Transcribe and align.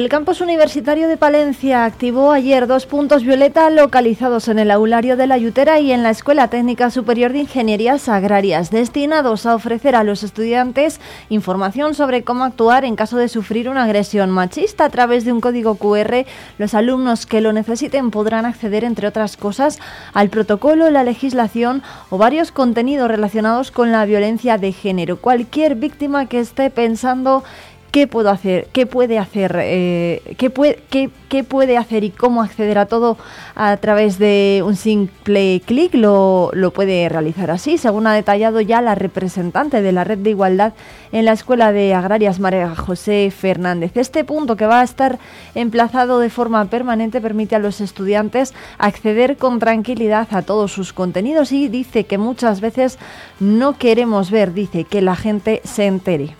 El 0.00 0.08
campus 0.08 0.40
universitario 0.40 1.08
de 1.08 1.18
Palencia 1.18 1.84
activó 1.84 2.32
ayer 2.32 2.66
dos 2.66 2.86
puntos 2.86 3.22
violeta 3.22 3.68
localizados 3.68 4.48
en 4.48 4.58
el 4.58 4.70
aulario 4.70 5.14
de 5.18 5.26
la 5.26 5.36
Yutera 5.36 5.78
y 5.78 5.92
en 5.92 6.02
la 6.02 6.08
Escuela 6.08 6.48
Técnica 6.48 6.88
Superior 6.88 7.34
de 7.34 7.40
Ingenierías 7.40 8.08
Agrarias, 8.08 8.70
destinados 8.70 9.44
a 9.44 9.54
ofrecer 9.54 9.94
a 9.94 10.02
los 10.02 10.22
estudiantes 10.22 11.02
información 11.28 11.92
sobre 11.92 12.24
cómo 12.24 12.44
actuar 12.44 12.86
en 12.86 12.96
caso 12.96 13.18
de 13.18 13.28
sufrir 13.28 13.68
una 13.68 13.84
agresión 13.84 14.30
machista. 14.30 14.86
A 14.86 14.88
través 14.88 15.26
de 15.26 15.34
un 15.34 15.42
código 15.42 15.74
QR, 15.74 16.24
los 16.56 16.72
alumnos 16.72 17.26
que 17.26 17.42
lo 17.42 17.52
necesiten 17.52 18.10
podrán 18.10 18.46
acceder, 18.46 18.84
entre 18.84 19.06
otras 19.06 19.36
cosas, 19.36 19.80
al 20.14 20.30
protocolo, 20.30 20.88
la 20.88 21.04
legislación 21.04 21.82
o 22.08 22.16
varios 22.16 22.52
contenidos 22.52 23.08
relacionados 23.10 23.70
con 23.70 23.92
la 23.92 24.06
violencia 24.06 24.56
de 24.56 24.72
género. 24.72 25.18
Cualquier 25.18 25.74
víctima 25.74 26.24
que 26.24 26.40
esté 26.40 26.70
pensando 26.70 27.44
qué 27.90 28.06
puedo 28.06 28.30
hacer, 28.30 28.68
qué 28.72 28.86
puede 28.86 29.18
hacer, 29.18 29.56
eh, 29.60 30.22
qué, 30.38 30.50
puede, 30.50 30.78
qué, 30.90 31.44
puede 31.44 31.76
hacer 31.76 32.04
y 32.04 32.10
cómo 32.10 32.42
acceder 32.42 32.78
a 32.78 32.86
todo 32.86 33.16
a 33.54 33.76
través 33.78 34.18
de 34.18 34.62
un 34.64 34.76
simple 34.76 35.60
clic, 35.66 35.94
lo, 35.94 36.50
lo, 36.52 36.72
puede 36.72 37.08
realizar 37.08 37.50
así, 37.50 37.78
según 37.78 38.06
ha 38.06 38.14
detallado 38.14 38.60
ya 38.60 38.80
la 38.80 38.94
representante 38.94 39.82
de 39.82 39.92
la 39.92 40.04
Red 40.04 40.18
de 40.18 40.30
Igualdad 40.30 40.72
en 41.12 41.24
la 41.24 41.32
Escuela 41.32 41.72
de 41.72 41.94
Agrarias, 41.94 42.38
María 42.38 42.74
José 42.76 43.32
Fernández. 43.36 43.96
Este 43.96 44.24
punto 44.24 44.56
que 44.56 44.66
va 44.66 44.80
a 44.80 44.84
estar 44.84 45.18
emplazado 45.54 46.20
de 46.20 46.30
forma 46.30 46.64
permanente 46.66 47.20
permite 47.20 47.56
a 47.56 47.58
los 47.58 47.80
estudiantes 47.80 48.54
acceder 48.78 49.36
con 49.36 49.58
tranquilidad 49.58 50.28
a 50.30 50.42
todos 50.42 50.72
sus 50.72 50.92
contenidos 50.92 51.52
y 51.52 51.68
dice 51.68 52.04
que 52.04 52.18
muchas 52.18 52.60
veces 52.60 52.98
no 53.40 53.76
queremos 53.78 54.30
ver, 54.30 54.52
dice, 54.52 54.84
que 54.84 55.02
la 55.02 55.16
gente 55.16 55.60
se 55.64 55.86
entere. 55.86 56.34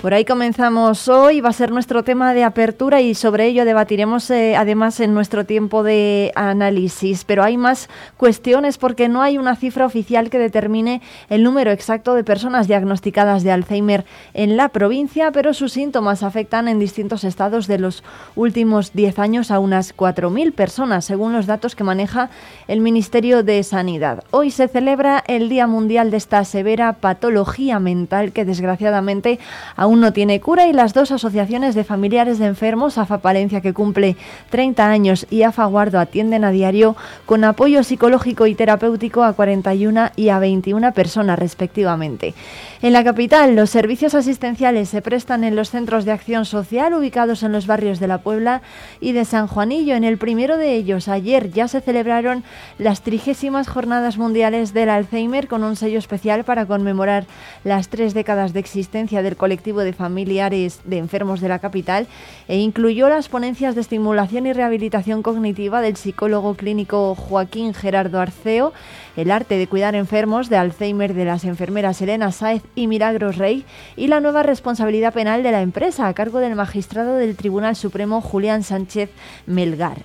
Por 0.00 0.14
ahí 0.14 0.24
comenzamos 0.24 1.08
hoy, 1.08 1.42
va 1.42 1.50
a 1.50 1.52
ser 1.52 1.72
nuestro 1.72 2.02
tema 2.02 2.32
de 2.32 2.42
apertura 2.42 3.02
y 3.02 3.14
sobre 3.14 3.48
ello 3.48 3.66
debatiremos 3.66 4.30
eh, 4.30 4.56
además 4.56 4.98
en 5.00 5.12
nuestro 5.12 5.44
tiempo 5.44 5.82
de 5.82 6.32
análisis. 6.36 7.26
Pero 7.26 7.42
hay 7.42 7.58
más 7.58 7.90
cuestiones 8.16 8.78
porque 8.78 9.10
no 9.10 9.20
hay 9.20 9.36
una 9.36 9.56
cifra 9.56 9.84
oficial 9.84 10.30
que 10.30 10.38
determine 10.38 11.02
el 11.28 11.42
número 11.42 11.70
exacto 11.70 12.14
de 12.14 12.24
personas 12.24 12.66
diagnosticadas 12.66 13.42
de 13.42 13.52
Alzheimer 13.52 14.06
en 14.32 14.56
la 14.56 14.70
provincia, 14.70 15.32
pero 15.32 15.52
sus 15.52 15.72
síntomas 15.72 16.22
afectan 16.22 16.66
en 16.68 16.78
distintos 16.78 17.22
estados 17.22 17.66
de 17.66 17.78
los 17.78 18.02
últimos 18.36 18.94
10 18.94 19.18
años 19.18 19.50
a 19.50 19.58
unas 19.58 19.94
4.000 19.94 20.54
personas, 20.54 21.04
según 21.04 21.34
los 21.34 21.44
datos 21.44 21.76
que 21.76 21.84
maneja 21.84 22.30
el 22.68 22.80
Ministerio 22.80 23.42
de 23.42 23.62
Sanidad. 23.64 24.24
Hoy 24.30 24.50
se 24.50 24.66
celebra 24.66 25.22
el 25.26 25.50
Día 25.50 25.66
Mundial 25.66 26.10
de 26.10 26.16
esta 26.16 26.42
severa 26.46 26.94
patología 26.94 27.78
mental 27.80 28.32
que 28.32 28.46
desgraciadamente 28.46 29.38
aún 29.76 29.89
aún 29.90 30.00
no 30.00 30.12
tiene 30.12 30.38
cura 30.40 30.68
y 30.68 30.72
las 30.72 30.94
dos 30.94 31.10
asociaciones 31.10 31.74
de 31.74 31.82
familiares 31.82 32.38
de 32.38 32.46
enfermos, 32.46 32.96
AFA 32.96 33.18
Palencia 33.18 33.60
que 33.60 33.72
cumple 33.72 34.16
30 34.50 34.88
años 34.88 35.26
y 35.30 35.42
AFA 35.42 35.64
Guardo 35.64 35.98
atienden 35.98 36.44
a 36.44 36.52
diario 36.52 36.94
con 37.26 37.42
apoyo 37.42 37.82
psicológico 37.82 38.46
y 38.46 38.54
terapéutico 38.54 39.24
a 39.24 39.32
41 39.32 40.10
y 40.14 40.28
a 40.28 40.38
21 40.38 40.92
personas 40.92 41.40
respectivamente. 41.40 42.34
En 42.82 42.92
la 42.92 43.02
capital, 43.02 43.56
los 43.56 43.70
servicios 43.70 44.14
asistenciales 44.14 44.88
se 44.88 45.02
prestan 45.02 45.42
en 45.42 45.56
los 45.56 45.70
centros 45.70 46.04
de 46.04 46.12
acción 46.12 46.44
social 46.44 46.94
ubicados 46.94 47.42
en 47.42 47.50
los 47.50 47.66
barrios 47.66 47.98
de 47.98 48.06
La 48.06 48.18
Puebla 48.18 48.62
y 49.00 49.10
de 49.10 49.24
San 49.24 49.48
Juanillo. 49.48 49.96
En 49.96 50.04
el 50.04 50.18
primero 50.18 50.56
de 50.56 50.74
ellos, 50.74 51.08
ayer 51.08 51.50
ya 51.50 51.66
se 51.66 51.80
celebraron 51.80 52.44
las 52.78 53.02
trigésimas 53.02 53.66
jornadas 53.66 54.18
mundiales 54.18 54.72
del 54.72 54.88
Alzheimer 54.88 55.48
con 55.48 55.64
un 55.64 55.74
sello 55.74 55.98
especial 55.98 56.44
para 56.44 56.66
conmemorar 56.66 57.26
las 57.64 57.88
tres 57.88 58.14
décadas 58.14 58.52
de 58.52 58.60
existencia 58.60 59.22
del 59.22 59.36
colectivo 59.36 59.79
de 59.80 59.92
familiares 59.92 60.80
de 60.84 60.98
enfermos 60.98 61.40
de 61.40 61.48
la 61.48 61.58
capital 61.58 62.06
e 62.48 62.58
incluyó 62.58 63.08
las 63.08 63.28
ponencias 63.28 63.74
de 63.74 63.80
estimulación 63.80 64.46
y 64.46 64.52
rehabilitación 64.52 65.22
cognitiva 65.22 65.80
del 65.80 65.96
psicólogo 65.96 66.54
clínico 66.54 67.14
Joaquín 67.14 67.74
Gerardo 67.74 68.20
Arceo, 68.20 68.72
el 69.16 69.30
arte 69.30 69.58
de 69.58 69.66
cuidar 69.66 69.94
enfermos 69.94 70.48
de 70.48 70.56
Alzheimer 70.56 71.14
de 71.14 71.24
las 71.24 71.44
enfermeras 71.44 72.00
Elena 72.00 72.32
Saez 72.32 72.62
y 72.74 72.86
Milagros 72.86 73.36
Rey 73.36 73.64
y 73.96 74.06
la 74.06 74.20
nueva 74.20 74.42
responsabilidad 74.42 75.12
penal 75.12 75.42
de 75.42 75.52
la 75.52 75.62
empresa 75.62 76.08
a 76.08 76.14
cargo 76.14 76.38
del 76.38 76.54
magistrado 76.54 77.16
del 77.16 77.36
Tribunal 77.36 77.76
Supremo 77.76 78.20
Julián 78.20 78.62
Sánchez 78.62 79.10
Melgar. 79.46 79.98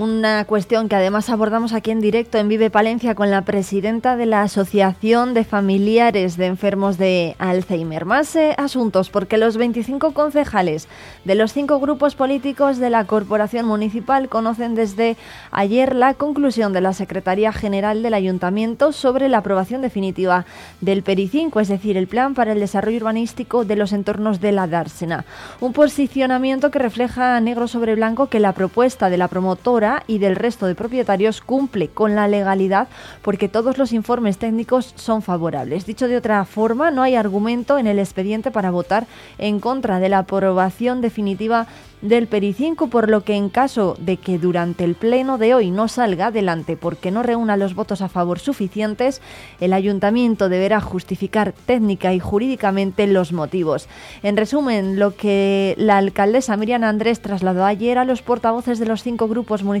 Una 0.00 0.46
cuestión 0.46 0.88
que 0.88 0.96
además 0.96 1.28
abordamos 1.28 1.74
aquí 1.74 1.90
en 1.90 2.00
directo 2.00 2.38
en 2.38 2.48
Vive 2.48 2.70
Palencia 2.70 3.14
con 3.14 3.30
la 3.30 3.42
presidenta 3.42 4.16
de 4.16 4.24
la 4.24 4.40
Asociación 4.40 5.34
de 5.34 5.44
Familiares 5.44 6.38
de 6.38 6.46
Enfermos 6.46 6.96
de 6.96 7.36
Alzheimer. 7.38 8.06
Más 8.06 8.34
eh, 8.34 8.54
asuntos, 8.56 9.10
porque 9.10 9.36
los 9.36 9.58
25 9.58 10.14
concejales 10.14 10.88
de 11.26 11.34
los 11.34 11.52
cinco 11.52 11.80
grupos 11.80 12.14
políticos 12.14 12.78
de 12.78 12.88
la 12.88 13.04
Corporación 13.04 13.66
Municipal 13.66 14.30
conocen 14.30 14.74
desde 14.74 15.18
ayer 15.50 15.94
la 15.94 16.14
conclusión 16.14 16.72
de 16.72 16.80
la 16.80 16.94
Secretaría 16.94 17.52
General 17.52 18.02
del 18.02 18.14
Ayuntamiento 18.14 18.92
sobre 18.92 19.28
la 19.28 19.36
aprobación 19.36 19.82
definitiva 19.82 20.46
del 20.80 21.04
PERI5, 21.04 21.60
es 21.60 21.68
decir, 21.68 21.98
el 21.98 22.08
Plan 22.08 22.32
para 22.32 22.52
el 22.52 22.60
Desarrollo 22.60 22.96
Urbanístico 22.96 23.66
de 23.66 23.76
los 23.76 23.92
Entornos 23.92 24.40
de 24.40 24.52
la 24.52 24.66
Dársena. 24.66 25.26
Un 25.60 25.74
posicionamiento 25.74 26.70
que 26.70 26.78
refleja 26.78 27.38
negro 27.40 27.68
sobre 27.68 27.96
blanco 27.96 28.28
que 28.30 28.40
la 28.40 28.54
propuesta 28.54 29.10
de 29.10 29.18
la 29.18 29.28
promotora 29.28 29.89
y 30.06 30.18
del 30.18 30.36
resto 30.36 30.66
de 30.66 30.74
propietarios 30.74 31.40
cumple 31.40 31.88
con 31.88 32.14
la 32.14 32.28
legalidad 32.28 32.88
porque 33.22 33.48
todos 33.48 33.78
los 33.78 33.92
informes 33.92 34.38
técnicos 34.38 34.92
son 34.96 35.22
favorables. 35.22 35.86
Dicho 35.86 36.08
de 36.08 36.16
otra 36.16 36.44
forma, 36.44 36.90
no 36.90 37.02
hay 37.02 37.14
argumento 37.14 37.78
en 37.78 37.86
el 37.86 37.98
expediente 37.98 38.50
para 38.50 38.70
votar 38.70 39.06
en 39.38 39.60
contra 39.60 39.98
de 39.98 40.08
la 40.08 40.18
aprobación 40.18 41.00
definitiva 41.00 41.66
del 42.02 42.28
PERI 42.28 42.54
5, 42.54 42.88
por 42.88 43.10
lo 43.10 43.24
que 43.24 43.34
en 43.34 43.50
caso 43.50 43.94
de 44.00 44.16
que 44.16 44.38
durante 44.38 44.84
el 44.84 44.94
pleno 44.94 45.36
de 45.36 45.54
hoy 45.54 45.70
no 45.70 45.86
salga 45.86 46.28
adelante 46.28 46.78
porque 46.78 47.10
no 47.10 47.22
reúna 47.22 47.58
los 47.58 47.74
votos 47.74 48.00
a 48.00 48.08
favor 48.08 48.38
suficientes, 48.38 49.20
el 49.60 49.74
ayuntamiento 49.74 50.48
deberá 50.48 50.80
justificar 50.80 51.52
técnica 51.66 52.14
y 52.14 52.18
jurídicamente 52.18 53.06
los 53.06 53.32
motivos. 53.34 53.86
En 54.22 54.38
resumen, 54.38 54.98
lo 54.98 55.14
que 55.14 55.74
la 55.76 55.98
alcaldesa 55.98 56.56
Miriam 56.56 56.84
Andrés 56.84 57.20
trasladó 57.20 57.66
ayer 57.66 57.98
a 57.98 58.06
los 58.06 58.22
portavoces 58.22 58.78
de 58.78 58.86
los 58.86 59.02
cinco 59.02 59.28
grupos 59.28 59.62
municipales 59.62 59.79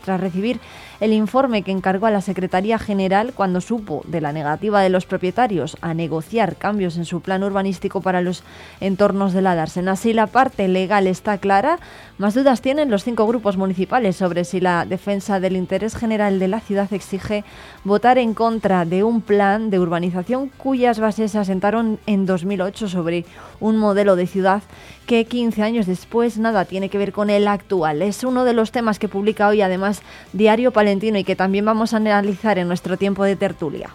tras 0.00 0.20
recibir 0.20 0.60
el 1.00 1.12
informe 1.12 1.62
que 1.62 1.70
encargó 1.70 2.06
a 2.06 2.10
la 2.10 2.20
Secretaría 2.20 2.78
General 2.78 3.32
cuando 3.34 3.60
supo 3.60 4.02
de 4.06 4.20
la 4.20 4.32
negativa 4.32 4.82
de 4.82 4.88
los 4.88 5.06
propietarios 5.06 5.76
a 5.80 5.94
negociar 5.94 6.56
cambios 6.56 6.96
en 6.96 7.04
su 7.04 7.20
plan 7.20 7.42
urbanístico 7.42 8.00
para 8.00 8.20
los 8.20 8.42
entornos 8.80 9.32
de 9.32 9.42
la 9.42 9.54
Dársena. 9.54 9.92
Así 9.92 10.12
la 10.12 10.26
parte 10.26 10.68
legal 10.68 11.06
está 11.06 11.38
clara 11.38 11.78
más 12.18 12.34
dudas 12.34 12.60
tienen 12.62 12.90
los 12.90 13.04
cinco 13.04 13.28
grupos 13.28 13.56
municipales 13.56 14.16
sobre 14.16 14.44
si 14.44 14.60
la 14.60 14.84
defensa 14.84 15.38
del 15.38 15.54
interés 15.54 15.94
general 15.94 16.40
de 16.40 16.48
la 16.48 16.58
ciudad 16.58 16.92
exige 16.92 17.44
votar 17.84 18.18
en 18.18 18.34
contra 18.34 18.84
de 18.84 19.04
un 19.04 19.20
plan 19.20 19.70
de 19.70 19.78
urbanización 19.78 20.50
cuyas 20.56 21.00
bases 21.00 21.32
se 21.32 21.38
asentaron 21.38 21.98
en 22.06 22.26
2008 22.26 22.88
sobre 22.88 23.24
un 23.60 23.76
modelo 23.76 24.16
de 24.16 24.26
ciudad 24.26 24.62
que 25.06 25.24
15 25.24 25.62
años 25.62 25.86
después 25.86 26.38
nada 26.38 26.64
tiene 26.64 26.88
que 26.88 26.98
ver 26.98 27.12
con 27.12 27.30
el 27.30 27.48
actual. 27.48 28.02
Es 28.02 28.24
uno 28.24 28.44
de 28.44 28.52
los 28.52 28.72
temas 28.72 28.98
que 28.98 29.08
publica 29.08 29.48
hoy 29.48 29.62
además 29.62 30.02
Diario 30.32 30.72
Palentino 30.72 31.18
y 31.18 31.24
que 31.24 31.36
también 31.36 31.64
vamos 31.64 31.94
a 31.94 31.98
analizar 31.98 32.58
en 32.58 32.68
nuestro 32.68 32.96
tiempo 32.96 33.24
de 33.24 33.36
tertulia. 33.36 33.90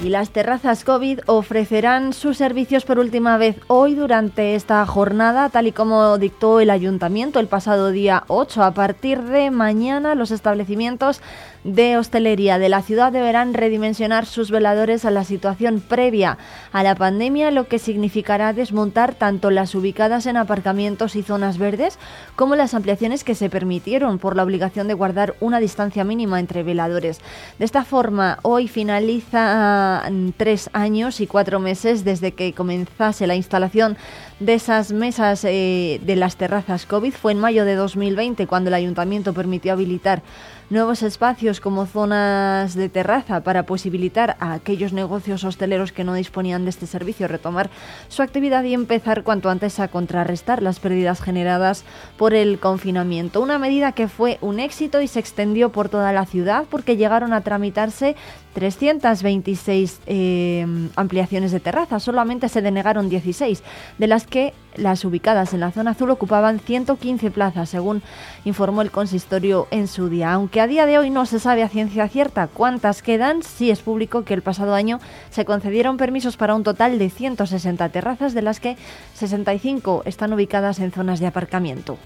Y 0.00 0.10
las 0.10 0.30
terrazas 0.30 0.84
COVID 0.84 1.20
ofrecerán 1.26 2.12
sus 2.12 2.36
servicios 2.36 2.84
por 2.84 3.00
última 3.00 3.36
vez 3.36 3.56
hoy 3.66 3.96
durante 3.96 4.54
esta 4.54 4.86
jornada, 4.86 5.48
tal 5.48 5.66
y 5.66 5.72
como 5.72 6.18
dictó 6.18 6.60
el 6.60 6.70
ayuntamiento 6.70 7.40
el 7.40 7.48
pasado 7.48 7.90
día 7.90 8.22
8. 8.28 8.62
A 8.62 8.74
partir 8.74 9.22
de 9.22 9.50
mañana 9.50 10.14
los 10.14 10.30
establecimientos 10.30 11.20
de 11.64 11.96
hostelería 11.96 12.58
de 12.58 12.68
la 12.68 12.82
ciudad 12.82 13.12
deberán 13.12 13.54
redimensionar 13.54 14.26
sus 14.26 14.50
veladores 14.50 15.04
a 15.04 15.10
la 15.10 15.24
situación 15.24 15.80
previa 15.80 16.38
a 16.72 16.82
la 16.82 16.94
pandemia, 16.94 17.50
lo 17.50 17.68
que 17.68 17.78
significará 17.78 18.52
desmontar 18.52 19.14
tanto 19.14 19.50
las 19.50 19.74
ubicadas 19.74 20.26
en 20.26 20.36
aparcamientos 20.36 21.16
y 21.16 21.22
zonas 21.22 21.58
verdes 21.58 21.98
como 22.36 22.56
las 22.56 22.74
ampliaciones 22.74 23.24
que 23.24 23.34
se 23.34 23.50
permitieron 23.50 24.18
por 24.18 24.36
la 24.36 24.44
obligación 24.44 24.88
de 24.88 24.94
guardar 24.94 25.34
una 25.40 25.60
distancia 25.60 26.04
mínima 26.04 26.40
entre 26.40 26.62
veladores. 26.62 27.20
De 27.58 27.64
esta 27.64 27.84
forma, 27.84 28.38
hoy 28.42 28.68
finaliza 28.68 30.04
mm, 30.10 30.30
tres 30.36 30.70
años 30.72 31.20
y 31.20 31.26
cuatro 31.26 31.60
meses 31.60 32.04
desde 32.04 32.32
que 32.32 32.52
comenzase 32.52 33.26
la 33.26 33.34
instalación 33.34 33.96
de 34.40 34.54
esas 34.54 34.92
mesas 34.92 35.44
eh, 35.44 36.00
de 36.04 36.16
las 36.16 36.36
terrazas 36.36 36.86
COVID. 36.86 37.12
Fue 37.12 37.32
en 37.32 37.40
mayo 37.40 37.64
de 37.64 37.74
2020 37.74 38.46
cuando 38.46 38.68
el 38.68 38.74
ayuntamiento 38.74 39.32
permitió 39.32 39.72
habilitar 39.72 40.22
nuevos 40.70 41.02
espacios 41.02 41.60
como 41.60 41.86
zonas 41.86 42.74
de 42.74 42.88
terraza 42.88 43.40
para 43.42 43.64
posibilitar 43.64 44.36
a 44.38 44.52
aquellos 44.52 44.92
negocios 44.92 45.44
hosteleros 45.44 45.92
que 45.92 46.04
no 46.04 46.14
disponían 46.14 46.64
de 46.64 46.70
este 46.70 46.86
servicio 46.86 47.26
retomar 47.26 47.70
su 48.08 48.22
actividad 48.22 48.64
y 48.64 48.74
empezar 48.74 49.22
cuanto 49.22 49.48
antes 49.48 49.80
a 49.80 49.88
contrarrestar 49.88 50.62
las 50.62 50.78
pérdidas 50.78 51.22
generadas 51.22 51.84
por 52.16 52.34
el 52.34 52.58
confinamiento. 52.58 53.40
Una 53.40 53.58
medida 53.58 53.92
que 53.92 54.08
fue 54.08 54.38
un 54.40 54.60
éxito 54.60 55.00
y 55.00 55.08
se 55.08 55.20
extendió 55.20 55.70
por 55.70 55.88
toda 55.88 56.12
la 56.12 56.26
ciudad 56.26 56.66
porque 56.70 56.96
llegaron 56.96 57.32
a 57.32 57.40
tramitarse 57.40 58.14
326 58.52 60.00
eh, 60.06 60.66
ampliaciones 60.96 61.52
de 61.52 61.60
terraza, 61.60 62.00
solamente 62.00 62.48
se 62.48 62.60
denegaron 62.60 63.08
16, 63.08 63.62
de 63.98 64.06
las 64.06 64.26
que 64.26 64.52
las 64.78 65.04
ubicadas 65.04 65.52
en 65.52 65.60
la 65.60 65.70
zona 65.70 65.90
azul 65.90 66.10
ocupaban 66.10 66.60
115 66.60 67.30
plazas, 67.30 67.68
según 67.68 68.02
informó 68.44 68.82
el 68.82 68.90
consistorio 68.90 69.68
en 69.70 69.88
su 69.88 70.08
día. 70.08 70.32
Aunque 70.32 70.60
a 70.60 70.66
día 70.66 70.86
de 70.86 70.98
hoy 70.98 71.10
no 71.10 71.26
se 71.26 71.40
sabe 71.40 71.62
a 71.62 71.68
ciencia 71.68 72.08
cierta 72.08 72.46
cuántas 72.46 73.02
quedan, 73.02 73.42
sí 73.42 73.70
es 73.70 73.80
público 73.80 74.24
que 74.24 74.34
el 74.34 74.42
pasado 74.42 74.74
año 74.74 75.00
se 75.30 75.44
concedieron 75.44 75.96
permisos 75.96 76.36
para 76.36 76.54
un 76.54 76.62
total 76.62 76.98
de 76.98 77.10
160 77.10 77.88
terrazas, 77.90 78.34
de 78.34 78.42
las 78.42 78.60
que 78.60 78.76
65 79.14 80.02
están 80.04 80.32
ubicadas 80.32 80.78
en 80.78 80.92
zonas 80.92 81.20
de 81.20 81.26
aparcamiento. 81.26 81.98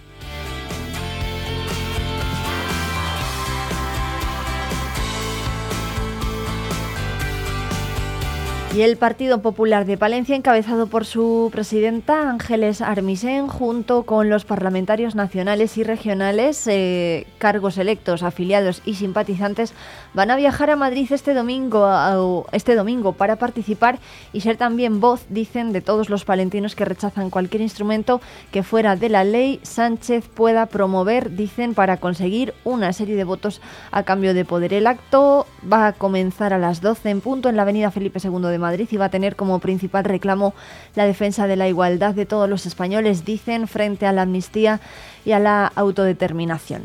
Y 8.74 8.80
el 8.80 8.96
Partido 8.96 9.42
Popular 9.42 9.84
de 9.84 9.98
Palencia, 9.98 10.34
encabezado 10.34 10.86
por 10.86 11.04
su 11.04 11.50
presidenta 11.52 12.30
Ángeles 12.30 12.80
Armisen, 12.80 13.46
junto 13.46 14.04
con 14.04 14.30
los 14.30 14.46
parlamentarios 14.46 15.14
nacionales 15.14 15.76
y 15.76 15.84
regionales, 15.84 16.66
eh, 16.68 17.26
cargos 17.36 17.76
electos, 17.76 18.22
afiliados 18.22 18.80
y 18.86 18.94
simpatizantes, 18.94 19.74
van 20.14 20.30
a 20.30 20.36
viajar 20.36 20.70
a 20.70 20.76
Madrid 20.76 21.06
este 21.12 21.34
domingo, 21.34 22.46
este 22.52 22.74
domingo 22.74 23.12
para 23.12 23.36
participar 23.36 23.98
y 24.32 24.40
ser 24.40 24.56
también 24.56 25.00
voz, 25.00 25.26
dicen, 25.28 25.74
de 25.74 25.82
todos 25.82 26.08
los 26.08 26.24
palentinos 26.24 26.74
que 26.74 26.86
rechazan 26.86 27.28
cualquier 27.28 27.60
instrumento 27.60 28.22
que 28.52 28.62
fuera 28.62 28.96
de 28.96 29.10
la 29.10 29.22
ley 29.22 29.60
Sánchez 29.64 30.28
pueda 30.28 30.64
promover, 30.64 31.36
dicen, 31.36 31.74
para 31.74 31.98
conseguir 31.98 32.54
una 32.64 32.94
serie 32.94 33.16
de 33.16 33.24
votos 33.24 33.60
a 33.90 34.04
cambio 34.04 34.32
de 34.32 34.46
poder. 34.46 34.72
El 34.72 34.86
acto 34.86 35.46
va 35.70 35.88
a 35.88 35.92
comenzar 35.92 36.54
a 36.54 36.58
las 36.58 36.80
12 36.80 37.10
en 37.10 37.20
punto 37.20 37.50
en 37.50 37.56
la 37.56 37.62
avenida 37.62 37.90
Felipe 37.90 38.18
II 38.18 38.40
de 38.48 38.61
Madrid 38.62 38.88
y 38.90 38.96
va 38.96 39.06
a 39.06 39.10
tener 39.10 39.36
como 39.36 39.58
principal 39.58 40.04
reclamo 40.04 40.54
la 40.94 41.04
defensa 41.04 41.46
de 41.46 41.56
la 41.56 41.68
igualdad 41.68 42.14
de 42.14 42.24
todos 42.24 42.48
los 42.48 42.64
españoles, 42.64 43.26
dicen, 43.26 43.68
frente 43.68 44.06
a 44.06 44.12
la 44.12 44.22
amnistía 44.22 44.80
y 45.24 45.32
a 45.32 45.38
la 45.38 45.70
autodeterminación. 45.74 46.82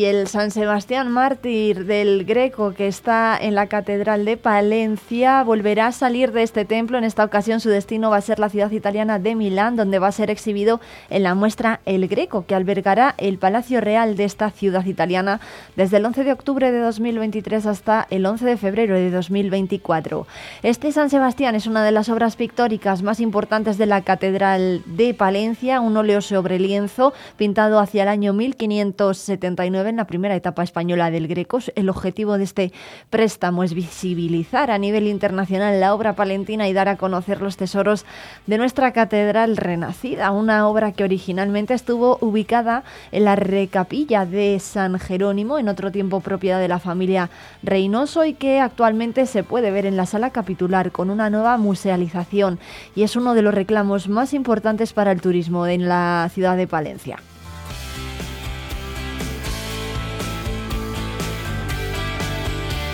Y 0.00 0.06
el 0.06 0.28
San 0.28 0.50
Sebastián 0.50 1.10
Mártir 1.10 1.84
del 1.84 2.24
Greco, 2.24 2.72
que 2.72 2.88
está 2.88 3.36
en 3.38 3.54
la 3.54 3.66
Catedral 3.66 4.24
de 4.24 4.38
Palencia, 4.38 5.42
volverá 5.42 5.88
a 5.88 5.92
salir 5.92 6.32
de 6.32 6.42
este 6.42 6.64
templo. 6.64 6.96
En 6.96 7.04
esta 7.04 7.22
ocasión 7.22 7.60
su 7.60 7.68
destino 7.68 8.08
va 8.08 8.16
a 8.16 8.22
ser 8.22 8.38
la 8.38 8.48
ciudad 8.48 8.70
italiana 8.70 9.18
de 9.18 9.34
Milán, 9.34 9.76
donde 9.76 9.98
va 9.98 10.06
a 10.06 10.12
ser 10.12 10.30
exhibido 10.30 10.80
en 11.10 11.22
la 11.22 11.34
muestra 11.34 11.80
El 11.84 12.08
Greco, 12.08 12.46
que 12.46 12.54
albergará 12.54 13.14
el 13.18 13.36
Palacio 13.36 13.82
Real 13.82 14.16
de 14.16 14.24
esta 14.24 14.50
ciudad 14.50 14.86
italiana 14.86 15.38
desde 15.76 15.98
el 15.98 16.06
11 16.06 16.24
de 16.24 16.32
octubre 16.32 16.72
de 16.72 16.78
2023 16.78 17.66
hasta 17.66 18.06
el 18.08 18.24
11 18.24 18.46
de 18.46 18.56
febrero 18.56 18.94
de 18.94 19.10
2024. 19.10 20.26
Este 20.62 20.92
San 20.92 21.10
Sebastián 21.10 21.56
es 21.56 21.66
una 21.66 21.84
de 21.84 21.92
las 21.92 22.08
obras 22.08 22.36
pictóricas 22.36 23.02
más 23.02 23.20
importantes 23.20 23.76
de 23.76 23.84
la 23.84 24.00
Catedral 24.00 24.80
de 24.86 25.12
Palencia, 25.12 25.82
un 25.82 25.98
óleo 25.98 26.22
sobre 26.22 26.58
lienzo 26.58 27.12
pintado 27.36 27.78
hacia 27.80 28.04
el 28.04 28.08
año 28.08 28.32
1579 28.32 29.89
en 29.90 29.96
la 29.96 30.06
primera 30.06 30.34
etapa 30.34 30.62
española 30.62 31.10
del 31.10 31.28
Greco. 31.28 31.58
El 31.74 31.90
objetivo 31.90 32.38
de 32.38 32.44
este 32.44 32.72
préstamo 33.10 33.62
es 33.62 33.74
visibilizar 33.74 34.70
a 34.70 34.78
nivel 34.78 35.06
internacional 35.06 35.78
la 35.78 35.94
obra 35.94 36.14
palentina 36.14 36.68
y 36.68 36.72
dar 36.72 36.88
a 36.88 36.96
conocer 36.96 37.42
los 37.42 37.56
tesoros 37.56 38.06
de 38.46 38.56
nuestra 38.56 38.92
catedral 38.92 39.56
renacida, 39.56 40.30
una 40.30 40.66
obra 40.66 40.92
que 40.92 41.04
originalmente 41.04 41.74
estuvo 41.74 42.18
ubicada 42.20 42.84
en 43.12 43.24
la 43.24 43.36
recapilla 43.36 44.24
de 44.24 44.58
San 44.60 44.98
Jerónimo, 44.98 45.58
en 45.58 45.68
otro 45.68 45.90
tiempo 45.90 46.20
propiedad 46.20 46.60
de 46.60 46.68
la 46.68 46.78
familia 46.78 47.30
Reynoso 47.62 48.24
y 48.24 48.34
que 48.34 48.60
actualmente 48.60 49.26
se 49.26 49.42
puede 49.42 49.70
ver 49.70 49.86
en 49.86 49.96
la 49.96 50.06
sala 50.06 50.30
capitular 50.30 50.92
con 50.92 51.10
una 51.10 51.28
nueva 51.28 51.58
musealización 51.58 52.58
y 52.94 53.02
es 53.02 53.16
uno 53.16 53.34
de 53.34 53.42
los 53.42 53.54
reclamos 53.54 54.08
más 54.08 54.32
importantes 54.32 54.92
para 54.92 55.12
el 55.12 55.20
turismo 55.20 55.66
en 55.66 55.88
la 55.88 56.30
ciudad 56.32 56.56
de 56.56 56.66
Palencia. 56.66 57.18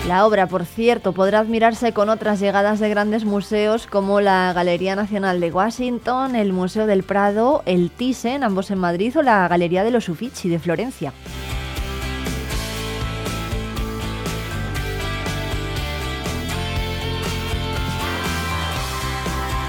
La 0.07 0.25
obra, 0.25 0.47
por 0.47 0.65
cierto, 0.67 1.13
podrá 1.13 1.41
admirarse 1.41 1.93
con 1.93 2.09
otras 2.11 2.39
llegadas 2.39 2.79
de 2.79 2.89
grandes 2.89 3.25
museos 3.25 3.89
como 3.89 4.21
la 4.21 4.53
Galería 4.53 4.95
Nacional 4.95 5.41
de 5.41 5.51
Washington, 5.51 6.37
el 6.37 6.53
Museo 6.53 6.87
del 6.87 7.03
Prado, 7.03 7.65
el 7.67 7.91
Thyssen, 7.91 8.45
ambos 8.45 8.71
en 8.71 8.79
Madrid, 8.79 9.19
o 9.19 9.23
la 9.23 9.49
Galería 9.49 9.83
de 9.83 9.91
los 9.91 10.09
Uffizi 10.09 10.49
de 10.49 10.61
Florencia. 10.61 11.13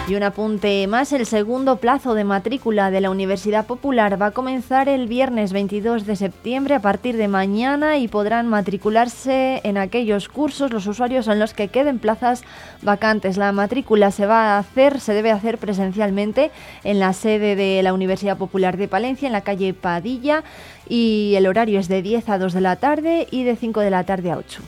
Y 0.08 0.16
un 0.16 0.24
apunte 0.24 0.88
más, 0.88 1.12
el 1.12 1.26
segundo 1.26 1.76
plazo 1.78 2.14
de 2.14 2.24
matrícula 2.24 2.92
de 2.92 3.02
la 3.02 3.10
Universidad 3.10 3.66
Popular 3.66 4.22
va 4.22 4.28
a 4.28 4.32
comenzar 4.32 4.88
el 4.88 5.06
viernes 5.06 5.52
22 5.52 6.06
de 6.06 6.16
septiembre 6.16 6.76
a 6.76 6.80
partir 6.80 7.18
de 7.18 7.28
mañana 7.28 7.98
y 7.98 8.08
podrán 8.08 8.48
matricularse 8.48 9.60
en 9.66 9.78
aquellos 9.78 10.30
cursos 10.30 10.72
los 10.72 10.88
usuarios 10.88 11.28
en 11.28 11.40
los 11.40 11.54
que 11.54 11.68
queden 11.68 12.00
plazas 12.00 12.46
vacantes. 12.84 13.36
La 13.36 13.52
matrícula 13.52 14.12
se 14.12 14.26
va 14.26 14.56
a 14.56 14.60
hacer, 14.60 15.02
se 15.02 15.12
debe 15.12 15.32
hacer 15.32 15.58
presencialmente 15.58 16.52
en 16.86 17.02
la 17.02 17.12
sede 17.12 17.58
de 17.58 17.84
la 17.84 17.92
Universidad 17.92 18.38
Popular 18.38 18.78
de 18.78 18.88
Palencia, 18.88 19.28
en 19.28 19.34
la 19.34 19.42
calle 19.42 19.74
Padilla, 19.74 20.46
y 20.88 21.34
el 21.36 21.48
horario 21.48 21.82
es 21.82 21.90
de 21.90 22.02
10 22.02 22.30
a 22.30 22.38
2 22.38 22.54
de 22.54 22.62
la 22.62 22.78
tarde 22.78 23.28
y 23.30 23.44
de 23.44 23.58
5 23.58 23.82
de 23.82 23.90
la 23.90 24.06
tarde 24.06 24.32
a 24.32 24.38
8. 24.38 24.62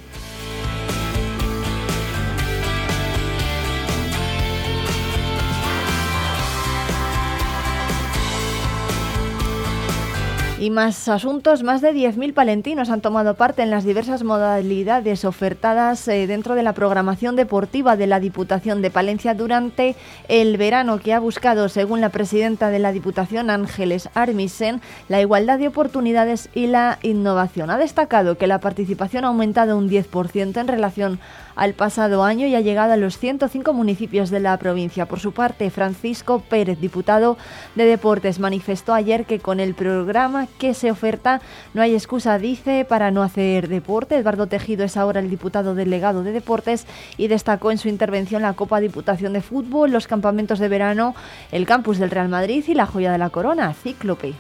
Y 10.60 10.72
más 10.72 11.08
asuntos, 11.08 11.64
más 11.64 11.80
de 11.80 11.94
10.000 11.94 12.34
palentinos 12.34 12.90
han 12.90 13.00
tomado 13.00 13.36
parte 13.36 13.62
en 13.62 13.70
las 13.70 13.86
diversas 13.86 14.24
modalidades 14.24 15.24
ofertadas 15.24 16.06
eh, 16.10 16.28
dentro 16.28 16.54
de 16.54 16.64
la 16.64 16.74
programación 16.74 17.38
deportiva 17.38 17.96
de 17.96 18.08
la 18.08 18.20
Diputación 18.20 18.82
de 18.82 18.92
Palencia 18.92 19.34
durante 19.34 19.96
el 20.28 20.58
verano 20.58 21.00
que 21.00 21.14
ha 21.14 21.22
buscado, 21.22 21.70
según 21.70 22.02
la 22.02 22.10
presidenta 22.10 22.72
de 22.72 22.80
la 22.80 22.92
Diputación, 22.92 23.50
Ángeles 23.50 24.10
Armisen, 24.16 24.82
la 25.08 25.22
igualdad 25.22 25.60
de 25.60 25.70
oportunidades 25.70 26.50
y 26.54 26.68
la 26.68 27.00
innovación. 27.04 27.70
Ha 27.70 27.78
destacado 27.78 28.38
que 28.38 28.48
la 28.48 28.60
participación 28.60 29.24
ha 29.24 29.30
aumentado 29.30 29.78
un 29.78 29.90
10% 29.90 30.60
en 30.60 30.68
relación 30.68 31.20
al 31.60 31.74
pasado 31.74 32.24
año 32.24 32.48
y 32.48 32.56
ha 32.56 32.62
llegado 32.62 32.94
a 32.94 32.98
los 32.98 33.18
105 33.18 33.74
municipios 33.74 34.30
de 34.30 34.40
la 34.40 34.56
provincia. 34.56 35.08
Por 35.08 35.20
su 35.20 35.34
parte, 35.34 35.70
Francisco 35.70 36.40
Pérez, 36.40 36.80
diputado 36.80 37.38
de 37.76 37.84
Deportes, 37.84 38.40
manifestó 38.40 38.94
ayer 38.94 39.26
que 39.26 39.40
con 39.40 39.60
el 39.60 39.74
programa 39.74 40.48
que 40.58 40.74
se 40.74 40.90
oferta 40.90 41.42
no 41.74 41.82
hay 41.82 41.96
excusa, 41.96 42.40
dice, 42.40 42.86
para 42.86 43.12
no 43.12 43.24
hacer 43.24 43.68
deporte. 43.68 44.16
Eduardo 44.16 44.48
Tejido 44.48 44.86
es 44.86 44.96
ahora 44.96 45.20
el 45.20 45.30
diputado 45.30 45.76
delegado 45.76 46.24
de 46.24 46.32
Deportes 46.32 46.88
y 47.18 47.28
destacó 47.28 47.72
en 47.72 47.78
su 47.78 47.90
intervención 47.90 48.42
la 48.42 48.54
Copa 48.54 48.80
Diputación 48.80 49.34
de 49.34 49.42
Fútbol, 49.42 49.92
los 49.92 50.08
campamentos 50.08 50.60
de 50.60 50.70
verano, 50.70 51.14
el 51.52 51.66
campus 51.66 51.98
del 51.98 52.10
Real 52.10 52.30
Madrid 52.30 52.64
y 52.70 52.74
la 52.74 52.86
joya 52.86 53.12
de 53.12 53.18
la 53.18 53.32
corona, 53.32 53.74
Cíclope. 53.74 54.34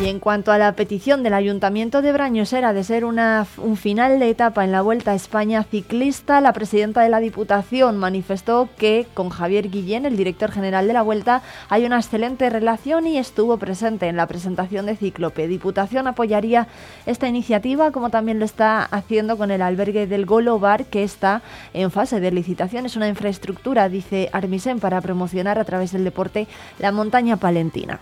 Y 0.00 0.06
en 0.06 0.20
cuanto 0.20 0.52
a 0.52 0.58
la 0.58 0.74
petición 0.74 1.24
del 1.24 1.34
Ayuntamiento 1.34 2.02
de 2.02 2.12
Brañosera 2.12 2.72
de 2.72 2.84
ser 2.84 3.04
una, 3.04 3.48
un 3.56 3.76
final 3.76 4.20
de 4.20 4.30
etapa 4.30 4.62
en 4.62 4.70
la 4.70 4.80
Vuelta 4.80 5.10
a 5.10 5.16
España 5.16 5.64
ciclista, 5.64 6.40
la 6.40 6.52
presidenta 6.52 7.00
de 7.00 7.08
la 7.08 7.18
Diputación 7.18 7.98
manifestó 7.98 8.68
que 8.78 9.08
con 9.12 9.28
Javier 9.28 9.70
Guillén, 9.70 10.06
el 10.06 10.16
director 10.16 10.52
general 10.52 10.86
de 10.86 10.92
la 10.92 11.02
Vuelta, 11.02 11.42
hay 11.68 11.84
una 11.84 11.96
excelente 11.96 12.48
relación 12.48 13.08
y 13.08 13.18
estuvo 13.18 13.56
presente 13.56 14.06
en 14.06 14.14
la 14.14 14.28
presentación 14.28 14.86
de 14.86 14.94
Cíclope. 14.94 15.48
Diputación 15.48 16.06
apoyaría 16.06 16.68
esta 17.04 17.26
iniciativa, 17.26 17.90
como 17.90 18.10
también 18.10 18.38
lo 18.38 18.44
está 18.44 18.84
haciendo 18.84 19.36
con 19.36 19.50
el 19.50 19.62
albergue 19.62 20.06
del 20.06 20.26
Golo 20.26 20.60
Bar, 20.60 20.84
que 20.84 21.02
está 21.02 21.42
en 21.74 21.90
fase 21.90 22.20
de 22.20 22.30
licitación. 22.30 22.86
Es 22.86 22.94
una 22.94 23.08
infraestructura, 23.08 23.88
dice 23.88 24.30
Armisen, 24.32 24.78
para 24.78 25.00
promocionar 25.00 25.58
a 25.58 25.64
través 25.64 25.90
del 25.90 26.04
deporte 26.04 26.46
la 26.78 26.92
montaña 26.92 27.36
palentina. 27.36 27.98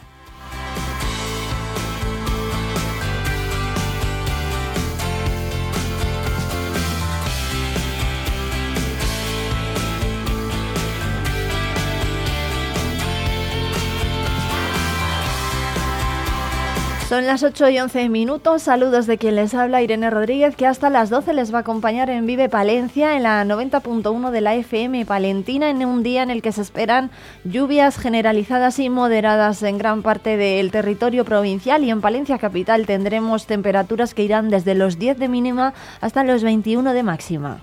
Son 17.16 17.26
las 17.26 17.42
8 17.42 17.70
y 17.70 17.78
11 17.78 18.10
minutos. 18.10 18.64
Saludos 18.64 19.06
de 19.06 19.16
quien 19.16 19.36
les 19.36 19.54
habla, 19.54 19.80
Irene 19.80 20.10
Rodríguez, 20.10 20.54
que 20.54 20.66
hasta 20.66 20.90
las 20.90 21.08
12 21.08 21.32
les 21.32 21.50
va 21.50 21.56
a 21.56 21.60
acompañar 21.62 22.10
en 22.10 22.26
Vive 22.26 22.50
Palencia, 22.50 23.16
en 23.16 23.22
la 23.22 23.42
90.1 23.42 24.30
de 24.30 24.40
la 24.42 24.54
FM 24.54 25.06
Palentina, 25.06 25.70
en 25.70 25.82
un 25.86 26.02
día 26.02 26.22
en 26.22 26.30
el 26.30 26.42
que 26.42 26.52
se 26.52 26.60
esperan 26.60 27.10
lluvias 27.44 27.96
generalizadas 27.96 28.78
y 28.80 28.90
moderadas 28.90 29.62
en 29.62 29.78
gran 29.78 30.02
parte 30.02 30.36
del 30.36 30.70
territorio 30.70 31.24
provincial. 31.24 31.84
Y 31.84 31.90
en 31.90 32.02
Palencia 32.02 32.36
Capital 32.36 32.84
tendremos 32.84 33.46
temperaturas 33.46 34.12
que 34.12 34.24
irán 34.24 34.50
desde 34.50 34.74
los 34.74 34.98
10 34.98 35.18
de 35.18 35.28
mínima 35.28 35.72
hasta 36.02 36.22
los 36.22 36.42
21 36.42 36.92
de 36.92 37.02
máxima. 37.02 37.62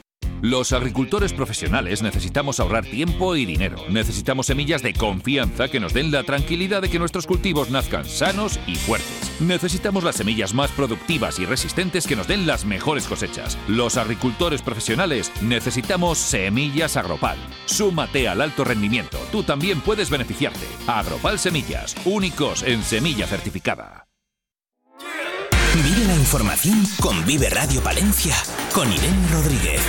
Los 0.41 0.73
agricultores 0.73 1.33
profesionales 1.33 2.01
necesitamos 2.01 2.59
ahorrar 2.59 2.83
tiempo 2.83 3.35
y 3.35 3.45
dinero. 3.45 3.77
Necesitamos 3.89 4.47
semillas 4.47 4.81
de 4.81 4.93
confianza 4.93 5.67
que 5.67 5.79
nos 5.79 5.93
den 5.93 6.11
la 6.11 6.23
tranquilidad 6.23 6.81
de 6.81 6.89
que 6.89 6.97
nuestros 6.97 7.27
cultivos 7.27 7.69
nazcan 7.69 8.05
sanos 8.05 8.59
y 8.65 8.75
fuertes. 8.75 9.31
Necesitamos 9.39 10.03
las 10.03 10.15
semillas 10.15 10.55
más 10.55 10.71
productivas 10.71 11.37
y 11.37 11.45
resistentes 11.45 12.07
que 12.07 12.15
nos 12.15 12.27
den 12.27 12.47
las 12.47 12.65
mejores 12.65 13.05
cosechas. 13.05 13.55
Los 13.67 13.97
agricultores 13.97 14.63
profesionales 14.63 15.31
necesitamos 15.41 16.17
semillas 16.17 16.97
Agropal. 16.97 17.37
Súmate 17.65 18.27
al 18.27 18.41
alto 18.41 18.63
rendimiento. 18.63 19.19
Tú 19.31 19.43
también 19.43 19.79
puedes 19.81 20.09
beneficiarte. 20.09 20.65
Agropal 20.87 21.37
Semillas, 21.37 21.95
únicos 22.03 22.63
en 22.63 22.83
semilla 22.83 23.27
certificada. 23.27 24.07
Vive 25.73 26.05
la 26.05 26.15
información 26.15 26.83
con 26.99 27.25
Vive 27.25 27.49
Radio 27.49 27.81
Palencia, 27.81 28.35
con 28.73 28.91
Irene 28.91 29.27
Rodríguez. 29.31 29.81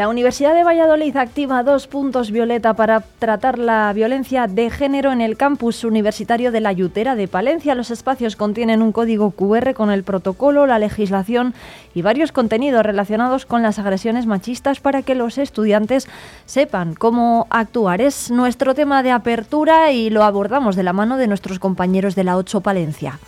La 0.00 0.08
Universidad 0.08 0.54
de 0.54 0.64
Valladolid 0.64 1.14
activa 1.18 1.62
dos 1.62 1.86
puntos 1.86 2.30
violeta 2.30 2.72
para 2.72 3.00
tratar 3.18 3.58
la 3.58 3.92
violencia 3.92 4.46
de 4.46 4.70
género 4.70 5.12
en 5.12 5.20
el 5.20 5.36
campus 5.36 5.84
universitario 5.84 6.50
de 6.52 6.60
la 6.62 6.72
Yutera 6.72 7.16
de 7.16 7.28
Palencia. 7.28 7.74
Los 7.74 7.90
espacios 7.90 8.34
contienen 8.34 8.80
un 8.80 8.92
código 8.92 9.32
QR 9.32 9.74
con 9.74 9.90
el 9.90 10.02
protocolo, 10.02 10.66
la 10.66 10.78
legislación 10.78 11.52
y 11.92 12.00
varios 12.00 12.32
contenidos 12.32 12.82
relacionados 12.82 13.44
con 13.44 13.60
las 13.60 13.78
agresiones 13.78 14.24
machistas 14.24 14.80
para 14.80 15.02
que 15.02 15.14
los 15.14 15.36
estudiantes 15.36 16.08
sepan 16.46 16.94
cómo 16.94 17.46
actuar. 17.50 18.00
Es 18.00 18.30
nuestro 18.30 18.74
tema 18.74 19.02
de 19.02 19.10
apertura 19.10 19.92
y 19.92 20.08
lo 20.08 20.24
abordamos 20.24 20.76
de 20.76 20.82
la 20.82 20.94
mano 20.94 21.18
de 21.18 21.26
nuestros 21.26 21.58
compañeros 21.58 22.14
de 22.14 22.24
la 22.24 22.38
8 22.38 22.62
Palencia. 22.62 23.18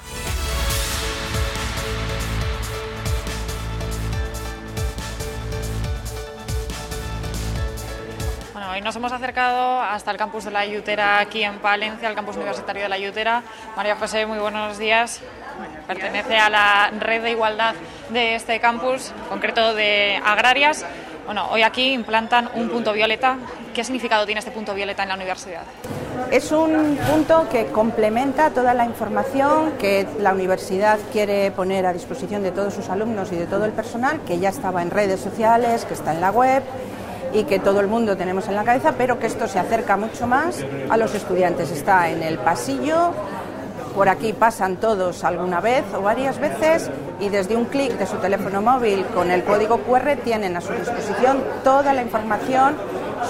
Hoy 8.72 8.80
nos 8.80 8.96
hemos 8.96 9.12
acercado 9.12 9.82
hasta 9.82 10.10
el 10.12 10.16
campus 10.16 10.46
de 10.46 10.50
la 10.50 10.60
Ayutera 10.60 11.18
aquí 11.18 11.44
en 11.44 11.58
Palencia, 11.58 12.08
el 12.08 12.14
campus 12.14 12.36
universitario 12.36 12.84
de 12.84 12.88
la 12.88 12.94
Ayutera. 12.94 13.42
María 13.76 13.96
José, 13.96 14.24
muy 14.24 14.38
buenos 14.38 14.78
días. 14.78 15.20
Pertenece 15.86 16.38
a 16.38 16.48
la 16.48 16.90
red 16.98 17.22
de 17.22 17.32
igualdad 17.32 17.74
de 18.08 18.34
este 18.34 18.60
campus, 18.60 19.10
en 19.10 19.28
concreto 19.28 19.74
de 19.74 20.18
agrarias. 20.24 20.86
Bueno, 21.26 21.48
hoy 21.50 21.62
aquí 21.62 21.92
implantan 21.92 22.48
un 22.54 22.70
punto 22.70 22.94
violeta. 22.94 23.36
¿Qué 23.74 23.84
significado 23.84 24.24
tiene 24.24 24.38
este 24.38 24.52
punto 24.52 24.72
violeta 24.72 25.02
en 25.02 25.10
la 25.10 25.16
universidad? 25.16 25.64
Es 26.30 26.50
un 26.50 26.96
punto 27.10 27.46
que 27.50 27.66
complementa 27.66 28.50
toda 28.50 28.72
la 28.72 28.86
información 28.86 29.72
que 29.78 30.06
la 30.18 30.32
universidad 30.32 30.98
quiere 31.12 31.50
poner 31.50 31.84
a 31.84 31.92
disposición 31.92 32.42
de 32.42 32.52
todos 32.52 32.72
sus 32.72 32.88
alumnos 32.88 33.32
y 33.32 33.36
de 33.36 33.46
todo 33.46 33.66
el 33.66 33.72
personal, 33.72 34.20
que 34.26 34.38
ya 34.38 34.48
estaba 34.48 34.80
en 34.80 34.90
redes 34.90 35.20
sociales, 35.20 35.84
que 35.84 35.92
está 35.92 36.14
en 36.14 36.22
la 36.22 36.30
web 36.30 36.62
y 37.32 37.44
que 37.44 37.58
todo 37.58 37.80
el 37.80 37.88
mundo 37.88 38.16
tenemos 38.16 38.48
en 38.48 38.54
la 38.54 38.64
cabeza, 38.64 38.94
pero 38.96 39.18
que 39.18 39.26
esto 39.26 39.48
se 39.48 39.58
acerca 39.58 39.96
mucho 39.96 40.26
más 40.26 40.64
a 40.90 40.96
los 40.96 41.14
estudiantes. 41.14 41.70
Está 41.70 42.10
en 42.10 42.22
el 42.22 42.38
pasillo, 42.38 43.12
por 43.94 44.08
aquí 44.08 44.32
pasan 44.32 44.76
todos 44.76 45.24
alguna 45.24 45.60
vez 45.60 45.84
o 45.94 46.02
varias 46.02 46.38
veces 46.38 46.90
y 47.20 47.28
desde 47.28 47.56
un 47.56 47.66
clic 47.66 47.92
de 47.98 48.06
su 48.06 48.16
teléfono 48.16 48.62
móvil 48.62 49.04
con 49.14 49.30
el 49.30 49.44
código 49.44 49.78
QR 49.78 50.16
tienen 50.24 50.56
a 50.56 50.60
su 50.60 50.72
disposición 50.72 51.42
toda 51.62 51.92
la 51.92 52.02
información 52.02 52.76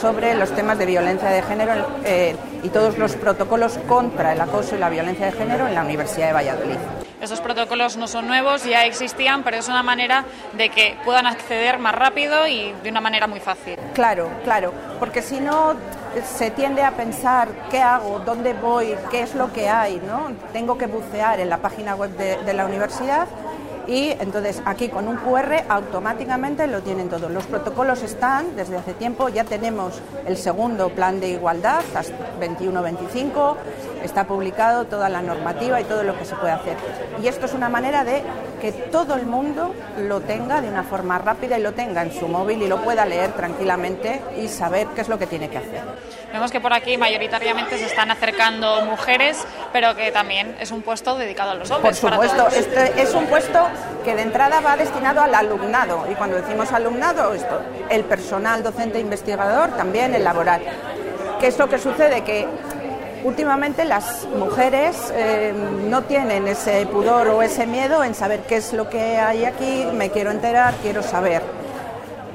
sobre 0.00 0.34
los 0.34 0.50
temas 0.52 0.78
de 0.78 0.86
violencia 0.86 1.28
de 1.28 1.42
género 1.42 1.72
eh, 2.04 2.36
y 2.62 2.68
todos 2.68 2.98
los 2.98 3.16
protocolos 3.16 3.78
contra 3.88 4.32
el 4.32 4.40
acoso 4.40 4.76
y 4.76 4.78
la 4.78 4.88
violencia 4.88 5.26
de 5.26 5.32
género 5.32 5.66
en 5.66 5.74
la 5.74 5.82
Universidad 5.82 6.28
de 6.28 6.32
Valladolid. 6.32 6.76
Esos 7.20 7.40
protocolos 7.40 7.96
no 7.96 8.08
son 8.08 8.26
nuevos, 8.26 8.64
ya 8.64 8.84
existían, 8.84 9.44
pero 9.44 9.56
es 9.56 9.68
una 9.68 9.82
manera 9.84 10.24
de 10.54 10.70
que 10.70 10.96
puedan 11.04 11.26
acceder 11.26 11.78
más 11.78 11.94
rápido 11.94 12.48
y 12.48 12.72
de 12.82 12.90
una 12.90 13.00
manera 13.00 13.28
muy 13.28 13.38
fácil. 13.38 13.78
Claro, 13.94 14.28
claro, 14.42 14.72
porque 14.98 15.22
si 15.22 15.38
no 15.38 15.74
se 16.24 16.50
tiende 16.50 16.82
a 16.82 16.90
pensar 16.92 17.48
qué 17.70 17.80
hago, 17.80 18.18
dónde 18.20 18.54
voy, 18.54 18.96
qué 19.10 19.22
es 19.22 19.36
lo 19.36 19.52
que 19.52 19.68
hay, 19.68 20.02
¿no? 20.04 20.32
Tengo 20.52 20.76
que 20.76 20.86
bucear 20.86 21.38
en 21.38 21.48
la 21.48 21.58
página 21.58 21.94
web 21.94 22.10
de, 22.16 22.42
de 22.42 22.52
la 22.54 22.66
universidad 22.66 23.28
y 23.86 24.10
entonces 24.20 24.62
aquí 24.64 24.88
con 24.88 25.08
un 25.08 25.16
QR 25.16 25.64
automáticamente 25.68 26.66
lo 26.66 26.82
tienen 26.82 27.08
todo. 27.08 27.28
Los 27.28 27.46
protocolos 27.46 28.02
están 28.02 28.56
desde 28.56 28.76
hace 28.76 28.94
tiempo, 28.94 29.28
ya 29.28 29.44
tenemos 29.44 30.00
el 30.26 30.36
segundo 30.36 30.90
plan 30.90 31.20
de 31.20 31.30
igualdad, 31.30 31.82
21-25, 32.40 33.56
está 34.02 34.24
publicado 34.24 34.84
toda 34.84 35.08
la 35.08 35.22
normativa 35.22 35.80
y 35.80 35.84
todo 35.84 36.02
lo 36.02 36.18
que 36.18 36.24
se 36.24 36.34
puede 36.36 36.52
hacer. 36.52 36.76
Y 37.22 37.28
esto 37.28 37.46
es 37.46 37.54
una 37.54 37.68
manera 37.68 38.04
de 38.04 38.22
que 38.60 38.72
todo 38.72 39.14
el 39.16 39.26
mundo 39.26 39.74
lo 39.98 40.20
tenga 40.20 40.60
de 40.60 40.68
una 40.68 40.84
forma 40.84 41.18
rápida 41.18 41.58
y 41.58 41.62
lo 41.62 41.72
tenga 41.72 42.02
en 42.02 42.12
su 42.12 42.28
móvil 42.28 42.62
y 42.62 42.68
lo 42.68 42.82
pueda 42.82 43.04
leer 43.04 43.32
tranquilamente 43.32 44.22
y 44.40 44.48
saber 44.48 44.86
qué 44.94 45.00
es 45.00 45.08
lo 45.08 45.18
que 45.18 45.26
tiene 45.26 45.48
que 45.48 45.58
hacer. 45.58 45.82
Vemos 46.32 46.50
que 46.50 46.60
por 46.60 46.72
aquí 46.72 46.96
mayoritariamente 46.96 47.76
se 47.76 47.86
están 47.86 48.10
acercando 48.10 48.82
mujeres, 48.82 49.44
pero 49.72 49.94
que 49.96 50.12
también 50.12 50.56
es 50.60 50.70
un 50.70 50.82
puesto 50.82 51.16
dedicado 51.16 51.50
a 51.50 51.54
los 51.54 51.70
hombres. 51.70 51.98
Por 52.00 52.10
supuesto, 52.10 52.48
este 52.48 53.02
es 53.02 53.14
un 53.14 53.26
puesto 53.26 53.66
que 54.04 54.14
de 54.14 54.22
entrada 54.22 54.60
va 54.60 54.76
destinado 54.76 55.20
al 55.20 55.34
alumnado 55.34 56.06
y 56.10 56.14
cuando 56.14 56.36
decimos 56.36 56.72
alumnado, 56.72 57.34
esto, 57.34 57.60
el 57.90 58.04
personal 58.04 58.62
docente 58.62 59.00
investigador 59.00 59.70
también 59.76 60.14
el 60.14 60.24
laboral. 60.24 60.62
¿Qué 61.40 61.48
es 61.48 61.58
lo 61.58 61.68
que 61.68 61.78
sucede? 61.78 62.22
Que 62.22 62.46
últimamente 63.24 63.84
las 63.84 64.26
mujeres 64.36 65.12
eh, 65.14 65.52
no 65.88 66.02
tienen 66.02 66.48
ese 66.48 66.86
pudor 66.86 67.28
o 67.28 67.42
ese 67.42 67.66
miedo 67.66 68.02
en 68.04 68.14
saber 68.14 68.40
qué 68.40 68.56
es 68.56 68.72
lo 68.72 68.88
que 68.88 69.18
hay 69.18 69.44
aquí, 69.44 69.86
me 69.94 70.10
quiero 70.10 70.30
enterar, 70.30 70.74
quiero 70.82 71.02
saber. 71.02 71.42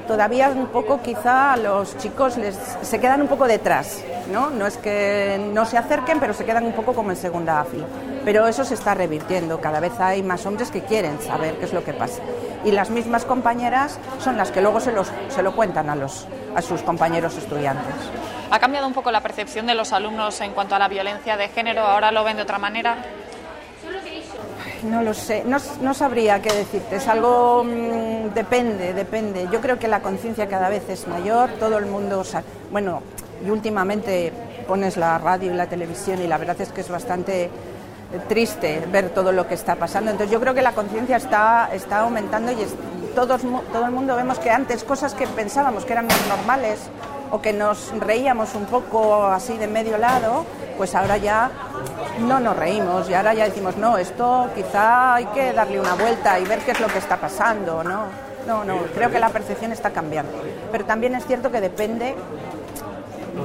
Todavía 0.06 0.48
un 0.48 0.68
poco 0.68 1.02
quizá 1.02 1.56
los 1.58 1.98
chicos 1.98 2.38
les, 2.38 2.56
se 2.80 2.98
quedan 2.98 3.20
un 3.20 3.28
poco 3.28 3.46
detrás, 3.46 4.02
¿no? 4.32 4.48
No 4.48 4.66
es 4.66 4.78
que 4.78 5.38
no 5.52 5.66
se 5.66 5.76
acerquen, 5.76 6.18
pero 6.18 6.32
se 6.32 6.46
quedan 6.46 6.64
un 6.64 6.72
poco 6.72 6.94
como 6.94 7.10
en 7.10 7.16
segunda 7.16 7.62
fila. 7.64 7.84
Pero 8.24 8.46
eso 8.46 8.64
se 8.64 8.72
está 8.72 8.94
revirtiendo, 8.94 9.60
cada 9.60 9.80
vez 9.80 9.92
hay 10.00 10.22
más 10.22 10.46
hombres 10.46 10.70
que 10.70 10.80
quieren 10.80 11.20
saber 11.20 11.56
qué 11.58 11.66
es 11.66 11.74
lo 11.74 11.84
que 11.84 11.92
pasa. 11.92 12.22
Y 12.64 12.70
las 12.70 12.88
mismas 12.88 13.26
compañeras 13.26 13.98
son 14.18 14.38
las 14.38 14.50
que 14.50 14.62
luego 14.62 14.80
se, 14.80 14.92
los, 14.92 15.08
se 15.28 15.42
lo 15.42 15.54
cuentan 15.54 15.90
a, 15.90 15.94
los, 15.94 16.26
a 16.56 16.62
sus 16.62 16.80
compañeros 16.82 17.36
estudiantes. 17.36 17.94
¿Ha 18.50 18.58
cambiado 18.58 18.86
un 18.86 18.94
poco 18.94 19.10
la 19.10 19.20
percepción 19.20 19.66
de 19.66 19.74
los 19.74 19.92
alumnos 19.92 20.40
en 20.40 20.52
cuanto 20.52 20.74
a 20.74 20.78
la 20.78 20.88
violencia 20.88 21.36
de 21.36 21.48
género? 21.48 21.82
¿Ahora 21.82 22.10
lo 22.12 22.24
ven 22.24 22.36
de 22.36 22.42
otra 22.42 22.58
manera? 22.58 22.96
No 24.82 25.02
lo 25.02 25.12
sé, 25.12 25.44
no, 25.44 25.92
sabría 25.92 26.40
qué 26.40 26.52
decirte, 26.52 26.96
es 26.96 27.08
algo, 27.08 27.64
mm, 27.64 28.32
depende, 28.32 28.94
depende. 28.94 29.48
Yo 29.52 29.60
creo 29.60 29.78
que 29.78 29.88
la 29.88 30.00
conciencia 30.00 30.46
cada 30.46 30.68
vez 30.68 30.88
es 30.88 31.08
mayor, 31.08 31.50
todo 31.58 31.78
el 31.78 31.86
mundo, 31.86 32.22
bueno, 32.70 33.02
y 33.44 33.50
últimamente 33.50 34.32
pones 34.68 34.96
la 34.96 35.18
radio 35.18 35.52
y 35.52 35.56
la 35.56 35.66
televisión 35.66 36.22
y 36.22 36.28
la 36.28 36.38
verdad 36.38 36.60
es 36.60 36.70
que 36.70 36.82
es 36.82 36.88
bastante 36.88 37.44
eh, 37.44 37.50
triste 38.28 38.84
ver 38.90 39.10
todo 39.10 39.32
lo 39.32 39.48
que 39.48 39.54
está 39.54 39.74
pasando. 39.74 40.10
Entonces 40.12 40.32
yo 40.32 40.40
creo 40.40 40.54
que 40.54 40.62
la 40.62 40.72
conciencia 40.72 41.16
está, 41.16 41.70
está 41.72 42.00
aumentando 42.00 42.52
y 42.52 42.56
todos, 43.16 43.42
todo 43.72 43.84
el 43.84 43.90
mundo 43.90 44.14
vemos 44.14 44.38
que 44.38 44.50
antes 44.50 44.84
cosas 44.84 45.14
que 45.14 45.26
pensábamos 45.26 45.84
que 45.84 45.92
eran 45.92 46.06
normales 46.28 46.88
o 47.30 47.40
que 47.40 47.52
nos 47.52 47.92
reíamos 47.98 48.54
un 48.54 48.66
poco 48.66 49.26
así 49.26 49.56
de 49.56 49.66
medio 49.66 49.98
lado, 49.98 50.44
pues 50.76 50.94
ahora 50.94 51.16
ya 51.16 51.50
no 52.20 52.40
nos 52.40 52.56
reímos 52.56 53.08
y 53.08 53.14
ahora 53.14 53.34
ya 53.34 53.44
decimos, 53.44 53.76
no, 53.76 53.98
esto 53.98 54.48
quizá 54.54 55.14
hay 55.14 55.26
que 55.26 55.52
darle 55.52 55.80
una 55.80 55.94
vuelta 55.94 56.38
y 56.38 56.44
ver 56.44 56.60
qué 56.60 56.72
es 56.72 56.80
lo 56.80 56.88
que 56.88 56.98
está 56.98 57.16
pasando, 57.16 57.82
¿no? 57.84 58.04
No, 58.46 58.64
no, 58.64 58.78
creo 58.94 59.10
que 59.10 59.20
la 59.20 59.28
percepción 59.28 59.72
está 59.72 59.90
cambiando. 59.90 60.32
Pero 60.72 60.84
también 60.84 61.14
es 61.14 61.26
cierto 61.26 61.50
que 61.50 61.60
depende 61.60 62.14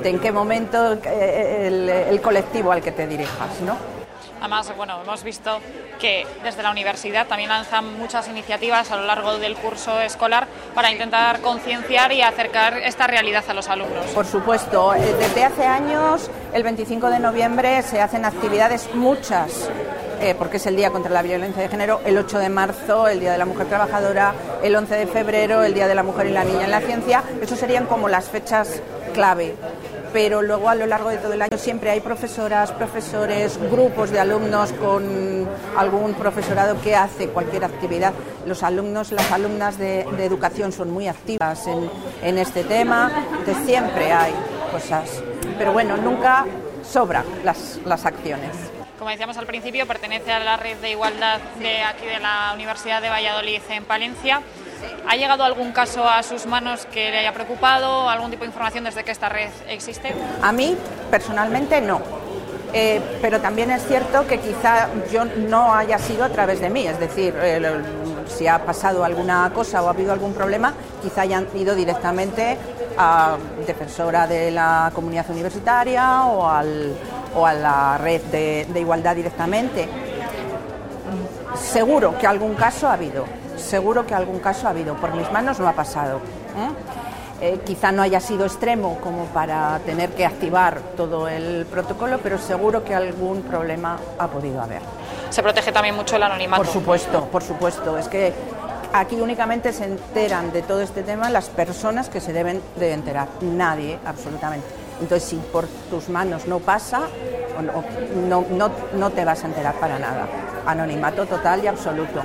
de 0.02 0.10
en 0.10 0.19
qué 0.19 0.32
momento 0.32 0.93
eh, 0.93 1.67
el, 1.67 1.89
el 1.89 2.22
colectivo 2.22 2.72
al 2.72 2.82
que 2.82 2.91
te 2.91 3.06
dirijas, 3.06 3.62
¿no? 3.65 4.03
Además, 4.43 4.73
bueno, 4.75 5.01
hemos 5.01 5.23
visto 5.23 5.62
que 6.01 6.27
desde 6.43 6.63
la 6.63 6.71
universidad 6.71 7.27
también 7.27 7.47
lanzan 7.47 7.97
muchas 7.97 8.27
iniciativas 8.27 8.91
a 8.91 8.97
lo 8.97 9.06
largo 9.06 9.38
del 9.38 9.56
curso 9.56 10.01
escolar 10.01 10.49
para 10.75 10.91
intentar 10.91 11.39
concienciar 11.39 12.12
y 12.12 12.21
acercar 12.21 12.77
esta 12.79 13.08
realidad 13.08 13.45
a 13.47 13.53
los 13.53 13.69
alumnos. 13.69 14.06
Por 14.08 14.25
supuesto, 14.25 14.95
eh, 14.95 15.15
desde 15.17 15.45
hace 15.45 15.65
años, 15.65 16.29
el 16.51 16.62
25 16.62 17.10
de 17.10 17.19
noviembre, 17.21 17.82
se 17.84 18.01
hacen 18.01 18.25
actividades 18.25 18.93
muchas 18.93 19.69
eh, 20.19 20.36
porque 20.38 20.58
es 20.58 20.65
el 20.65 20.75
Día 20.75 20.89
contra 20.89 21.10
la 21.10 21.21
Violencia 21.21 21.63
de 21.63 21.69
Género, 21.69 22.01
el 22.03 22.17
8 22.17 22.39
de 22.39 22.49
marzo, 22.49 23.08
el 23.08 23.21
Día 23.21 23.32
de 23.32 23.38
la 23.38 23.45
Mujer 23.45 23.67
Trabajadora, 23.67 24.34
el 24.62 24.75
11 24.75 24.93
de 24.93 25.08
febrero, 25.08 25.63
el 25.63 25.73
Día 25.73 25.88
de 25.88 25.95
la 25.95 26.03
Mujer 26.03 26.27
y 26.27 26.32
la 26.32 26.43
Niña 26.43 26.65
en 26.65 26.71
la 26.71 26.82
Ciencia. 26.82 27.23
Esos 27.41 27.60
serían 27.60 27.86
como 27.86 28.10
las 28.10 28.25
fechas 28.25 28.82
clave 29.13 29.56
pero 30.13 30.43
luego 30.43 30.69
a 30.69 30.76
lo 30.76 30.86
largo 30.86 31.10
de 31.10 31.17
todo 31.17 31.34
el 31.34 31.41
año 31.41 31.58
siempre 31.58 31.89
hay 31.89 31.99
profesoras, 31.99 32.71
profesores, 32.71 33.60
grupos 33.71 34.12
de 34.12 34.19
alumnos 34.19 34.71
con 34.73 35.49
algún 35.76 36.13
profesorado 36.13 36.80
que 36.82 36.95
hace 36.95 37.30
cualquier 37.30 37.65
actividad. 37.65 38.13
Los 38.45 38.62
alumnos, 38.62 39.12
las 39.12 39.32
alumnas 39.32 39.78
de, 39.80 40.02
educación 40.23 40.71
son 40.71 40.91
muy 40.91 41.08
activas 41.08 41.67
en, 42.21 42.38
este 42.38 42.63
tema, 42.63 43.12
entonces 43.39 43.65
siempre 43.65 44.12
hay 44.12 44.34
cosas, 44.71 45.21
pero 45.58 45.73
bueno, 45.73 45.97
nunca 45.97 46.45
sobran 46.84 47.26
las, 47.43 47.80
las 47.86 48.06
acciones. 48.06 48.52
Como 48.99 49.10
decíamos 49.10 49.38
al 49.38 49.47
principio, 49.47 49.86
pertenece 49.88 50.32
a 50.32 50.39
la 50.39 50.56
red 50.56 50.78
de 50.78 50.91
igualdad 50.91 51.41
de 51.60 51.82
aquí 51.82 52.06
de 52.06 52.19
la 52.19 52.52
Universidad 52.54 53.02
de 53.02 53.10
Valladolid 53.10 53.62
en 53.69 53.84
Palencia. 53.84 54.41
¿Ha 55.08 55.15
llegado 55.15 55.43
algún 55.43 55.72
caso 55.72 56.08
a 56.08 56.24
sus 56.24 56.46
manos 56.46 56.86
que 56.86 57.12
le 57.12 57.19
haya 57.19 57.34
preocupado? 57.34 58.10
¿Algún 58.10 58.32
tipo 58.32 58.41
de 58.41 58.48
información 58.48 58.84
desde 58.84 59.04
que 59.04 59.12
esta 59.12 59.30
red 59.30 59.50
existe? 59.67 60.13
A 60.41 60.52
mí, 60.52 60.76
personalmente, 61.12 61.82
no. 61.82 62.02
Eh, 62.74 63.00
pero 63.22 63.39
también 63.39 63.69
es 63.69 63.86
cierto 63.86 64.26
que 64.26 64.39
quizá 64.39 64.89
yo 65.12 65.26
no 65.26 65.76
haya 65.76 66.00
sido 66.00 66.24
a 66.24 66.30
través 66.30 66.60
de 66.60 66.72
mí, 66.72 66.88
es 66.88 67.00
decir, 67.00 67.36
si 68.28 68.48
ha 68.48 68.65
pasado 68.65 69.04
alguna 69.04 69.52
cosa 69.54 69.84
o 69.84 69.88
ha 69.88 69.91
habido 69.91 70.12
algún 70.12 70.34
problema, 70.34 70.74
quizá 71.04 71.22
hayan 71.22 71.48
ido 71.54 71.76
directamente 71.76 72.58
a 72.98 73.38
defensora 73.67 74.26
de 74.26 74.50
la 74.50 74.91
comunidad 74.96 75.30
universitaria 75.30 76.26
o, 76.26 76.48
a 76.48 77.54
la 77.54 77.98
red 78.00 78.22
de 78.24 78.80
igualdad 78.80 79.15
directamente. 79.15 79.88
Seguro 81.56 82.17
que 82.17 82.26
algún 82.26 82.56
caso 82.56 82.88
ha 82.88 82.93
habido, 82.93 83.26
seguro 83.63 84.06
que 84.06 84.13
algún 84.13 84.39
caso 84.39 84.67
ha 84.67 84.71
habido, 84.71 84.95
por 84.95 85.13
mis 85.15 85.32
manos 85.32 85.60
no 85.60 85.67
ha 85.67 85.73
pasado. 85.73 86.17
¿eh? 86.17 86.69
Eh, 87.41 87.60
quizá 87.65 87.91
no 87.91 88.02
haya 88.02 88.19
sido 88.19 88.45
extremo 88.45 88.99
como 89.02 89.26
para 89.26 89.80
tener 89.86 90.12
que 90.12 90.26
activar 90.26 90.80
todo 90.95 91.28
el 91.28 91.65
protocolo, 91.65 92.19
pero 92.23 92.38
seguro 92.38 92.84
que 92.84 92.95
algún 92.95 93.41
problema 93.41 93.97
ha 94.17 94.28
podido 94.28 94.62
haber. 94.62 94.82
Se 95.30 95.43
protege 95.43 95.71
también 95.71 95.95
mucho 95.95 96.15
el 96.15 96.23
anonimato. 96.23 96.63
Por 96.63 96.71
supuesto, 96.71 97.26
por 97.26 97.43
supuesto. 97.43 97.97
Es 97.97 98.08
que 98.08 98.34
aquí 98.93 99.19
únicamente 99.19 99.73
se 99.73 99.86
enteran 99.86 100.54
de 100.54 100.62
todo 100.62 100.82
este 100.82 101.04
tema 101.04 101.30
las 101.30 101.49
personas 101.49 102.08
que 102.08 102.21
se 102.21 102.32
deben 102.32 102.62
de 102.78 102.93
enterar, 102.93 103.28
nadie 103.41 103.99
absolutamente. 104.06 104.67
Entonces, 105.02 105.28
si 105.28 105.36
por 105.36 105.67
tus 105.89 106.08
manos 106.08 106.47
no 106.47 106.60
pasa, 106.60 107.02
no, 108.30 108.45
no, 108.52 108.71
no 108.93 109.10
te 109.10 109.26
vas 109.26 109.43
a 109.43 109.47
enterar 109.47 109.73
para 109.76 109.99
nada. 109.99 110.28
Anonimato 110.65 111.26
total 111.26 111.63
y 111.63 111.67
absoluto. 111.67 112.21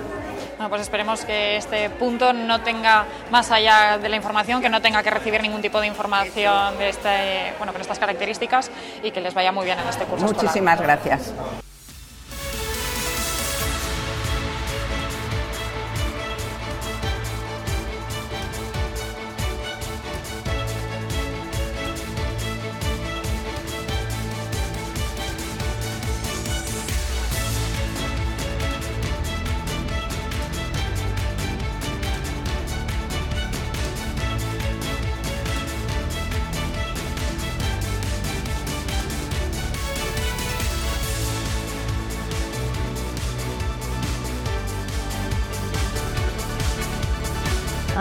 Bueno, 0.58 0.70
pues 0.70 0.82
esperemos 0.82 1.24
que 1.24 1.56
este 1.56 1.88
punto 1.88 2.32
no 2.32 2.60
tenga, 2.62 3.04
más 3.30 3.52
allá 3.52 3.96
de 3.96 4.08
la 4.08 4.16
información, 4.16 4.60
que 4.60 4.68
no 4.68 4.82
tenga 4.82 5.04
que 5.04 5.10
recibir 5.10 5.40
ningún 5.40 5.62
tipo 5.62 5.80
de 5.80 5.86
información 5.86 6.76
de 6.78 6.88
este, 6.88 7.54
bueno, 7.58 7.72
con 7.72 7.80
estas 7.80 8.00
características 8.00 8.68
y 9.04 9.12
que 9.12 9.20
les 9.20 9.34
vaya 9.34 9.52
muy 9.52 9.66
bien 9.66 9.78
en 9.78 9.86
este 9.86 10.04
curso. 10.04 10.26
Muchísimas 10.26 10.80
gracias. 10.80 11.32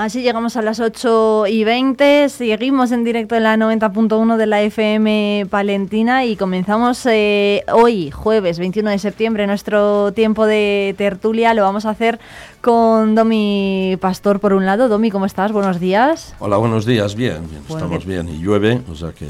Así 0.08 0.22
llegamos 0.22 0.56
a 0.56 0.62
las 0.62 0.80
8 0.80 1.48
y 1.48 1.66
20, 1.66 2.30
seguimos 2.30 2.94
en 2.94 3.04
directo 3.04 3.36
en 3.36 3.44
la 3.44 3.58
90.1 3.58 4.38
de 4.38 4.46
la 4.46 4.62
FM 4.62 5.48
Palentina 5.50 6.24
y 6.24 6.38
comenzamos 6.38 7.06
eh, 7.08 7.66
hoy, 7.74 8.10
jueves 8.10 8.58
21 8.58 8.90
de 8.90 9.00
septiembre, 9.00 9.46
nuestro 9.48 10.14
tiempo 10.14 10.46
de 10.46 10.96
tertulia. 10.98 11.54
Lo 11.54 11.64
vamos 11.64 11.86
a 11.86 11.90
hacer 11.90 12.22
con 12.62 13.16
Domi 13.16 13.98
Pastor 14.00 14.40
por 14.40 14.54
un 14.54 14.66
lado. 14.66 14.88
Domi, 14.88 15.12
¿cómo 15.12 15.26
estás? 15.26 15.52
Buenos 15.52 15.82
días. 15.82 16.34
Hola, 16.40 16.56
buenos 16.56 16.86
días. 16.86 17.14
Bien, 17.14 17.42
estamos 17.68 18.06
bien. 18.06 18.30
Y 18.30 18.38
llueve, 18.42 18.80
o 18.90 18.96
sea 18.96 19.12
que 19.12 19.28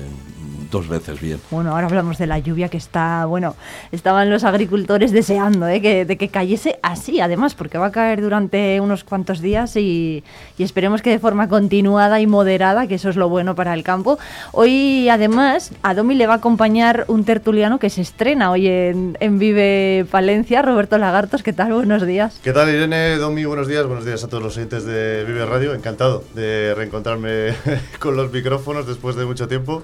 dos 0.70 0.88
veces 0.88 1.20
bien. 1.20 1.40
Bueno, 1.52 1.72
ahora 1.72 1.88
hablamos 1.88 2.18
de 2.18 2.28
la 2.28 2.40
lluvia 2.40 2.70
que 2.70 2.78
está, 2.78 3.26
bueno, 3.26 3.56
estaban 3.92 4.30
los 4.30 4.44
agricultores 4.44 5.12
deseando 5.12 5.68
¿eh? 5.68 5.82
que, 5.82 6.06
de 6.06 6.18
que 6.18 6.30
cayese 6.30 6.80
así, 6.82 7.20
además, 7.20 7.56
porque 7.56 7.78
va 7.78 7.88
a 7.88 7.92
caer 7.92 8.22
durante 8.22 8.80
unos 8.82 9.04
cuantos 9.04 9.42
días 9.42 9.76
y, 9.76 10.24
esperemos 10.58 11.02
que 11.02 11.12
de 11.12 11.20
forma 11.20 11.48
continuada 11.48 12.20
y 12.20 12.28
moderada, 12.28 12.88
que 12.88 12.96
eso 12.96 13.10
es 13.10 13.16
lo 13.16 13.30
bueno 13.30 13.56
para 13.56 13.74
el 13.74 13.84
campo. 13.84 14.20
Hoy, 14.52 15.08
además, 15.10 15.72
a 15.82 15.94
Domi 15.94 16.16
le 16.16 16.28
va 16.28 16.34
a 16.34 16.38
acompañar 16.38 17.06
un 17.08 17.24
tertuliano 17.24 17.80
que 17.80 17.90
se 17.90 18.02
estrena 18.02 18.52
hoy 18.52 18.68
en, 18.68 19.18
en 19.20 19.40
Vive 19.40 20.06
Palencia, 20.12 20.62
Roberto 20.62 20.98
Lagartos. 20.98 21.44
¿Qué 21.44 21.54
tal? 21.54 21.74
Buenos 21.74 22.06
días. 22.06 22.40
¿Qué 22.44 22.54
tal, 22.54 22.70
Irene? 22.70 23.18
Domi, 23.18 23.46
buenos 23.46 23.68
días. 23.68 23.86
Buenos 23.86 24.06
días 24.06 24.24
a 24.24 24.28
todos 24.28 24.44
los 24.44 24.58
oyentes 24.58 24.86
de 24.86 25.24
Vive 25.26 25.46
Radio. 25.46 25.74
Encantado 25.74 26.24
de 26.34 26.74
reencontrarme 26.76 27.54
con 28.00 28.16
los 28.16 28.32
micrófonos 28.32 28.88
después 28.88 29.16
de 29.16 29.26
mucho 29.26 29.48
tiempo. 29.48 29.84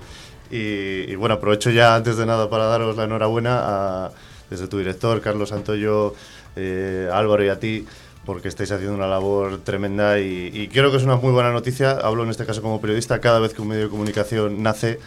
Y, 0.51 1.15
bueno, 1.15 1.35
aprovecho 1.35 1.71
ya 1.71 1.95
antes 1.95 2.17
de 2.17 2.25
nada 2.25 2.49
para 2.49 2.65
daros 2.65 2.95
la 2.95 3.05
enhorabuena 3.05 4.11
desde 4.49 4.67
tu 4.67 4.77
director, 4.77 5.19
Carlos 5.21 5.49
Santoyo, 5.49 6.13
eh, 6.55 7.09
Álvaro 7.11 7.43
y 7.43 7.49
a 7.49 7.59
ti, 7.59 7.87
porque 8.25 8.49
estáis 8.49 8.71
haciendo 8.71 8.95
una 8.95 9.07
labor 9.07 9.61
tremenda 9.63 10.19
y, 10.19 10.51
y 10.53 10.67
creo 10.67 10.91
que 10.91 10.97
es 10.97 11.03
una 11.03 11.15
muy 11.15 11.31
buena 11.31 11.51
noticia. 11.51 11.91
Hablo 11.91 12.23
en 12.23 12.29
este 12.29 12.45
caso 12.45 12.61
como 12.61 12.79
periodista, 12.79 13.19
cada 13.19 13.39
vez 13.39 13.53
que 13.53 13.61
un 13.61 13.69
medio 13.69 13.83
de 13.85 13.89
comunicación 13.89 14.61
nace 14.61 14.99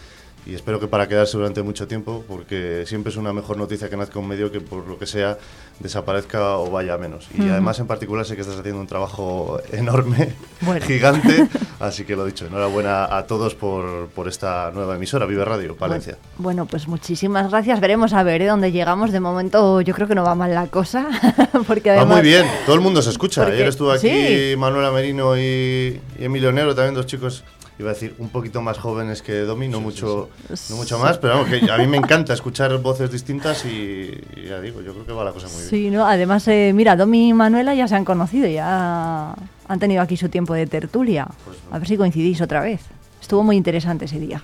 y 0.47 0.55
espero 0.55 0.79
que 0.79 0.87
para 0.87 1.09
quedarse 1.09 1.37
durante 1.37 1.63
mucho 1.63 1.89
tiempo, 1.89 2.25
porque 2.29 2.85
siempre 2.87 3.11
es 3.11 3.17
una 3.17 3.33
mejor 3.33 3.57
noticia 3.57 3.91
que 3.91 3.97
nazca 3.97 4.21
un 4.21 4.29
medio 4.29 4.53
que 4.53 4.61
por 4.61 4.87
lo 4.87 4.97
que 4.97 5.07
sea 5.07 5.39
desaparezca 5.81 6.57
o 6.59 6.71
vaya 6.71 6.97
menos. 6.97 7.27
Y 7.37 7.49
además 7.49 7.81
en 7.81 7.89
particular 7.89 8.25
sé 8.25 8.37
que 8.37 8.43
estás 8.43 8.59
haciendo 8.59 8.81
un 8.81 8.87
trabajo 8.87 9.61
enorme, 9.73 10.35
gigante, 10.83 11.49
así 11.81 12.05
que 12.05 12.15
lo 12.15 12.25
dicho, 12.25 12.47
enhorabuena 12.47 13.17
a 13.17 13.27
todos 13.27 13.57
por, 13.57 14.07
por 14.09 14.29
esta 14.29 14.71
nueva 14.73 14.95
emisora, 14.95 15.27
Vive 15.27 15.45
Radio, 15.45 15.77
Valencia. 15.79 16.17
Bueno, 16.39 16.67
pues 16.67 16.87
muchísimas 16.87 17.51
gracias, 17.51 17.81
veremos 17.81 18.13
a 18.13 18.23
ver 18.23 18.41
¿eh? 18.43 18.47
dónde 18.47 18.71
llegamos. 18.71 19.11
De 19.11 19.19
momento 19.19 19.81
yo 19.81 19.95
creo 19.95 20.07
que 20.07 20.15
no 20.15 20.23
va 20.23 20.37
mal 20.37 20.55
la 20.55 20.69
cosa, 20.69 21.09
porque 21.67 21.91
Va 21.91 22.05
muy 22.05 22.23
bien, 22.23 22.47
todo 22.65 22.77
el 22.77 22.83
mundo 22.83 23.03
se 23.03 23.11
escucha. 23.11 23.45
Ayer 23.45 23.67
estuvo 23.67 23.91
aquí 23.91 24.55
Manuela 24.57 24.93
Merino 24.93 25.37
y, 25.37 26.01
y 26.19 26.25
Emilio 26.25 26.53
Negro, 26.53 26.75
también 26.75 26.95
dos 26.95 27.07
chicos 27.07 27.43
iba 27.79 27.91
a 27.91 27.95
decir, 27.95 28.15
un 28.19 28.31
poquito 28.31 28.63
más 28.63 28.79
jóvenes 28.79 29.23
que 29.23 29.41
Domi, 29.41 29.69
no, 29.69 29.81
mucho, 29.81 30.31
no 30.71 30.77
mucho 30.77 30.99
más, 30.99 31.19
pero 31.19 31.35
vamos, 31.35 31.49
que 31.49 31.71
a 31.71 31.79
mí 31.79 31.87
me 31.87 31.99
encanta 31.99 32.33
escuchar 32.33 32.77
voces 32.79 33.11
distintas 33.11 33.65
y, 33.67 34.11
ya 34.49 34.61
digo, 34.61 34.81
yo 34.81 34.93
creo 34.93 35.07
que 35.07 35.13
va 35.13 35.25
la 35.25 35.33
cosa 35.33 35.47
muy 35.49 35.57
bien. 35.57 35.69
Sí, 35.69 35.91
¿no? 35.91 36.07
además, 36.07 36.49
eh, 36.49 36.73
mira, 36.75 36.97
Domi 36.97 37.29
y 37.29 37.33
Manuela 37.35 37.75
ya 37.75 37.87
se 37.87 37.95
han 37.95 38.05
conocido, 38.05 38.49
ya 38.49 39.35
han 39.69 39.79
tenido 39.79 40.03
aquí 40.03 40.17
su 40.17 40.29
tiempo 40.29 40.55
de 40.55 40.67
tertulia. 40.67 41.29
Pues 41.45 41.59
a 41.71 41.79
ver 41.79 41.89
si 41.89 41.97
coincidís 41.97 42.41
otra 42.41 42.61
vez. 42.61 42.81
Estuvo 43.21 43.43
muy 43.43 43.57
interesante 43.57 44.05
ese 44.05 44.21
día. 44.21 44.43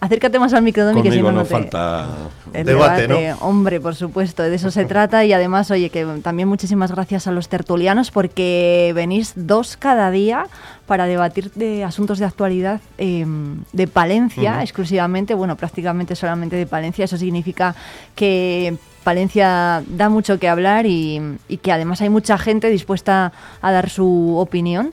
Acércate 0.00 0.38
más 0.38 0.52
al 0.52 0.62
micro, 0.62 0.84
que 1.02 1.10
si 1.10 1.22
no, 1.22 1.32
no 1.32 1.44
falta 1.44 2.06
debate, 2.52 3.08
¿no? 3.08 3.16
Hombre, 3.40 3.80
por 3.80 3.94
supuesto, 3.94 4.42
de 4.42 4.54
eso 4.54 4.70
se 4.70 4.84
trata. 4.86 5.24
Y 5.24 5.32
además, 5.32 5.70
oye, 5.70 5.90
que 5.90 6.04
también 6.22 6.48
muchísimas 6.48 6.92
gracias 6.92 7.26
a 7.26 7.32
los 7.32 7.48
tertulianos 7.48 8.10
porque 8.10 8.92
venís 8.94 9.32
dos 9.36 9.76
cada 9.76 10.10
día 10.10 10.46
para 10.86 11.06
debatir 11.06 11.50
de 11.52 11.82
asuntos 11.84 12.18
de 12.18 12.26
actualidad 12.26 12.80
em, 12.98 13.62
de 13.72 13.86
Palencia, 13.86 14.62
exclusivamente, 14.62 15.34
bueno, 15.34 15.56
prácticamente 15.56 16.14
solamente 16.14 16.56
de 16.56 16.66
Palencia. 16.66 17.04
Eso 17.04 17.16
significa 17.16 17.74
que 18.14 18.76
Palencia 19.02 19.82
da 19.88 20.08
mucho 20.08 20.38
que 20.38 20.48
hablar 20.48 20.84
y 20.86 21.38
que 21.62 21.72
además 21.72 22.00
hay 22.02 22.10
mucha 22.10 22.36
gente 22.38 22.68
dispuesta 22.68 23.32
a 23.62 23.72
dar 23.72 23.88
su 23.88 24.36
opinión 24.36 24.92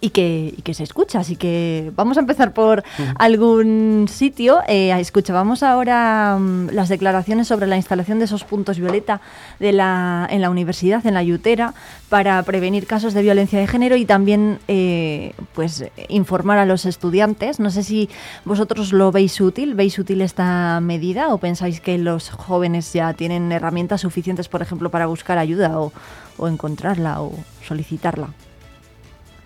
y 0.00 0.10
que, 0.10 0.54
que, 0.64 0.74
se 0.74 0.82
escucha. 0.82 1.20
Así 1.20 1.36
que 1.36 1.92
vamos 1.96 2.16
a 2.16 2.20
empezar 2.20 2.52
por 2.52 2.82
algún 3.16 4.06
sitio. 4.08 4.60
Eh, 4.68 4.92
escuchábamos 4.98 5.62
ahora 5.62 6.36
mm, 6.38 6.70
las 6.72 6.88
declaraciones 6.88 7.48
sobre 7.48 7.66
la 7.66 7.76
instalación 7.76 8.18
de 8.18 8.26
esos 8.26 8.44
puntos 8.44 8.78
violeta 8.78 9.20
de 9.58 9.72
la, 9.72 10.26
en 10.30 10.40
la 10.40 10.50
universidad, 10.50 11.06
en 11.06 11.14
la 11.14 11.22
Yutera, 11.22 11.74
para 12.08 12.42
prevenir 12.42 12.86
casos 12.86 13.14
de 13.14 13.22
violencia 13.22 13.58
de 13.58 13.66
género 13.66 13.96
y 13.96 14.04
también 14.04 14.58
eh, 14.68 15.32
pues 15.54 15.84
informar 16.08 16.58
a 16.58 16.66
los 16.66 16.86
estudiantes. 16.86 17.60
No 17.60 17.70
sé 17.70 17.82
si 17.82 18.08
vosotros 18.44 18.92
lo 18.92 19.12
veis 19.12 19.40
útil, 19.40 19.74
veis 19.74 19.98
útil 19.98 20.20
esta 20.20 20.80
medida 20.80 21.28
o 21.28 21.38
pensáis 21.38 21.80
que 21.80 21.98
los 21.98 22.30
jóvenes 22.30 22.92
ya 22.92 23.12
tienen 23.14 23.50
herramientas 23.52 24.02
suficientes, 24.02 24.48
por 24.48 24.62
ejemplo, 24.62 24.90
para 24.90 25.06
buscar 25.06 25.38
ayuda 25.38 25.80
o, 25.80 25.92
o 26.38 26.48
encontrarla 26.48 27.20
o 27.20 27.32
solicitarla. 27.66 28.28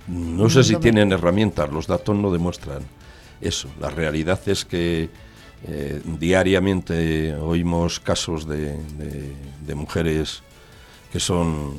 No 0.08 0.48
sé 0.48 0.64
si 0.64 0.76
tienen 0.76 1.12
herramientas, 1.12 1.70
los 1.70 1.86
datos 1.86 2.16
no 2.16 2.30
demuestran 2.30 2.82
eso. 3.40 3.68
La 3.78 3.90
realidad 3.90 4.40
es 4.46 4.64
que 4.64 5.10
eh, 5.66 6.00
diariamente 6.04 7.34
oímos 7.34 8.00
casos 8.00 8.46
de, 8.46 8.78
mujeres 9.74 10.42
que 11.12 11.20
son 11.20 11.74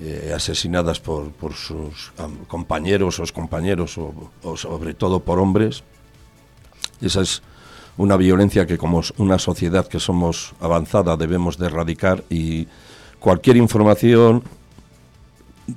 eh, 0.00 0.32
asesinadas 0.34 1.00
por, 1.00 1.32
sus 1.54 2.12
compañeros 2.48 3.20
o 3.20 3.24
compañeros 3.34 3.98
o, 3.98 4.56
sobre 4.56 4.94
todo 4.94 5.20
por 5.20 5.38
hombres. 5.38 5.82
Esa 7.02 7.20
es 7.20 7.42
una 7.98 8.16
violencia 8.16 8.66
que 8.66 8.78
como 8.78 9.02
una 9.18 9.38
sociedad 9.38 9.86
que 9.88 10.00
somos 10.00 10.54
avanzada 10.60 11.16
debemos 11.16 11.58
de 11.58 11.66
erradicar 11.66 12.24
y 12.30 12.66
cualquier 13.18 13.56
información 13.56 14.42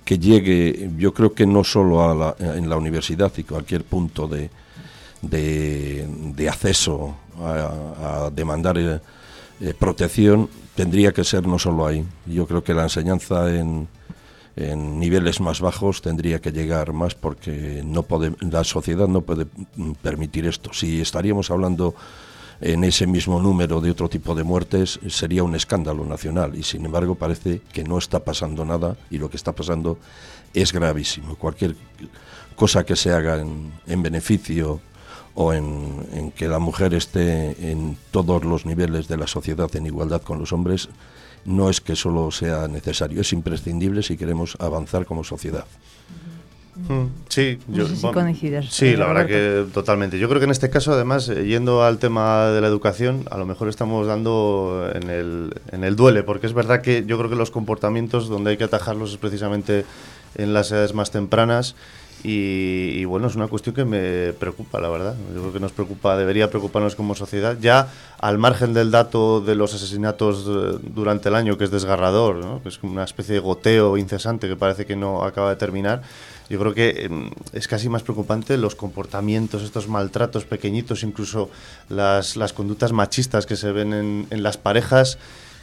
que 0.03 0.19
llegue, 0.19 0.91
yo 0.97 1.13
creo 1.13 1.33
que 1.33 1.45
no 1.45 1.63
solo 1.63 2.09
a 2.09 2.15
la, 2.15 2.55
en 2.55 2.69
la 2.69 2.77
universidad 2.77 3.31
y 3.37 3.43
cualquier 3.43 3.83
punto 3.83 4.27
de, 4.27 4.49
de, 5.21 6.49
acceso 6.49 7.15
a, 7.41 8.29
demandar 8.33 8.77
eh, 8.77 8.99
eh, 9.61 9.73
protección, 9.77 10.49
tendría 10.75 11.11
que 11.11 11.23
ser 11.23 11.47
no 11.47 11.59
solo 11.59 11.87
ahí. 11.87 12.05
Yo 12.25 12.45
creo 12.47 12.63
que 12.63 12.73
la 12.73 12.83
enseñanza 12.83 13.53
en, 13.53 13.87
en 14.55 14.99
niveles 14.99 15.39
más 15.39 15.61
bajos 15.61 16.01
tendría 16.01 16.39
que 16.39 16.51
llegar 16.51 16.93
más 16.93 17.15
porque 17.15 17.81
no 17.83 18.03
puede, 18.03 18.33
la 18.41 18.63
sociedad 18.63 19.07
no 19.07 19.21
puede 19.21 19.47
permitir 20.01 20.45
esto. 20.45 20.71
Si 20.73 21.01
estaríamos 21.01 21.49
hablando 21.51 21.95
en 22.61 22.83
ese 22.83 23.07
mismo 23.07 23.41
número 23.41 23.79
de 23.79 23.91
otro 23.91 24.09
tipo 24.09 24.35
de 24.35 24.43
muertes 24.43 24.99
sería 25.07 25.43
un 25.43 25.55
escándalo 25.55 26.05
nacional 26.05 26.55
y 26.55 26.63
sin 26.63 26.85
embargo 26.85 27.15
parece 27.15 27.61
que 27.71 27.83
no 27.83 27.97
está 27.97 28.23
pasando 28.23 28.65
nada 28.65 28.97
y 29.09 29.17
lo 29.17 29.29
que 29.29 29.37
está 29.37 29.53
pasando 29.53 29.97
es 30.53 30.73
gravísimo. 30.73 31.35
Cualquier 31.35 31.75
cosa 32.55 32.85
que 32.85 32.95
se 32.95 33.11
haga 33.11 33.39
en, 33.39 34.03
beneficio 34.03 34.81
o 35.35 35.53
en, 35.53 36.31
que 36.35 36.49
la 36.49 36.59
mujer 36.59 36.93
esté 36.93 37.71
en 37.71 37.97
todos 38.11 38.43
los 38.43 38.65
niveles 38.65 39.07
de 39.07 39.15
la 39.15 39.27
sociedad 39.27 39.73
en 39.75 39.85
igualdad 39.85 40.21
con 40.21 40.39
los 40.39 40.51
hombres, 40.51 40.89
no 41.45 41.69
es 41.69 41.79
que 41.79 41.95
solo 41.95 42.31
sea 42.31 42.67
necesario, 42.67 43.21
es 43.21 43.31
imprescindible 43.31 44.03
si 44.03 44.17
queremos 44.17 44.57
avanzar 44.59 45.05
como 45.05 45.23
sociedad. 45.23 45.65
Mm, 46.87 47.05
sí, 47.27 47.59
yo, 47.67 47.85
sí, 48.69 48.95
la 48.95 49.07
verdad 49.07 49.27
que 49.27 49.65
totalmente. 49.73 50.17
Yo 50.17 50.27
creo 50.27 50.39
que 50.39 50.45
en 50.45 50.51
este 50.51 50.69
caso, 50.69 50.93
además, 50.93 51.29
eh, 51.29 51.45
yendo 51.45 51.83
al 51.83 51.99
tema 51.99 52.47
de 52.47 52.61
la 52.61 52.67
educación, 52.67 53.25
a 53.29 53.37
lo 53.37 53.45
mejor 53.45 53.69
estamos 53.69 54.07
dando 54.07 54.89
en 54.93 55.09
el, 55.09 55.53
en 55.71 55.83
el 55.83 55.95
duele, 55.95 56.23
porque 56.23 56.47
es 56.47 56.53
verdad 56.53 56.81
que 56.81 57.03
yo 57.05 57.17
creo 57.17 57.29
que 57.29 57.35
los 57.35 57.51
comportamientos 57.51 58.29
donde 58.29 58.51
hay 58.51 58.57
que 58.57 58.63
atajarlos 58.63 59.11
es 59.11 59.17
precisamente 59.17 59.85
en 60.35 60.53
las 60.53 60.71
edades 60.71 60.93
más 60.93 61.11
tempranas. 61.11 61.75
Y, 62.21 63.05
bueno, 63.05 63.27
es 63.27 63.35
una 63.35 63.47
cuestión 63.47 63.73
que 63.73 63.85
me 63.85 64.33
preocupa, 64.33 64.79
la 64.81 64.89
verdad. 64.89 65.15
Yo 65.33 65.39
creo 65.41 65.53
que 65.53 65.59
nos 65.59 65.71
preocupa, 65.71 66.17
debería 66.17 66.49
preocuparnos 66.49 66.95
como 66.95 67.15
sociedad. 67.15 67.57
Ya 67.61 67.87
al 68.19 68.37
margen 68.37 68.73
del 68.73 68.91
dato 68.91 69.39
de 69.39 69.55
los 69.55 69.73
asesinatos 69.73 70.45
eh, 70.47 70.79
durante 70.93 71.29
el 71.29 71.35
año, 71.35 71.57
que 71.57 71.63
es 71.63 71.71
desgarrador, 71.71 72.61
que 72.61 72.69
es 72.69 72.77
como 72.77 72.93
una 72.93 73.05
especie 73.05 73.35
de 73.35 73.39
goteo 73.39 73.97
incesante 73.97 74.49
que 74.49 74.57
parece 74.57 74.85
que 74.85 74.97
no 74.97 75.23
acaba 75.23 75.51
de 75.51 75.55
terminar 75.55 76.01
yo 76.49 76.59
creo 76.59 76.73
que 76.73 77.05
em, 77.05 77.29
es 77.53 77.67
casi 77.67 77.89
más 77.89 78.01
preocupante 78.01 78.57
los 78.57 78.73
comportamientos, 78.73 79.61
estos 79.61 79.87
maltratos 79.87 80.45
pequeñitos, 80.45 81.03
incluso 81.03 81.49
las, 81.89 82.35
las 82.35 82.53
conductas 82.53 82.91
machistas 82.91 83.45
que 83.45 83.55
se 83.55 83.71
ven 83.71 83.93
en, 83.93 84.27
en 84.31 84.43
las 84.43 84.57
parejas 84.57 85.19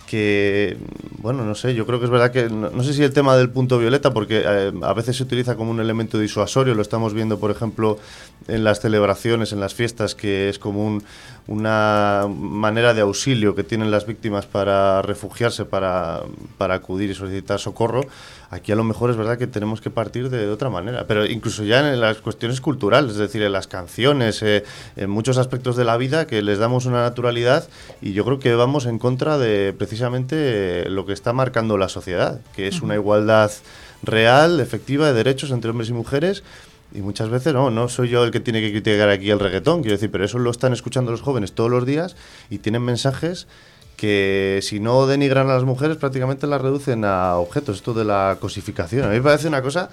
que, 0.06 0.76
bueno, 1.18 1.44
no 1.44 1.54
sé, 1.54 1.74
yo 1.74 1.86
creo 1.86 1.98
que 1.98 2.06
es 2.06 2.10
verdad 2.10 2.30
que, 2.30 2.48
no, 2.48 2.82
sé 2.82 2.94
si 2.94 3.02
el 3.02 3.12
tema 3.12 3.36
del 3.36 3.50
punto 3.50 3.78
violeta, 3.78 4.12
porque 4.12 4.42
eh, 4.46 4.72
a 4.82 4.92
veces 4.94 5.16
se 5.16 5.22
utiliza 5.22 5.56
como 5.56 5.70
un 5.70 5.80
elemento 5.80 6.18
disuasorio, 6.18 6.74
lo 6.74 6.82
estamos 6.82 7.12
viendo, 7.12 7.38
por 7.38 7.50
ejemplo, 7.50 7.98
en 8.48 8.64
las 8.64 8.80
celebraciones, 8.80 9.52
en 9.52 9.60
las 9.60 9.74
fiestas, 9.74 10.14
que 10.14 10.48
es 10.48 10.58
como 10.58 11.00
una 11.48 12.26
manera 12.28 12.94
de 12.94 13.02
auxilio 13.02 13.54
que 13.54 13.64
tienen 13.64 13.90
las 13.90 14.06
víctimas 14.06 14.46
para 14.46 15.02
refugiarse, 15.02 15.64
para, 15.64 16.22
para 16.58 16.74
acudir 16.74 17.10
y 17.10 17.14
solicitar 17.14 17.58
socorro. 17.58 18.02
Aquí 18.50 18.70
a 18.70 18.76
lo 18.76 18.85
mejor 18.85 19.11
es 19.11 19.16
verdad 19.16 19.38
que 19.38 19.46
tenemos 19.46 19.80
que 19.80 19.90
partir 19.90 20.30
de, 20.30 20.48
otra 20.48 20.70
manera, 20.70 21.06
pero 21.06 21.26
incluso 21.26 21.64
ya 21.64 21.92
en 21.92 22.00
las 22.00 22.18
cuestiones 22.18 22.61
culturales, 22.61 23.12
es 23.12 23.18
decir, 23.18 23.42
en 23.42 23.52
las 23.52 23.66
canciones, 23.66 24.42
eh, 24.42 24.64
en 24.96 25.11
muchos 25.11 25.37
aspectos 25.38 25.76
de 25.76 25.85
la 25.85 25.96
vida 25.96 26.26
que 26.26 26.42
les 26.42 26.59
damos 26.59 26.87
una 26.87 27.02
naturalidad 27.02 27.68
y 28.00 28.12
yo 28.12 28.24
creo 28.24 28.38
que 28.38 28.54
vamos 28.54 28.87
en 28.87 28.98
contra 28.98 29.38
de 29.38 29.74
precisamente 29.76 30.88
lo 30.88 31.06
que 31.06 31.12
está 31.12 31.32
marcando 31.32 31.76
la 31.76 31.88
sociedad, 31.88 32.40
que 32.54 32.68
es 32.68 32.82
una 32.82 32.94
igualdad 32.94 33.50
real, 34.02 34.61
efectiva 34.61 35.09
de 35.09 35.14
derechos 35.14 35.50
entre 35.50 35.70
hombres 35.70 35.88
y 35.88 35.92
mujeres 35.92 36.44
Y 36.94 37.00
muchas 37.00 37.28
veces 37.28 37.52
no, 37.52 37.70
no 37.70 37.88
soy 37.88 38.09
yo 38.09 38.24
el 38.24 38.30
que 38.30 38.40
tiene 38.40 38.61
que 38.61 38.70
criticar 38.70 39.09
aquí 39.09 39.30
el 39.30 39.40
reggaetón, 39.40 39.80
quiero 39.82 39.96
decir, 39.96 40.11
pero 40.11 40.24
eso 40.24 40.38
lo 40.38 40.50
están 40.50 40.72
escuchando 40.72 41.11
los 41.11 41.20
jóvenes 41.20 41.52
todos 41.52 41.70
los 41.70 41.85
días 41.85 42.14
y 42.48 42.59
tienen 42.59 42.82
mensajes 42.82 43.48
que 43.96 44.61
si 44.62 44.78
no 44.78 45.06
denigran 45.06 45.48
a 45.48 45.54
las 45.54 45.64
mujeres 45.64 45.96
prácticamente 45.96 46.46
las 46.46 46.61
reducen 46.61 47.04
a 47.04 47.37
objetos, 47.37 47.76
esto 47.76 47.94
de 47.94 48.04
la 48.04 48.37
cosificación. 48.40 49.04
A 49.04 49.09
mí 49.09 49.16
me 49.16 49.22
parece 49.22 49.48
una 49.48 49.62
cosa 49.62 49.88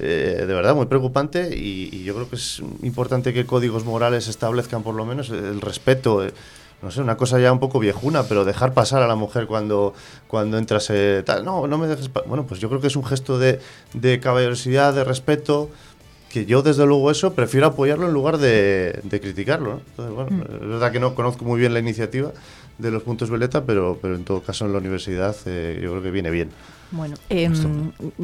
eh, 0.00 0.44
de 0.44 0.54
verdad 0.54 0.74
muy 0.74 0.86
preocupante 0.86 1.56
y, 1.56 2.02
yo 2.02 2.14
creo 2.14 2.28
que 2.28 2.36
es 2.36 2.60
importante 2.82 3.32
que 3.32 3.46
códigos 3.46 3.84
morales 3.84 4.26
establezcan 4.26 4.82
por 4.82 4.94
lo 4.94 5.06
menos 5.06 5.30
el 5.30 5.60
respeto. 5.60 6.24
Eh, 6.24 6.32
no 6.82 6.90
sé, 6.90 7.00
una 7.00 7.16
cosa 7.16 7.38
ya 7.38 7.50
un 7.50 7.60
poco 7.60 7.78
viejuna, 7.78 8.24
pero 8.24 8.44
dejar 8.44 8.74
pasar 8.74 9.02
a 9.02 9.06
la 9.06 9.14
mujer 9.14 9.46
cuando, 9.46 9.94
cuando 10.26 10.58
entras. 10.58 10.90
Eh, 10.90 11.22
tal, 11.24 11.44
no, 11.44 11.66
no 11.66 11.78
me 11.78 11.86
dejes. 11.86 12.10
Bueno, 12.26 12.44
pues 12.46 12.60
yo 12.60 12.68
creo 12.68 12.80
que 12.80 12.88
es 12.88 12.96
un 12.96 13.04
gesto 13.04 13.38
de, 13.38 13.60
de 13.94 14.20
caballerosidad, 14.20 14.92
de 14.92 15.04
respeto, 15.04 15.70
que 16.28 16.44
yo 16.44 16.62
desde 16.62 16.84
luego 16.84 17.10
eso 17.10 17.32
prefiero 17.32 17.68
apoyarlo 17.68 18.06
en 18.06 18.12
lugar 18.12 18.36
de, 18.36 19.00
de 19.02 19.20
criticarlo. 19.20 19.80
Entonces, 19.90 20.14
bueno, 20.14 20.30
mm. 20.30 20.64
es 20.64 20.68
verdad 20.68 20.92
que 20.92 21.00
no 21.00 21.14
conozco 21.14 21.44
muy 21.44 21.58
bien 21.58 21.72
la 21.72 21.78
iniciativa 21.78 22.32
de 22.78 22.90
los 22.90 23.02
puntos 23.02 23.30
Veleta, 23.30 23.64
pero, 23.64 23.98
pero 24.00 24.16
en 24.16 24.24
todo 24.24 24.42
caso 24.42 24.66
en 24.66 24.72
la 24.72 24.78
universidad 24.78 25.36
eh, 25.46 25.80
yo 25.82 25.90
creo 25.90 26.02
que 26.02 26.10
viene 26.10 26.30
bien. 26.30 26.50
Bueno, 26.94 27.16
eh, 27.28 27.50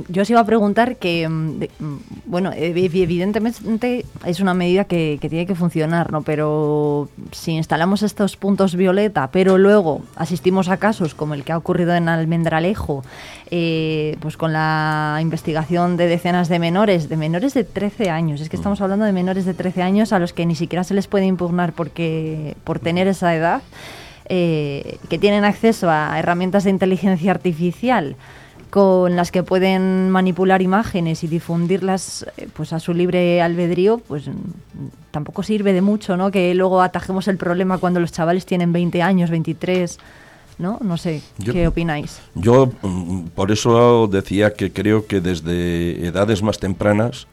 yo 0.09 0.23
os 0.23 0.31
iba 0.31 0.39
a 0.39 0.45
preguntar 0.45 0.97
que, 0.97 1.23
em, 1.23 1.59
mm, 1.59 1.97
bueno, 2.27 2.53
evidentemente 2.55 4.05
es 4.25 4.39
una 4.39 4.55
medida 4.55 4.85
que, 4.85 5.19
tiene 5.21 5.45
que 5.45 5.57
funcionar, 5.57 6.13
¿no? 6.13 6.23
Pero 6.23 7.09
si 7.33 7.53
instalamos 7.53 8.03
estos 8.03 8.37
puntos 8.37 8.77
violeta, 8.77 9.31
pero 9.33 9.59
luego 9.59 10.03
asistimos 10.15 10.69
a 10.69 10.77
casos 10.77 11.15
como 11.15 11.35
el 11.35 11.43
que 11.43 11.51
ha 11.51 11.59
ocurrido 11.59 11.95
en 11.95 12.09
Almendralejo, 12.09 13.03
eh, 13.51 14.17
pues 14.21 14.37
con 14.37 14.53
la 14.53 15.19
investigación 15.21 15.97
de 15.97 16.07
decenas 16.07 16.49
de 16.49 16.61
menores, 16.61 17.09
de 17.09 17.17
menores 17.17 17.55
de 17.55 17.65
13 17.65 18.11
años, 18.11 18.41
es 18.41 18.49
que 18.49 18.57
estamos 18.57 18.79
mm. 18.79 18.83
hablando 18.85 19.05
de 19.05 19.13
menores 19.13 19.47
de 19.47 19.55
13 19.55 19.83
años 19.83 20.13
a 20.13 20.21
los 20.21 20.33
que 20.33 20.47
ni 20.47 20.55
siquiera 20.55 20.85
se 20.85 20.95
les 20.95 21.09
puede 21.09 21.27
impugnar 21.27 21.73
porque 21.73 22.57
por 22.63 22.79
tener 22.79 23.09
esa 23.09 23.35
edad, 23.35 23.63
eh, 24.33 24.99
que 25.09 25.19
tienen 25.19 25.45
acceso 25.45 25.91
a 25.91 26.17
herramientas 26.17 26.63
de 26.63 26.71
inteligencia 26.71 27.33
artificial 27.33 28.15
con 28.71 29.17
las 29.17 29.33
que 29.33 29.43
pueden 29.43 30.09
manipular 30.11 30.63
imágenes 30.63 31.25
y 31.25 31.27
difundirlas 31.27 32.25
eh, 32.37 32.47
pues 32.53 32.73
a 32.73 32.79
su 32.79 32.95
libre 32.95 33.43
albedrío, 33.43 33.99
pues 33.99 34.29
mm, 34.29 34.33
tampoco 35.11 35.43
sirve 35.43 35.73
de 35.73 35.83
mucho, 35.83 36.17
¿no? 36.17 36.31
Que 36.31 36.55
luego 36.55 36.81
atajemos 36.81 37.27
el 37.27 37.39
problema 37.39 37.79
cuando 37.79 37.99
los 37.99 38.13
chavales 38.13 38.47
tienen 38.47 38.73
20 38.73 39.03
años, 39.03 39.31
23, 39.31 39.99
¿no? 40.59 40.79
No 40.81 40.97
sé, 40.97 41.23
¿qué 41.45 41.67
opináis? 41.67 42.21
Yo 42.37 42.71
mm, 42.83 43.31
por 43.35 43.51
eso 43.51 44.07
decía 44.07 44.55
que 44.55 44.73
creo 44.73 45.09
que 45.09 45.21
desde 45.21 46.07
edades 46.07 46.41
más 46.41 46.61
tempranas 46.61 47.27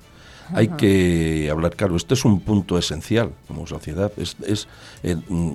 hay 0.51 0.69
que 0.69 1.49
hablar 1.51 1.75
claro. 1.75 1.95
Este 1.95 2.15
es 2.15 2.25
un 2.25 2.39
punto 2.39 2.79
esencial 2.79 3.33
como 3.47 3.67
sociedad. 3.67 4.11
Es, 4.17 4.35
es 4.47 4.67
eh, 5.03 5.15
mm, 5.27 5.51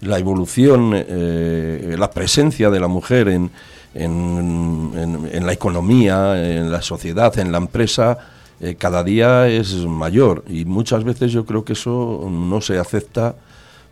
la 0.00 0.18
evolución, 0.18 0.92
eh, 0.94 1.96
la 1.98 2.10
presencia 2.10 2.70
de 2.70 2.80
la 2.80 2.88
mujer 2.88 3.28
en 3.28 3.50
en, 3.96 5.46
la 5.46 5.52
economía, 5.52 6.58
en 6.58 6.70
la 6.70 6.82
sociedad, 6.82 7.36
en 7.38 7.52
la 7.52 7.58
empresa, 7.58 8.18
eh, 8.60 8.74
cada 8.76 9.02
día 9.02 9.48
es 9.48 9.74
mayor 9.86 10.44
y 10.48 10.64
muchas 10.64 11.04
veces 11.04 11.32
yo 11.32 11.44
creo 11.44 11.64
que 11.64 11.74
eso 11.74 12.26
no 12.30 12.60
se 12.60 12.78
acepta 12.78 13.34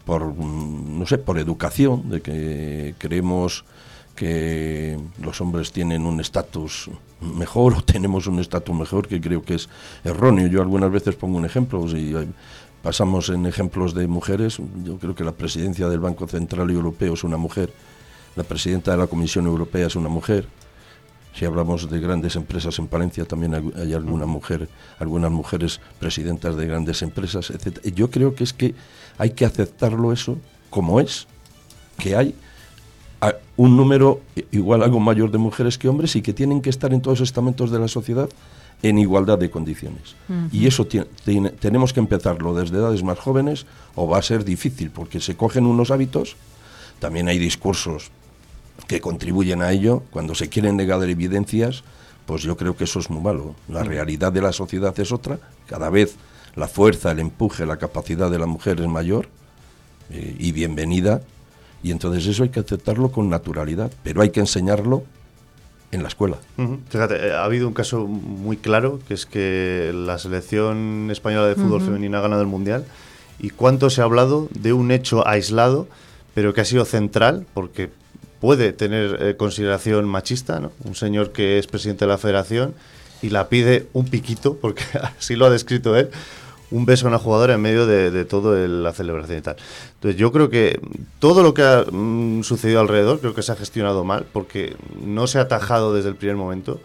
por, 0.04 0.24
mm, 0.24 0.98
no 0.98 1.06
sé, 1.06 1.18
por 1.18 1.38
educación, 1.38 2.10
de 2.10 2.20
que 2.20 2.94
creemos 2.98 3.64
que 4.14 4.98
los 5.20 5.40
hombres 5.40 5.72
tienen 5.72 6.06
un 6.06 6.20
estatus 6.20 6.88
mejor 7.20 7.74
o 7.74 7.82
tenemos 7.84 8.26
un 8.26 8.38
estatus 8.38 8.74
mejor 8.74 9.08
que 9.08 9.20
creo 9.20 9.42
que 9.42 9.54
es 9.54 9.68
erróneo. 10.04 10.46
Yo 10.46 10.60
algunas 10.60 10.90
veces 10.90 11.14
pongo 11.16 11.38
un 11.38 11.44
ejemplo, 11.44 11.84
pasamos 12.84 13.30
en 13.30 13.46
ejemplos 13.46 13.94
de 13.94 14.06
mujeres, 14.06 14.58
yo 14.84 14.98
creo 14.98 15.16
que 15.16 15.24
la 15.24 15.32
presidencia 15.32 15.88
del 15.88 15.98
Banco 15.98 16.28
Central 16.28 16.70
Europeo 16.70 17.14
es 17.14 17.24
una 17.24 17.36
mujer 17.36 17.72
la 18.36 18.42
presidenta 18.42 18.90
de 18.90 18.96
la 18.96 19.06
Comisión 19.06 19.46
Europea 19.46 19.86
es 19.86 19.96
una 19.96 20.08
mujer. 20.08 20.46
Si 21.34 21.44
hablamos 21.44 21.90
de 21.90 22.00
grandes 22.00 22.36
empresas 22.36 22.78
en 22.78 22.86
Palencia, 22.86 23.24
también 23.24 23.72
hay 23.76 23.92
alguna 23.92 24.26
mujer, 24.26 24.68
algunas 24.98 25.30
mujeres 25.30 25.80
presidentas 25.98 26.56
de 26.56 26.66
grandes 26.66 27.02
empresas, 27.02 27.50
etc. 27.50 27.80
Yo 27.94 28.10
creo 28.10 28.34
que 28.34 28.44
es 28.44 28.52
que 28.52 28.74
hay 29.18 29.30
que 29.30 29.44
aceptarlo 29.44 30.12
eso 30.12 30.38
como 30.70 31.00
es, 31.00 31.26
que 31.98 32.16
hay 32.16 32.34
un 33.56 33.76
número 33.76 34.20
igual 34.50 34.82
algo 34.82 35.00
mayor 35.00 35.30
de 35.30 35.38
mujeres 35.38 35.78
que 35.78 35.88
hombres 35.88 36.14
y 36.16 36.22
que 36.22 36.32
tienen 36.32 36.60
que 36.60 36.70
estar 36.70 36.92
en 36.92 37.00
todos 37.00 37.20
los 37.20 37.28
estamentos 37.28 37.70
de 37.70 37.78
la 37.78 37.88
sociedad 37.88 38.28
en 38.84 38.98
igualdad 38.98 39.38
de 39.38 39.50
condiciones. 39.50 40.14
Y 40.52 40.66
eso 40.66 40.86
tenemos 40.86 41.94
que 41.94 42.00
empezarlo 42.00 42.54
desde 42.54 42.76
edades 42.76 43.02
más 43.02 43.18
jóvenes 43.18 43.64
o 43.94 44.06
va 44.06 44.18
a 44.18 44.22
ser 44.22 44.44
difícil 44.44 44.90
porque 44.90 45.20
se 45.20 45.36
cogen 45.36 45.64
unos 45.64 45.90
hábitos, 45.90 46.36
también 46.98 47.28
hay 47.28 47.38
discursos 47.38 48.10
que 48.86 49.00
contribuyen 49.00 49.62
a 49.62 49.72
ello, 49.72 50.02
cuando 50.10 50.34
se 50.34 50.50
quieren 50.50 50.76
negar 50.76 51.02
evidencias, 51.02 51.82
pues 52.26 52.42
yo 52.42 52.58
creo 52.58 52.76
que 52.76 52.84
eso 52.84 52.98
es 52.98 53.08
muy 53.08 53.22
malo. 53.22 53.54
La 53.68 53.84
mm. 53.84 53.86
realidad 53.86 54.32
de 54.32 54.42
la 54.42 54.52
sociedad 54.52 54.98
es 55.00 55.12
otra, 55.12 55.38
cada 55.66 55.88
vez 55.88 56.16
la 56.54 56.68
fuerza, 56.68 57.12
el 57.12 57.20
empuje, 57.20 57.64
la 57.64 57.78
capacidad 57.78 58.30
de 58.30 58.38
la 58.38 58.46
mujer 58.46 58.80
es 58.80 58.86
mayor 58.86 59.28
eh, 60.10 60.36
y 60.38 60.52
bienvenida, 60.52 61.22
y 61.82 61.90
entonces 61.90 62.26
eso 62.26 62.42
hay 62.42 62.50
que 62.50 62.60
aceptarlo 62.60 63.10
con 63.10 63.30
naturalidad, 63.30 63.90
pero 64.02 64.20
hay 64.20 64.28
que 64.28 64.40
enseñarlo 64.40 65.04
en 65.94 66.02
la 66.02 66.08
escuela. 66.08 66.38
Fíjate, 66.88 67.28
eh, 67.28 67.32
ha 67.32 67.44
habido 67.44 67.68
un 67.68 67.74
caso 67.74 68.06
muy 68.06 68.56
claro, 68.56 68.98
que 69.06 69.14
es 69.14 69.26
que 69.26 69.92
la 69.94 70.18
selección 70.18 71.08
española 71.10 71.46
de 71.46 71.54
fútbol 71.54 71.80
femenina 71.80 72.18
ha 72.18 72.22
ganado 72.22 72.42
el 72.42 72.48
Mundial, 72.48 72.84
y 73.38 73.50
cuánto 73.50 73.90
se 73.90 74.00
ha 74.00 74.04
hablado 74.04 74.48
de 74.52 74.72
un 74.72 74.90
hecho 74.90 75.26
aislado, 75.26 75.86
pero 76.34 76.52
que 76.52 76.60
ha 76.60 76.64
sido 76.64 76.84
central, 76.84 77.46
porque 77.54 77.90
puede 78.40 78.72
tener 78.72 79.22
eh, 79.22 79.36
consideración 79.36 80.06
machista, 80.06 80.60
¿no? 80.60 80.72
Un 80.84 80.94
señor 80.94 81.32
que 81.32 81.58
es 81.58 81.66
presidente 81.66 82.04
de 82.04 82.10
la 82.10 82.18
federación 82.18 82.74
y 83.22 83.30
la 83.30 83.48
pide 83.48 83.86
un 83.92 84.06
piquito, 84.06 84.56
porque 84.56 84.82
así 85.18 85.36
lo 85.36 85.46
ha 85.46 85.50
descrito 85.50 85.96
él, 85.96 86.10
un 86.74 86.86
beso 86.86 87.06
a 87.06 87.08
una 87.08 87.18
jugadora 87.18 87.54
en 87.54 87.60
medio 87.60 87.86
de, 87.86 88.10
de 88.10 88.24
toda 88.24 88.66
la 88.66 88.92
celebración 88.92 89.38
y 89.38 89.42
tal. 89.42 89.56
Entonces 89.94 90.18
yo 90.18 90.32
creo 90.32 90.50
que 90.50 90.80
todo 91.20 91.42
lo 91.42 91.54
que 91.54 91.62
ha 91.62 91.84
mm, 91.90 92.42
sucedido 92.42 92.80
alrededor, 92.80 93.20
creo 93.20 93.34
que 93.34 93.42
se 93.42 93.52
ha 93.52 93.56
gestionado 93.56 94.04
mal, 94.04 94.26
porque 94.32 94.76
no 95.00 95.26
se 95.26 95.38
ha 95.38 95.42
atajado 95.42 95.94
desde 95.94 96.08
el 96.08 96.16
primer 96.16 96.36
momento 96.36 96.80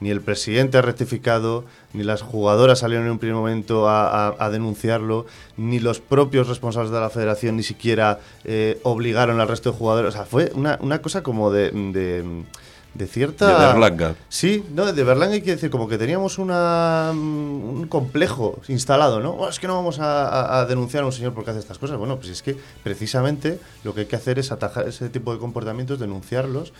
ni 0.00 0.10
el 0.10 0.20
presidente 0.20 0.78
ha 0.78 0.82
rectificado, 0.82 1.64
ni 1.92 2.02
las 2.02 2.20
jugadoras 2.20 2.80
salieron 2.80 3.06
en 3.06 3.12
un 3.12 3.18
primer 3.18 3.36
momento 3.36 3.88
a, 3.88 4.48
denunciarlo, 4.50 5.26
ni 5.56 5.78
los 5.80 6.00
propios 6.00 6.48
responsables 6.48 6.92
de 6.92 7.00
la 7.00 7.10
federación 7.10 7.56
ni 7.56 7.62
siquiera 7.62 8.20
eh, 8.44 8.78
obligaron 8.82 9.40
al 9.40 9.48
resto 9.48 9.72
de 9.72 9.78
jugadores. 9.78 10.14
O 10.14 10.16
sea, 10.16 10.26
fue 10.26 10.52
una, 10.54 10.78
una 10.82 11.00
cosa 11.00 11.22
como 11.22 11.50
de, 11.50 11.70
de, 11.70 12.24
cierta... 13.04 13.46
De 13.46 13.66
Berlanga. 13.66 14.14
Sí, 14.30 14.64
no, 14.74 14.90
de 14.90 15.04
Berlanga 15.04 15.34
hay 15.34 15.42
que 15.42 15.50
decir, 15.50 15.68
como 15.68 15.88
que 15.88 15.98
teníamos 15.98 16.38
una, 16.38 17.10
un 17.12 17.86
complejo 17.90 18.58
instalado, 18.68 19.20
¿no? 19.20 19.32
Oh, 19.32 19.48
es 19.50 19.60
que 19.60 19.66
no 19.66 19.74
vamos 19.74 20.00
a, 20.00 20.60
a, 20.60 20.64
denunciar 20.64 21.02
a 21.02 21.06
un 21.06 21.12
señor 21.12 21.34
porque 21.34 21.50
hace 21.50 21.60
estas 21.60 21.78
cosas. 21.78 21.98
Bueno, 21.98 22.16
pues 22.16 22.30
es 22.30 22.42
que 22.42 22.56
precisamente 22.82 23.60
lo 23.84 23.92
que 23.92 24.00
hay 24.00 24.06
que 24.06 24.16
hacer 24.16 24.38
es 24.38 24.50
atajar 24.52 24.88
ese 24.88 25.10
tipo 25.10 25.34
de 25.34 25.38
comportamientos, 25.38 25.98
denunciarlos 26.00 26.72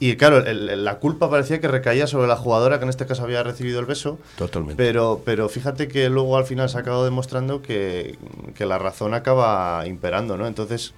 y 0.00 0.16
claro, 0.16 0.42
la 0.42 0.98
culpa 0.98 1.30
parecía 1.30 1.60
que 1.60 1.68
recaía 1.68 2.06
sobre 2.06 2.26
la 2.26 2.36
jugadora 2.36 2.78
que 2.78 2.84
en 2.84 2.90
este 2.90 3.06
caso 3.06 3.22
había 3.22 3.42
recibido 3.42 3.78
el 3.78 3.86
beso. 3.86 4.18
Totalmente. 4.36 4.82
Pero, 4.82 5.22
pero 5.24 5.48
fíjate 5.48 5.88
que 5.88 6.08
luego 6.08 6.36
al 6.36 6.44
final 6.44 6.68
se 6.68 6.76
ha 6.76 6.80
acabado 6.80 7.04
demostrando 7.04 7.62
que, 7.62 8.18
que 8.54 8.66
la 8.66 8.78
razón 8.78 9.14
acaba 9.14 9.86
imperando, 9.86 10.36
¿no? 10.36 10.46
Entonces, 10.46 10.94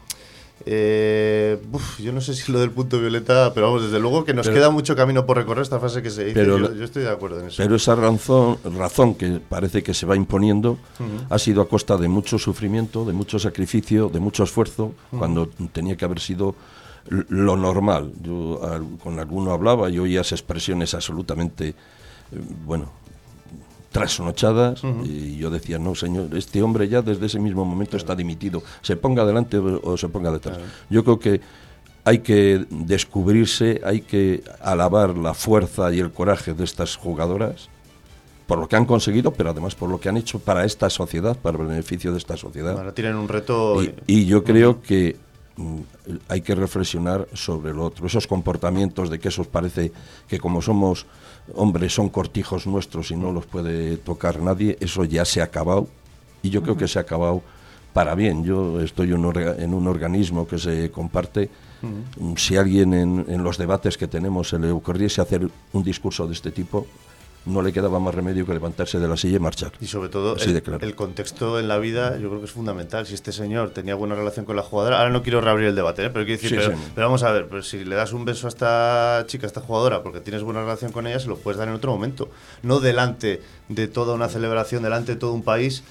eh, 0.64 1.60
yo 1.98 2.12
no 2.12 2.20
sé 2.20 2.34
si 2.34 2.50
lo 2.50 2.58
del 2.58 2.70
punto 2.70 2.98
violeta, 2.98 3.52
pero 3.52 3.66
vamos, 3.66 3.84
desde 3.84 4.00
luego 4.00 4.24
que 4.24 4.32
nos 4.32 4.48
queda 4.48 4.70
mucho 4.70 4.96
camino 4.96 5.26
por 5.26 5.36
recorrer 5.36 5.62
esta 5.62 5.78
fase 5.78 6.02
que 6.02 6.10
se 6.10 6.24
dice. 6.24 6.34
Pero, 6.34 6.72
yo, 6.72 6.84
estoy 6.84 7.02
de 7.02 7.10
acuerdo 7.10 7.40
en 7.40 7.48
eso. 7.48 7.62
Pero 7.62 7.76
esa 7.76 7.94
razón, 7.94 8.58
razón 8.76 9.14
que 9.14 9.40
parece 9.46 9.82
que 9.82 9.92
se 9.92 10.06
va 10.06 10.16
imponiendo 10.16 10.78
ha 11.28 11.38
sido 11.38 11.60
a 11.62 11.68
costa 11.68 11.96
de 11.96 12.08
mucho 12.08 12.38
sufrimiento, 12.38 13.04
de 13.04 13.12
mucho 13.12 13.38
sacrificio, 13.38 14.08
de 14.08 14.20
mucho 14.20 14.44
esfuerzo, 14.44 14.94
cuando 15.10 15.48
tenía 15.72 15.96
que 15.96 16.04
haber 16.04 16.20
sido 16.20 16.54
lo 17.08 17.56
normal. 17.56 18.12
Yo 18.22 18.60
con 19.02 19.18
alguno 19.18 19.52
hablaba 19.52 19.90
y 19.90 19.98
oía 19.98 20.22
esas 20.22 20.40
expresiones 20.40 20.94
absolutamente, 20.94 21.68
eh, 21.68 21.74
bueno, 22.64 22.90
trasnochadas 23.96 24.82
y 25.04 25.38
yo 25.38 25.48
decía, 25.48 25.78
no, 25.78 25.94
señor, 25.94 26.36
este 26.36 26.62
hombre 26.62 26.86
ya 26.86 27.00
desde 27.00 27.24
ese 27.24 27.38
mismo 27.38 27.64
momento 27.64 27.96
está 27.96 28.14
dimitido, 28.14 28.62
se 28.82 28.94
ponga 28.94 29.22
adelante 29.22 29.56
o, 29.56 29.96
se 29.96 30.08
ponga 30.10 30.30
detrás. 30.30 30.58
Yo 30.90 31.02
creo 31.02 31.18
que 31.18 31.40
hay 32.04 32.18
que 32.18 32.66
descubrirse, 32.68 33.80
hay 33.82 34.02
que 34.02 34.44
alabar 34.60 35.16
la 35.16 35.32
fuerza 35.32 35.90
y 35.94 36.00
el 36.00 36.12
coraje 36.12 36.52
de 36.52 36.64
estas 36.64 36.94
jugadoras 36.96 37.70
por 38.46 38.58
lo 38.58 38.68
que 38.68 38.76
han 38.76 38.84
conseguido, 38.84 39.32
pero 39.32 39.50
además 39.50 39.74
por 39.74 39.88
lo 39.88 39.98
que 39.98 40.10
han 40.10 40.18
hecho 40.18 40.40
para 40.40 40.66
esta 40.66 40.90
sociedad, 40.90 41.34
para 41.34 41.58
el 41.58 41.66
beneficio 41.66 42.12
de 42.12 42.18
esta 42.18 42.36
sociedad. 42.36 42.76
Ahora 42.76 42.92
tienen 42.92 43.16
un 43.16 43.28
reto. 43.28 43.82
Y, 43.82 43.94
y 44.06 44.26
yo 44.26 44.44
creo 44.44 44.82
que 44.82 45.16
hay 46.28 46.40
que 46.42 46.54
reflexionar 46.54 47.26
sobre 47.32 47.72
lo 47.72 47.84
otro. 47.84 48.06
Esos 48.06 48.26
comportamientos 48.26 49.10
de 49.10 49.18
que 49.18 49.28
eso 49.28 49.44
parece 49.44 49.92
que 50.28 50.38
como 50.38 50.60
somos 50.60 51.06
hombres 51.54 51.94
son 51.94 52.08
cortijos 52.08 52.66
nuestros 52.66 53.10
y 53.10 53.16
no 53.16 53.32
los 53.32 53.46
puede 53.46 53.96
tocar 53.96 54.40
nadie, 54.40 54.76
eso 54.80 55.04
ya 55.04 55.24
se 55.24 55.40
ha 55.40 55.44
acabado 55.44 55.88
y 56.42 56.50
yo 56.50 56.62
creo 56.62 56.76
que 56.76 56.88
se 56.88 56.98
ha 56.98 57.02
acabado 57.02 57.42
para 57.92 58.14
bien. 58.14 58.44
Yo 58.44 58.80
estoy 58.80 59.12
en 59.12 59.74
un 59.74 59.86
organismo 59.86 60.46
que 60.46 60.58
se 60.58 60.90
comparte. 60.90 61.48
Si 62.36 62.56
alguien 62.56 62.94
en, 62.94 63.24
en 63.28 63.42
los 63.42 63.58
debates 63.58 63.96
que 63.96 64.08
tenemos 64.08 64.48
se 64.48 64.58
le 64.58 64.70
ocurriese 64.70 65.20
hacer 65.20 65.48
un 65.72 65.82
discurso 65.82 66.26
de 66.26 66.32
este 66.32 66.50
tipo, 66.50 66.86
no 67.46 67.62
le 67.62 67.72
quedaba 67.72 67.98
más 68.00 68.14
remedio 68.14 68.44
que 68.44 68.52
levantarse 68.52 68.98
de 68.98 69.08
la 69.08 69.16
silla 69.16 69.36
y 69.36 69.40
marchar. 69.40 69.72
Y 69.80 69.86
sobre 69.86 70.08
todo 70.08 70.36
el, 70.36 70.94
contexto 70.94 71.58
en 71.58 71.68
la 71.68 71.78
vida 71.78 72.18
yo 72.18 72.28
creo 72.28 72.40
que 72.40 72.46
es 72.46 72.52
fundamental. 72.52 73.06
Si 73.06 73.14
este 73.14 73.32
señor 73.32 73.70
tenía 73.70 73.94
buena 73.94 74.14
relación 74.14 74.44
con 74.44 74.56
la 74.56 74.62
jugadora, 74.62 74.98
ahora 74.98 75.10
no 75.10 75.22
quiero 75.22 75.40
reabrir 75.40 75.68
el 75.68 75.76
debate, 75.76 76.04
¿eh? 76.04 76.10
pero 76.10 76.24
quiero 76.24 76.42
decir, 76.42 76.76
pero, 76.94 77.06
vamos 77.06 77.22
a 77.22 77.30
ver, 77.30 77.48
pues 77.48 77.68
si 77.68 77.84
le 77.84 77.94
das 77.94 78.12
un 78.12 78.24
beso 78.24 78.46
a 78.46 78.50
esta 78.50 79.24
chica, 79.26 79.46
a 79.46 79.48
esta 79.48 79.60
jugadora, 79.60 80.02
porque 80.02 80.20
tienes 80.20 80.42
buena 80.42 80.60
relación 80.60 80.92
con 80.92 81.06
ella, 81.06 81.20
se 81.20 81.28
lo 81.28 81.36
puedes 81.36 81.58
dar 81.58 81.68
en 81.68 81.74
otro 81.74 81.92
momento, 81.92 82.28
no 82.62 82.80
delante 82.80 83.40
de 83.68 83.88
toda 83.88 84.14
una 84.14 84.28
celebración, 84.28 84.82
delante 84.82 85.12
de 85.12 85.18
todo 85.18 85.32
un 85.32 85.42
país, 85.42 85.84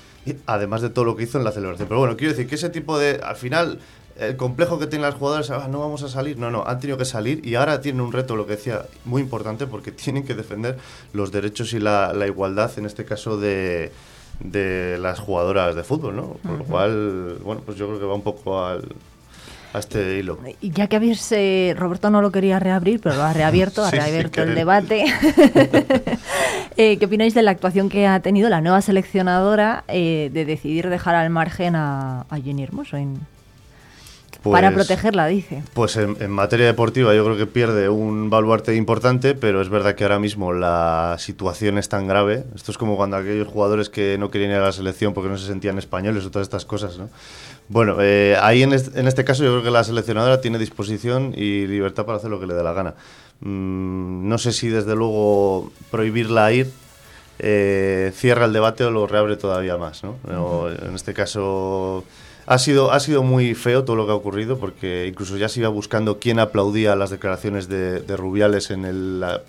además 0.46 0.82
de 0.82 0.90
todo 0.90 1.06
lo 1.06 1.16
que 1.16 1.24
hizo 1.24 1.38
en 1.38 1.46
la 1.46 1.52
celebración. 1.52 1.88
Pero 1.88 2.00
bueno, 2.00 2.18
quiero 2.18 2.34
decir 2.34 2.48
que 2.48 2.56
ese 2.56 2.70
tipo 2.70 2.98
de, 2.98 3.22
al 3.24 3.36
final 3.36 3.80
el 4.18 4.38
complejo 4.38 4.80
que 4.80 4.88
tienen 4.88 5.08
las 5.08 5.16
jugadoras, 5.16 5.50
ah, 5.52 5.68
no 5.70 5.80
vamos 5.80 6.04
a 6.04 6.10
salir, 6.10 6.38
no, 6.38 6.50
no, 6.50 6.64
han 6.66 6.80
tenido 6.80 6.98
que 6.98 7.06
salir 7.06 7.46
y 7.46 7.56
ahora 7.56 7.82
tienen 7.82 8.02
un 8.02 8.14
reto, 8.14 8.36
lo 8.36 8.46
que 8.46 8.56
decía, 8.56 8.84
muy 9.04 9.22
importante 9.22 9.68
porque 9.68 9.92
tienen 9.92 10.24
que 10.24 10.34
defender 10.34 10.78
los 11.14 11.32
derechos 11.32 11.74
y 11.74 11.80
la, 11.80 12.14
igualdad, 12.26 12.72
en 12.78 12.86
este 12.86 13.06
caso 13.06 13.38
de, 13.38 13.92
de, 14.40 14.98
las 15.00 15.20
jugadoras 15.20 15.76
de 15.76 15.84
fútbol, 15.84 16.16
¿no? 16.16 16.28
Por 16.44 16.58
lo 16.58 16.64
cual, 16.64 17.38
bueno, 17.44 17.62
pues 17.66 17.78
yo 17.78 17.88
creo 17.88 18.00
que 18.00 18.06
va 18.06 18.16
un 18.16 18.22
poco 18.22 18.64
al, 18.64 18.88
a 19.74 19.80
este 19.80 20.18
hilo. 20.18 20.40
Y 20.62 20.72
ya 20.72 20.88
que 20.88 20.96
habéis, 20.96 21.34
Roberto 21.76 22.10
no 22.10 22.22
lo 22.22 22.32
quería 22.32 22.58
reabrir, 22.60 23.02
pero 23.02 23.16
lo 23.16 23.24
ha 23.24 23.34
reabierto, 23.34 23.84
ha 23.84 23.92
reabierto 23.92 24.44
el 24.44 24.56
debate. 24.56 25.06
Eh, 26.78 26.98
¿Qué 26.98 27.06
opináis 27.06 27.34
de 27.34 27.42
la 27.42 27.52
actuación 27.52 27.88
que 27.88 28.06
ha 28.06 28.20
tenido 28.20 28.50
la 28.50 28.60
nueva 28.60 28.82
seleccionadora 28.82 29.86
eh, 29.88 30.30
de 30.34 30.44
decidir 30.44 30.90
dejar 30.90 31.16
al 31.16 31.30
margen 31.30 31.74
a, 31.74 32.26
a 32.30 32.38
Jenny 32.38 32.64
Hermoso 32.64 32.98
en, 32.98 33.22
para 34.52 34.72
pues, 34.72 34.88
protegerla, 34.88 35.28
dice. 35.28 35.64
Pues 35.74 35.98
en, 35.98 36.30
materia 36.30 36.66
deportiva 36.66 37.14
yo 37.14 37.24
creo 37.24 37.38
que 37.38 37.48
pierde 37.48 37.90
un 37.90 38.30
baluarte 38.30 38.76
importante, 38.76 39.36
pero 39.36 39.62
es 39.62 39.70
verdad 39.70 39.96
que 39.96 40.04
ahora 40.04 40.20
mismo 40.20 40.54
la 40.54 41.16
situación 41.20 41.78
es 41.78 41.90
tan 41.90 42.08
grave. 42.08 42.44
Esto 42.56 42.72
es 42.72 42.78
como 42.78 42.96
cuando 42.96 43.18
aquellos 43.18 43.48
jugadores 43.48 43.90
que 43.90 44.18
no 44.18 44.30
querían 44.30 44.52
ir 44.52 44.58
a 44.58 44.66
la 44.66 44.72
selección 44.72 45.14
porque 45.14 45.30
no 45.30 45.38
se 45.38 45.48
sentían 45.48 45.78
españoles 45.78 46.26
o 46.26 46.32
todas 46.32 46.46
estas 46.46 46.66
cosas, 46.66 46.98
¿no? 46.98 47.10
Bueno, 47.68 47.98
eh, 48.00 48.38
ahí 48.42 48.62
en 48.62 48.74
este, 48.74 49.24
caso 49.24 49.44
yo 49.44 49.52
creo 49.52 49.64
que 49.64 49.72
la 49.72 49.84
seleccionadora 49.84 50.40
tiene 50.40 50.60
disposición 50.60 51.34
y 51.36 51.66
libertad 51.66 52.06
para 52.06 52.20
hacer 52.20 52.30
lo 52.30 52.40
que 52.40 52.46
le 52.46 52.54
dé 52.54 52.64
la 52.64 52.74
gana. 52.74 52.94
Mm, 53.42 54.28
no 54.28 54.38
sé 54.38 54.52
si 54.52 54.70
desde 54.70 54.96
luego 54.96 55.72
prohibirla 55.90 56.52
ir 56.52 56.72
eh, 57.40 58.12
cierra 58.16 58.46
el 58.46 58.54
debate 58.54 58.84
o 58.86 58.92
lo 58.92 59.08
reabre 59.08 59.36
todavía 59.36 59.78
más, 59.78 60.04
¿no? 60.04 60.18
En 60.70 60.96
este 60.96 61.14
caso 61.14 62.06
ha 62.48 62.58
sido, 62.60 62.92
ha 62.92 63.00
sido 63.00 63.24
muy 63.24 63.56
feo 63.56 63.84
todo 63.84 63.96
lo 63.96 64.06
que 64.06 64.12
ha 64.12 64.16
ocurrido 64.16 64.60
porque 64.60 65.08
incluso 65.08 65.36
ya 65.38 65.50
se 65.50 65.62
iba 65.62 65.70
buscando 65.70 66.20
quién 66.20 66.40
aplaudía 66.40 66.96
las 66.96 67.10
declaraciones 67.10 67.68
de, 67.68 68.02
Rubiales 68.16 68.70
en 68.70 69.20
la, 69.20 69.42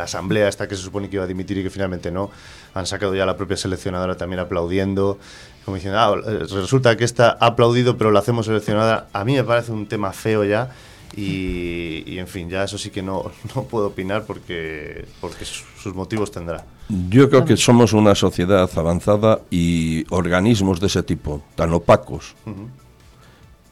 asamblea 0.00 0.48
esta 0.48 0.68
que 0.68 0.76
se 0.76 0.82
supone 0.82 1.10
que 1.10 1.16
iba 1.16 1.24
a 1.24 1.28
dimitir 1.28 1.58
y 1.58 1.62
que 1.64 1.70
finalmente 1.70 2.10
no. 2.10 2.30
Han 2.74 2.86
sacado 2.86 3.14
ya 3.14 3.26
la 3.26 3.36
propia 3.36 3.56
seleccionadora 3.56 4.16
también 4.16 4.38
aplaudiendo. 4.40 5.18
Como 5.64 5.74
diciendo, 5.74 5.98
ah, 5.98 6.16
resulta 6.50 6.96
que 6.96 7.04
esta 7.04 7.36
ha 7.40 7.46
aplaudido 7.46 7.98
pero 7.98 8.12
la 8.12 8.20
hacemos 8.20 8.46
seleccionada. 8.46 9.08
A 9.12 9.24
mí 9.24 9.34
me 9.34 9.42
parece 9.42 9.72
un 9.72 9.86
tema 9.86 10.12
feo 10.12 10.44
ya 10.44 10.70
y, 11.16 12.18
en 12.18 12.26
fin, 12.26 12.48
ya 12.48 12.64
eso 12.64 12.78
sí 12.78 12.90
que 12.90 13.02
no, 13.02 13.30
no 13.54 13.64
puedo 13.64 13.88
opinar 13.88 14.24
porque, 14.24 15.06
porque 15.20 15.44
sus 15.44 15.94
motivos 15.94 16.30
tendrá. 16.30 16.64
Yo 16.88 17.28
creo 17.28 17.44
que 17.44 17.56
somos 17.56 17.92
una 17.92 18.14
sociedad 18.14 18.70
avanzada 18.76 19.40
y 19.50 20.04
organismos 20.10 20.80
de 20.80 20.86
ese 20.86 21.02
tipo, 21.02 21.42
tan 21.54 21.72
opacos, 21.74 22.34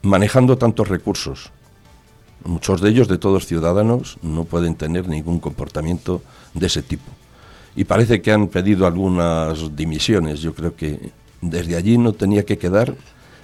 manejando 0.03 0.59
tantos 0.59 0.89
recursos. 0.89 1.51
Muchos 2.45 2.81
de 2.81 2.91
ellos, 2.91 3.09
de 3.09 3.19
todos 3.19 3.47
ciudadanos, 3.47 4.19
no 4.23 4.45
pueden 4.45 4.75
tener 4.75 5.09
ningún 5.09 5.41
comportamiento 5.41 6.23
de 6.55 6.67
ese 6.67 6.83
tipo. 6.83 7.11
Y 7.75 7.85
parece 7.85 8.21
que 8.23 8.33
han 8.33 8.49
pedido 8.49 8.87
algunas 8.87 9.75
dimisiones. 9.75 10.41
Yo 10.41 10.55
creo 10.55 10.77
que 10.77 11.11
desde 11.41 11.77
allí 11.77 11.99
no 11.99 12.13
tenía 12.13 12.45
que 12.45 12.59
quedar 12.59 12.95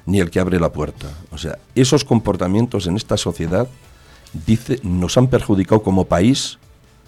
ni 0.07 0.21
el 0.21 0.31
que 0.31 0.41
abre 0.41 0.59
la 0.59 0.73
puerta. 0.73 1.09
O 1.31 1.39
sea, 1.39 1.59
esos 1.75 2.05
comportamientos 2.05 2.87
en 2.87 2.97
esta 2.97 3.17
sociedad 3.17 3.69
nos 4.83 5.17
han 5.17 5.29
perjudicado 5.29 5.83
como 5.83 6.07
país. 6.07 6.59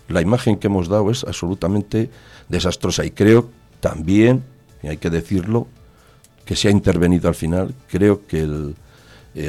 La 0.09 0.21
imagen 0.21 0.57
que 0.57 0.67
hemos 0.67 0.89
dado 0.89 1.11
es 1.11 1.25
absolutamente 1.25 2.11
desastrosa 2.49 3.05
y 3.05 3.11
creo 3.11 3.51
también, 3.81 4.45
y 4.83 4.89
hay 4.89 4.97
que 4.99 5.11
decirlo, 5.11 5.67
que 6.45 6.57
se 6.57 6.69
ha 6.69 6.71
intervenido 6.71 7.29
al 7.29 7.35
final. 7.35 7.75
Creo 7.89 8.27
que 8.27 8.41
el, 8.41 8.77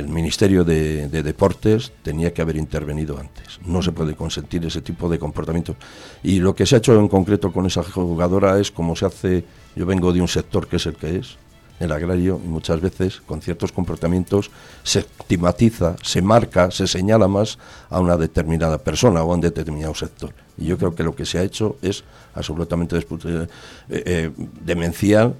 Ministerio 0.07 0.63
de, 0.63 1.07
Deportes 1.09 1.91
tenía 2.01 2.33
que 2.33 2.41
haber 2.41 2.55
intervenido 2.55 3.19
antes. 3.19 3.59
No 3.65 3.81
se 3.81 3.91
puede 3.91 4.15
consentir 4.15 4.65
ese 4.65 4.81
tipo 4.81 5.07
de 5.09 5.19
comportamientos. 5.19 5.75
Y 6.23 6.39
lo 6.39 6.55
que 6.55 6.65
se 6.65 6.75
ha 6.75 6.77
hecho 6.79 6.99
en 6.99 7.07
concreto 7.07 7.51
con 7.51 7.65
esa 7.65 7.83
jugadora 7.83 8.59
es 8.59 8.71
como 8.71 8.95
se 8.95 9.05
hace, 9.05 9.45
yo 9.75 9.85
vengo 9.85 10.11
de 10.11 10.21
un 10.21 10.27
sector 10.27 10.67
que 10.67 10.77
es 10.77 10.85
el 10.87 10.95
que 10.95 11.17
es, 11.17 11.37
el 11.79 11.91
agrario 11.91 12.39
muchas 12.39 12.81
veces 12.81 13.21
con 13.25 13.41
ciertos 13.41 13.71
comportamientos 13.71 14.51
se 14.83 14.99
estigmatiza, 14.99 15.95
se 16.01 16.21
marca, 16.21 16.71
se 16.71 16.87
señala 16.87 17.27
más 17.27 17.57
a 17.89 17.99
una 17.99 18.17
determinada 18.17 18.77
persona 18.77 19.23
o 19.23 19.31
a 19.31 19.35
un 19.35 19.41
determinado 19.41 19.93
sector. 19.93 20.33
Y 20.57 20.65
yo 20.65 20.77
creo 20.77 20.95
que 20.95 21.03
lo 21.03 21.15
que 21.15 21.25
se 21.25 21.37
ha 21.37 21.43
hecho 21.43 21.77
es 21.81 22.03
absolutamente 22.33 22.97
eh, 22.97 23.47
eh, 23.89 24.31
demencial 24.61 25.35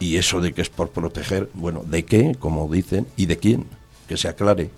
y 0.00 0.16
eso 0.16 0.40
de 0.40 0.52
que 0.52 0.62
es 0.62 0.68
por 0.68 0.90
proteger, 0.90 1.48
bueno, 1.54 1.84
¿de 1.86 2.04
qué? 2.04 2.36
Como 2.38 2.68
dicen, 2.68 3.06
y 3.16 3.26
de 3.26 3.36
quién, 3.38 3.66
que 4.08 4.16
se 4.16 4.28
aclare. 4.28 4.70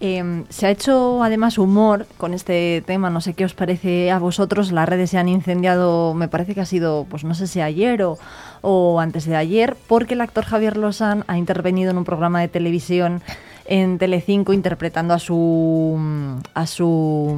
Em, 0.00 0.44
se 0.48 0.66
ha 0.66 0.70
hecho 0.70 1.22
además 1.22 1.58
humor 1.58 2.06
con 2.16 2.34
este 2.34 2.82
tema, 2.86 3.10
no 3.10 3.20
sé 3.20 3.34
qué 3.34 3.44
os 3.44 3.54
parece 3.54 4.10
a 4.10 4.18
vosotros, 4.18 4.72
las 4.72 4.88
redes 4.88 5.10
se 5.10 5.18
han 5.18 5.28
incendiado, 5.28 6.14
me 6.14 6.28
parece 6.28 6.54
que 6.54 6.60
ha 6.60 6.66
sido, 6.66 7.06
pues 7.08 7.24
no 7.24 7.34
sé 7.34 7.46
si 7.46 7.60
ayer 7.60 8.02
o, 8.02 8.18
o 8.60 9.00
antes 9.00 9.24
de 9.24 9.36
ayer, 9.36 9.76
porque 9.86 10.14
el 10.14 10.20
actor 10.20 10.44
Javier 10.44 10.76
Lozán 10.76 11.24
ha 11.26 11.38
intervenido 11.38 11.90
en 11.90 11.98
un 11.98 12.04
programa 12.04 12.40
de 12.40 12.48
televisión 12.48 13.22
en 13.68 13.98
Telecinco 13.98 14.54
interpretando 14.54 15.12
a 15.12 15.18
su 15.18 15.98
a 16.54 16.66
su 16.66 17.36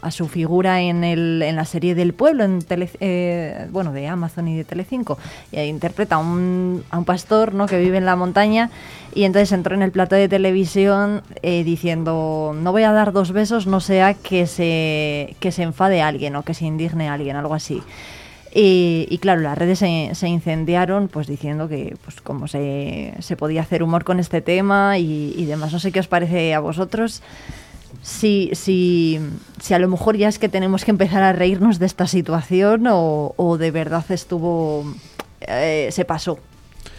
a 0.00 0.10
su 0.10 0.26
figura 0.26 0.80
en, 0.80 1.04
el, 1.04 1.42
en 1.42 1.56
la 1.56 1.66
serie 1.66 1.94
del 1.94 2.14
pueblo 2.14 2.44
en 2.44 2.60
eh, 3.00 3.68
bueno 3.70 3.92
de 3.92 4.08
Amazon 4.08 4.48
y 4.48 4.56
de 4.56 4.64
Telecinco 4.64 5.18
y 5.52 5.60
interpreta 5.60 6.16
a 6.16 6.18
un, 6.18 6.84
a 6.90 6.98
un 6.98 7.04
pastor 7.04 7.52
¿no? 7.52 7.66
que 7.66 7.78
vive 7.78 7.98
en 7.98 8.06
la 8.06 8.16
montaña 8.16 8.70
y 9.14 9.24
entonces 9.24 9.52
entró 9.52 9.74
en 9.74 9.82
el 9.82 9.92
plato 9.92 10.16
de 10.16 10.26
televisión 10.26 11.22
eh, 11.42 11.64
diciendo 11.64 12.56
no 12.56 12.72
voy 12.72 12.84
a 12.84 12.92
dar 12.92 13.12
dos 13.12 13.32
besos 13.32 13.66
no 13.66 13.80
sea 13.80 14.14
que 14.14 14.46
se 14.46 15.36
que 15.38 15.52
se 15.52 15.64
enfade 15.64 16.00
alguien 16.00 16.34
o 16.36 16.44
que 16.44 16.54
se 16.54 16.64
indigne 16.64 17.10
alguien 17.10 17.36
algo 17.36 17.54
así 17.54 17.82
y, 18.54 19.18
claro, 19.20 19.40
las 19.40 19.58
redes 19.58 19.78
se, 19.78 20.28
incendiaron 20.28 21.08
pues 21.08 21.26
diciendo 21.26 21.68
que 21.68 21.96
pues 22.04 22.20
como 22.20 22.48
se, 22.48 23.14
se 23.20 23.36
podía 23.36 23.62
hacer 23.62 23.82
humor 23.82 24.04
con 24.04 24.20
este 24.20 24.40
tema 24.40 24.98
y, 24.98 25.44
demás. 25.44 25.72
No 25.72 25.78
sé 25.78 25.92
qué 25.92 26.00
os 26.00 26.08
parece 26.08 26.54
a 26.54 26.60
vosotros. 26.60 27.22
Si, 28.02 28.50
si, 28.54 29.18
si 29.60 29.74
a 29.74 29.78
lo 29.78 29.88
mejor 29.88 30.16
ya 30.16 30.28
es 30.28 30.38
que 30.38 30.48
tenemos 30.48 30.84
que 30.84 30.90
empezar 30.90 31.22
a 31.22 31.32
reírnos 31.32 31.78
de 31.78 31.86
esta 31.86 32.06
situación 32.06 32.84
o, 32.88 33.56
de 33.58 33.70
verdad 33.70 34.04
estuvo... 34.10 34.84
Eh, 35.40 35.88
se 35.92 36.04
pasó. 36.04 36.38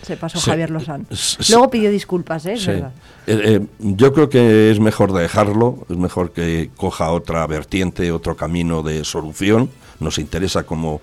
Se 0.02 0.18
pasó 0.18 0.40
Javier 0.40 0.70
Lozán. 0.70 1.08
Luego 1.50 1.70
pidió 1.70 1.92
disculpas, 1.92 2.46
¿eh? 2.46 2.56
eh, 2.56 2.92
¿eh? 3.28 3.62
yo 3.80 4.14
creo 4.14 4.30
que 4.30 4.72
es 4.72 4.80
mejor 4.80 5.12
dejarlo, 5.14 5.86
es 5.90 5.98
mejor 5.98 6.32
que 6.32 6.70
coja 6.76 7.12
otra 7.12 7.46
vertiente, 7.48 8.12
otro 8.12 8.36
camino 8.36 8.82
de 8.82 9.04
solución. 9.04 9.70
Nos 10.00 10.18
interesa 10.18 10.64
como 10.64 11.02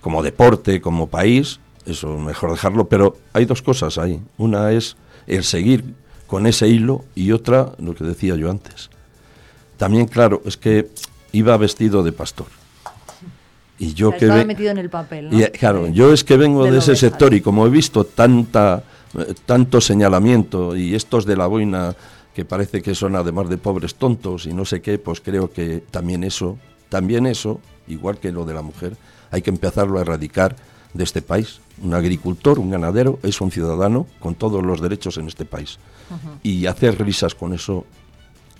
como 0.00 0.22
deporte, 0.22 0.80
como 0.80 1.08
país, 1.08 1.60
eso 1.86 2.14
es 2.14 2.20
mejor 2.20 2.50
dejarlo, 2.50 2.88
pero 2.88 3.16
hay 3.32 3.44
dos 3.44 3.62
cosas 3.62 3.98
ahí. 3.98 4.20
Una 4.36 4.72
es 4.72 4.96
el 5.26 5.44
seguir 5.44 5.94
con 6.26 6.46
ese 6.46 6.68
hilo 6.68 7.04
y 7.14 7.32
otra, 7.32 7.72
lo 7.78 7.94
que 7.94 8.04
decía 8.04 8.36
yo 8.36 8.50
antes. 8.50 8.90
También, 9.76 10.06
claro, 10.06 10.42
es 10.44 10.56
que 10.56 10.88
iba 11.32 11.56
vestido 11.56 12.02
de 12.02 12.12
pastor. 12.12 12.46
Y 13.78 13.94
yo 13.94 14.10
que 14.10 14.26
estaba 14.26 14.44
metido 14.44 14.70
en 14.72 14.78
el 14.78 14.90
papel. 14.90 15.28
Y, 15.32 15.44
claro, 15.50 15.86
yo 15.86 16.12
es 16.12 16.24
que 16.24 16.36
vengo 16.36 16.64
de, 16.64 16.78
ese 16.78 16.96
sector 16.96 17.32
y 17.32 17.40
como 17.40 17.66
he 17.66 17.70
visto 17.70 18.04
tanta, 18.04 18.82
eh, 19.16 19.34
tanto 19.46 19.80
señalamiento 19.80 20.76
y 20.76 20.94
estos 20.94 21.24
de 21.24 21.36
la 21.36 21.46
boina 21.46 21.94
que 22.34 22.44
parece 22.44 22.82
que 22.82 22.94
son 22.94 23.16
además 23.16 23.48
de 23.48 23.56
pobres 23.56 23.94
tontos 23.94 24.46
y 24.46 24.52
no 24.52 24.64
sé 24.64 24.82
qué, 24.82 24.98
pues 24.98 25.20
creo 25.20 25.52
que 25.52 25.82
también 25.90 26.24
eso, 26.24 26.58
también 26.88 27.26
eso, 27.26 27.60
igual 27.86 28.18
que 28.18 28.32
lo 28.32 28.44
de 28.44 28.54
la 28.54 28.62
mujer, 28.62 28.96
hay 29.30 29.42
que 29.42 29.50
empezarlo 29.50 29.98
a 29.98 30.02
erradicar 30.02 30.56
de 30.94 31.04
este 31.04 31.22
país, 31.22 31.60
Un 31.82 31.94
agricultor, 31.94 32.58
un 32.58 32.70
ganadero, 32.70 33.20
es 33.22 33.40
un 33.40 33.52
ciudadano 33.52 34.06
con 34.18 34.34
todos 34.34 34.64
los 34.64 34.80
derechos 34.80 35.16
en 35.18 35.28
este 35.28 35.44
país. 35.44 35.78
Y 36.42 36.66
hacer 36.66 36.98
risas 36.98 37.34
con 37.34 37.52
eso 37.52 37.84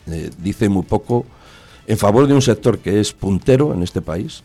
eh, 0.06 0.30
dice 0.38 0.68
muy 0.68 0.84
poco 0.84 1.24
en 1.86 1.96
favor 1.96 2.26
de 2.26 2.34
un 2.34 2.42
sector 2.42 2.78
que 2.78 3.00
es 3.00 3.12
puntero 3.12 3.72
en 3.72 3.82
este 3.82 4.02
país 4.02 4.42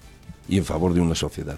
y 0.48 0.58
en 0.58 0.66
favor 0.66 0.94
de 0.94 1.02
una 1.02 1.14
sociedad. 1.14 1.58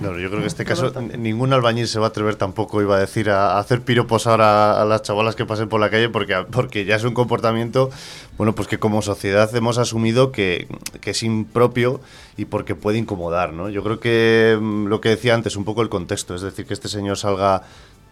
No, 0.00 0.18
yo 0.18 0.28
creo 0.28 0.30
que 0.30 0.36
en 0.38 0.44
este 0.44 0.64
caso 0.64 0.92
ningún 1.18 1.52
albañil 1.52 1.86
se 1.86 1.98
va 1.98 2.06
a 2.06 2.08
atrever 2.08 2.36
tampoco, 2.36 2.80
iba 2.80 2.96
a 2.96 3.00
decir, 3.00 3.28
a, 3.28 3.58
hacer 3.58 3.82
piropos 3.82 4.26
ahora 4.26 4.80
a 4.80 4.84
las 4.86 5.02
chavalas 5.02 5.36
que 5.36 5.44
pasen 5.44 5.68
por 5.68 5.78
la 5.78 5.90
calle 5.90 6.08
porque, 6.08 6.46
porque 6.50 6.86
ya 6.86 6.96
es 6.96 7.04
un 7.04 7.12
comportamiento, 7.12 7.90
bueno, 8.38 8.54
pues 8.54 8.66
que 8.66 8.78
como 8.78 9.02
sociedad 9.02 9.54
hemos 9.54 9.76
asumido 9.76 10.32
que, 10.32 10.68
que 11.02 11.10
es 11.10 11.22
impropio 11.22 12.00
y 12.38 12.46
porque 12.46 12.74
puede 12.74 12.96
incomodar, 12.96 13.52
¿no? 13.52 13.68
Yo 13.68 13.82
creo 13.82 14.00
que 14.00 14.58
mm, 14.58 14.86
lo 14.86 15.02
que 15.02 15.10
decía 15.10 15.34
antes, 15.34 15.56
un 15.56 15.64
poco 15.64 15.82
el 15.82 15.90
contexto, 15.90 16.34
es 16.34 16.40
decir, 16.40 16.64
que 16.64 16.72
este 16.72 16.88
señor 16.88 17.18
salga 17.18 17.62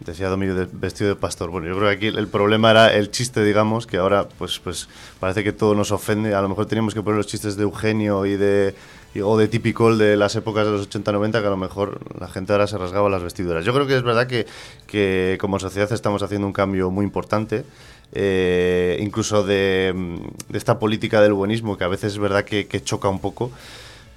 decía 0.00 0.28
Domingo 0.28 0.66
vestido 0.72 1.10
de 1.10 1.16
pastor. 1.16 1.50
Bueno, 1.50 1.66
yo 1.68 1.76
creo 1.76 1.88
que 1.88 1.96
aquí 1.96 2.06
el 2.18 2.28
problema 2.28 2.70
era 2.70 2.94
el 2.94 3.10
chiste, 3.10 3.44
digamos, 3.44 3.86
que 3.86 3.96
ahora 3.96 4.28
pues 4.28 4.58
pues 4.58 4.88
parece 5.18 5.42
que 5.42 5.52
todo 5.52 5.74
nos 5.74 5.90
ofende. 5.90 6.34
A 6.34 6.42
lo 6.42 6.48
mejor 6.48 6.66
teníamos 6.66 6.94
que 6.94 7.02
poner 7.02 7.16
los 7.16 7.26
chistes 7.26 7.56
de 7.56 7.64
Eugenio 7.64 8.24
y 8.26 8.36
de 8.36 8.74
o 9.22 9.36
de 9.36 9.48
típico 9.48 9.96
de 9.96 10.16
las 10.16 10.36
épocas 10.36 10.66
de 10.66 10.72
los 10.72 10.88
80-90 10.88 11.40
que 11.40 11.46
a 11.46 11.50
lo 11.50 11.56
mejor 11.56 12.00
la 12.18 12.28
gente 12.28 12.52
ahora 12.52 12.66
se 12.66 12.78
rasgaba 12.78 13.08
las 13.08 13.22
vestiduras. 13.22 13.64
Yo 13.64 13.72
creo 13.72 13.86
que 13.86 13.96
es 13.96 14.02
verdad 14.02 14.26
que, 14.26 14.46
que 14.86 15.38
como 15.40 15.58
sociedad 15.58 15.92
estamos 15.92 16.22
haciendo 16.22 16.46
un 16.46 16.52
cambio 16.52 16.90
muy 16.90 17.04
importante. 17.04 17.64
Eh, 18.12 18.96
incluso 19.00 19.42
de, 19.44 19.92
de, 20.48 20.56
esta 20.56 20.78
política 20.78 21.20
del 21.20 21.34
buenismo 21.34 21.76
que 21.76 21.84
a 21.84 21.88
veces 21.88 22.14
es 22.14 22.18
verdad 22.18 22.42
que, 22.42 22.66
que 22.66 22.82
choca 22.82 23.06
un 23.06 23.20
poco 23.20 23.50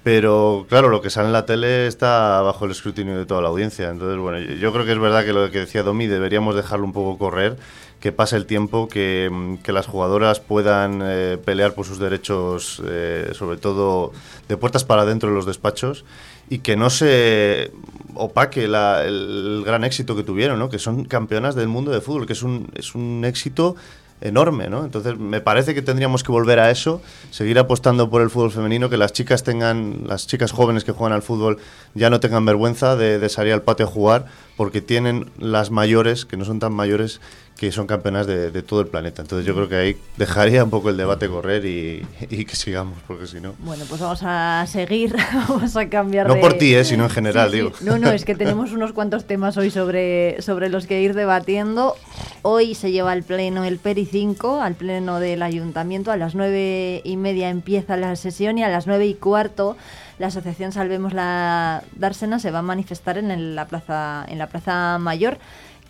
pero 0.02 0.66
claro, 0.68 0.88
lo 0.88 1.00
que 1.00 1.10
sale 1.10 1.28
en 1.28 1.32
la 1.32 1.46
tele 1.46 1.86
está 1.86 2.40
bajo 2.42 2.64
el 2.64 2.72
escrutinio 2.72 3.16
de 3.16 3.24
toda 3.24 3.40
la 3.40 3.48
audiencia. 3.48 3.88
Entonces, 3.88 4.18
bueno, 4.18 4.40
yo 4.40 4.72
creo 4.72 4.84
que 4.84 4.92
es 4.92 4.98
verdad 4.98 5.24
que 5.24 5.32
lo 5.32 5.48
que 5.50 5.60
decía 5.60 5.84
Domi 5.84 6.06
deberíamos 6.06 6.56
dejarlo 6.56 6.84
un 6.84 6.92
poco 6.92 7.18
correr, 7.18 7.56
que 8.02 8.10
pase 8.10 8.36
el 8.36 8.46
tiempo, 8.46 8.88
que, 8.88 9.30
las 9.64 9.86
jugadoras 9.86 10.40
puedan 10.40 11.00
eh, 11.04 11.38
pelear 11.42 11.72
por 11.72 11.86
sus 11.86 12.00
derechos, 12.00 12.82
eh, 12.84 13.30
sobre 13.32 13.58
todo 13.58 14.10
de 14.48 14.56
puertas 14.56 14.84
para 14.84 15.02
adentro 15.02 15.28
de 15.28 15.36
los 15.36 15.46
despachos, 15.46 16.04
y 16.50 16.58
que 16.58 16.76
no 16.76 16.90
se 16.90 17.70
opaque 18.14 18.64
el 18.64 19.62
gran 19.64 19.84
éxito 19.84 20.16
que 20.16 20.24
tuvieron, 20.24 20.58
¿no? 20.58 20.68
que 20.68 20.80
son 20.80 21.04
campeonas 21.04 21.54
del 21.54 21.68
mundo 21.68 21.92
de 21.92 22.00
fútbol, 22.00 22.26
que 22.26 22.32
es 22.32 22.42
un, 22.42 22.72
es 22.74 22.96
un 22.96 23.24
éxito 23.24 23.76
enorme, 24.20 24.68
¿no? 24.68 24.84
Entonces 24.84 25.18
me 25.18 25.40
parece 25.40 25.74
que 25.74 25.82
tendríamos 25.82 26.22
que 26.22 26.30
volver 26.30 26.60
a 26.60 26.70
eso, 26.70 27.02
seguir 27.30 27.58
apostando 27.58 28.08
por 28.08 28.22
el 28.22 28.30
fútbol 28.30 28.52
femenino, 28.52 28.88
que 28.88 28.96
las 28.96 29.12
chicas 29.12 29.42
tengan, 29.42 30.04
las 30.06 30.26
chicas 30.26 30.52
jóvenes 30.52 30.84
que 30.84 30.92
juegan 30.92 31.12
al 31.12 31.22
fútbol 31.22 31.58
ya 31.94 32.08
no 32.08 32.20
tengan 32.20 32.44
vergüenza 32.44 32.96
de, 32.96 33.18
de 33.18 33.28
salir 33.28 33.52
al 33.52 33.62
patio 33.62 33.86
a 33.86 33.88
jugar, 33.88 34.26
porque 34.56 34.80
tienen 34.80 35.30
las 35.38 35.70
mayores, 35.70 36.24
que 36.24 36.36
no 36.36 36.44
son 36.44 36.60
tan 36.60 36.72
mayores, 36.72 37.20
que 37.62 37.70
son 37.70 37.86
campeonas 37.86 38.26
de, 38.26 38.62
todo 38.62 38.80
el 38.80 38.88
planeta. 38.88 39.22
Entonces 39.22 39.46
yo 39.46 39.54
creo 39.54 39.68
que 39.68 39.76
ahí 39.76 39.96
dejaría 40.16 40.64
un 40.64 40.70
poco 40.70 40.88
el 40.90 40.96
debate 40.96 41.28
correr 41.28 41.64
y, 41.64 42.04
que 42.28 42.56
sigamos, 42.56 42.98
porque 43.06 43.28
si 43.28 43.40
no... 43.40 43.54
Bueno, 43.60 43.84
pues 43.88 44.00
vamos 44.00 44.20
a 44.24 44.64
seguir, 44.66 45.14
vamos 45.48 45.76
a 45.76 45.88
cambiar 45.88 46.26
No 46.26 46.40
por 46.40 46.54
ti, 46.54 46.74
¿eh? 46.74 46.84
sino 46.84 47.04
en 47.04 47.10
general, 47.10 47.52
digo. 47.52 47.70
No, 47.80 47.98
no, 47.98 48.10
es 48.10 48.24
que 48.24 48.34
tenemos 48.34 48.72
unos 48.72 48.92
cuantos 48.92 49.26
temas 49.26 49.56
hoy 49.58 49.70
sobre, 49.70 50.42
sobre 50.42 50.70
los 50.70 50.88
que 50.88 51.02
ir 51.02 51.14
debatiendo. 51.14 51.94
Hoy 52.42 52.74
se 52.74 52.90
lleva 52.90 53.12
al 53.12 53.22
pleno 53.22 53.62
el 53.62 53.78
PERI 53.78 54.06
5, 54.06 54.60
al 54.60 54.74
pleno 54.74 55.20
del 55.20 55.40
ayuntamiento. 55.40 56.10
A 56.10 56.16
las 56.16 56.34
nueve 56.34 57.00
y 57.04 57.16
media 57.16 57.48
empieza 57.48 57.96
la 57.96 58.16
sesión 58.16 58.58
y 58.58 58.64
a 58.64 58.70
las 58.70 58.88
nueve 58.88 59.06
y 59.06 59.14
cuarto 59.14 59.76
la 60.18 60.28
asociación 60.28 60.72
Salvemos 60.72 61.12
la 61.12 61.82
Dársena 61.96 62.38
se 62.38 62.50
va 62.50 62.60
a 62.60 62.62
manifestar 62.62 63.18
en 63.18 63.56
la 63.56 63.66
plaza, 63.66 64.24
en 64.28 64.38
la 64.38 64.46
plaza 64.46 64.98
mayor. 64.98 65.38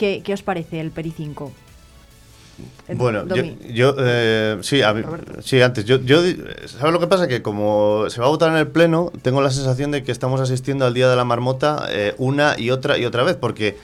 ¿Qué, 0.03 0.35
os 0.35 0.43
parece 0.43 0.81
el 0.81 0.91
PERI 0.91 1.13
5? 1.17 1.53
Bueno, 2.95 3.25
yo, 3.73 3.95
eh, 4.01 4.59
sí, 4.63 4.81
sí, 5.43 5.63
antes, 5.63 5.85
yo, 5.85 6.01
yo, 6.01 6.21
¿sabes 6.67 6.93
lo 6.93 6.99
que 6.99 7.07
pasa? 7.07 7.29
Que 7.29 7.41
como 7.41 8.07
se 8.11 8.21
va 8.21 8.27
a 8.27 8.31
votar 8.31 8.51
en 8.51 8.57
el 8.57 8.67
Pleno, 8.67 9.13
tengo 9.23 9.41
la 9.43 9.51
sensación 9.51 9.93
de 9.93 10.03
que 10.03 10.11
estamos 10.11 10.41
asistiendo 10.41 10.87
al 10.87 10.93
Día 10.93 11.09
de 11.09 11.15
la 11.15 11.25
Marmota 11.25 11.87
eh, 11.89 12.17
una 12.19 12.59
y 12.59 12.71
otra 12.71 12.99
y 12.99 13.05
otra 13.05 13.23
vez, 13.23 13.37
porque 13.37 13.77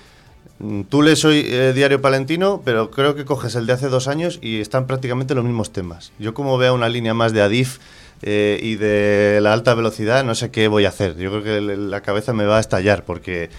mm, 0.58 0.82
tú 0.82 1.02
lees 1.02 1.24
hoy 1.24 1.46
eh, 1.46 1.72
Diario 1.72 2.02
Palentino, 2.02 2.62
pero 2.64 2.90
creo 2.90 3.14
que 3.14 3.24
coges 3.24 3.54
el 3.54 3.66
de 3.66 3.74
hace 3.74 3.88
dos 3.88 4.08
años 4.08 4.40
y 4.42 4.60
están 4.60 4.88
prácticamente 4.88 5.36
los 5.36 5.44
mismos 5.44 5.72
temas. 5.72 6.10
Yo 6.18 6.34
como 6.34 6.58
veo 6.58 6.74
una 6.74 6.88
línea 6.88 7.14
más 7.14 7.32
de 7.32 7.42
Adif 7.42 7.78
y 8.20 8.74
de 8.74 9.38
la 9.40 9.52
alta 9.52 9.72
velocidad, 9.74 10.24
no 10.24 10.34
sé 10.34 10.50
qué 10.50 10.66
voy 10.66 10.84
a 10.84 10.88
hacer. 10.88 11.16
Yo 11.16 11.30
creo 11.30 11.44
que 11.44 11.60
la 11.60 12.00
cabeza 12.00 12.32
me 12.32 12.44
va 12.44 12.56
a 12.56 12.60
estallar, 12.60 13.04
porque... 13.04 13.50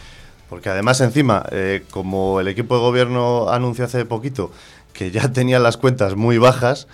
Porque 0.49 0.69
además 0.69 0.99
encima, 1.01 1.45
como 1.91 2.39
el 2.39 2.47
equipo 2.47 2.75
de 2.75 2.81
gobierno 2.81 3.49
anunció 3.49 3.85
hace 3.85 4.03
poquito 4.05 4.51
que 4.93 5.11
ya 5.11 5.31
tenían 5.33 5.63
las 5.63 5.77
cuentas 5.77 6.15
muy 6.15 6.37
bajas, 6.37 6.87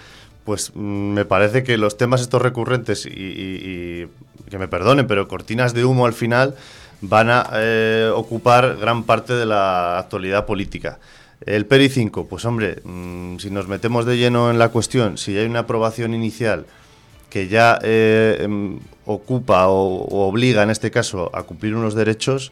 pues 0.46 0.72
mm, 0.76 1.14
me 1.14 1.26
parece 1.26 1.64
que 1.64 1.78
los 1.78 1.98
temas 1.98 2.22
estos 2.22 2.42
recurrentes 2.42 3.06
y, 3.06 4.08
que 4.50 4.60
me 4.60 4.68
perdonen, 4.68 5.08
pero 5.08 5.28
cortinas 5.28 5.74
de 5.74 5.84
humo 5.84 6.06
al 6.06 6.14
final 6.14 6.56
van 7.02 7.30
a 7.30 7.50
eh, 7.54 8.12
ocupar 8.14 8.78
gran 8.80 9.04
parte 9.04 9.34
de 9.34 9.46
la 9.46 9.98
actualidad 9.98 10.46
política. 10.46 11.00
El 11.46 11.66
PERI 11.66 11.90
5, 11.90 12.28
pues 12.28 12.46
hombre, 12.46 12.80
mm, 12.84 13.38
si 13.38 13.50
nos 13.50 13.68
metemos 13.68 14.06
de 14.06 14.18
lleno 14.18 14.52
en 14.52 14.60
la 14.60 14.70
cuestión, 14.70 15.18
si 15.18 15.36
hay 15.36 15.48
una 15.48 15.62
aprobación 15.62 16.14
inicial 16.14 16.66
que 17.30 17.48
ya 17.48 17.80
eh, 17.82 18.38
em, 18.42 18.80
ocupa 19.06 19.68
o, 19.68 20.28
obliga 20.28 20.64
en 20.64 20.70
este 20.70 20.92
caso 20.92 21.32
a 21.34 21.44
cumplir 21.44 21.76
unos 21.76 21.96
derechos, 21.96 22.52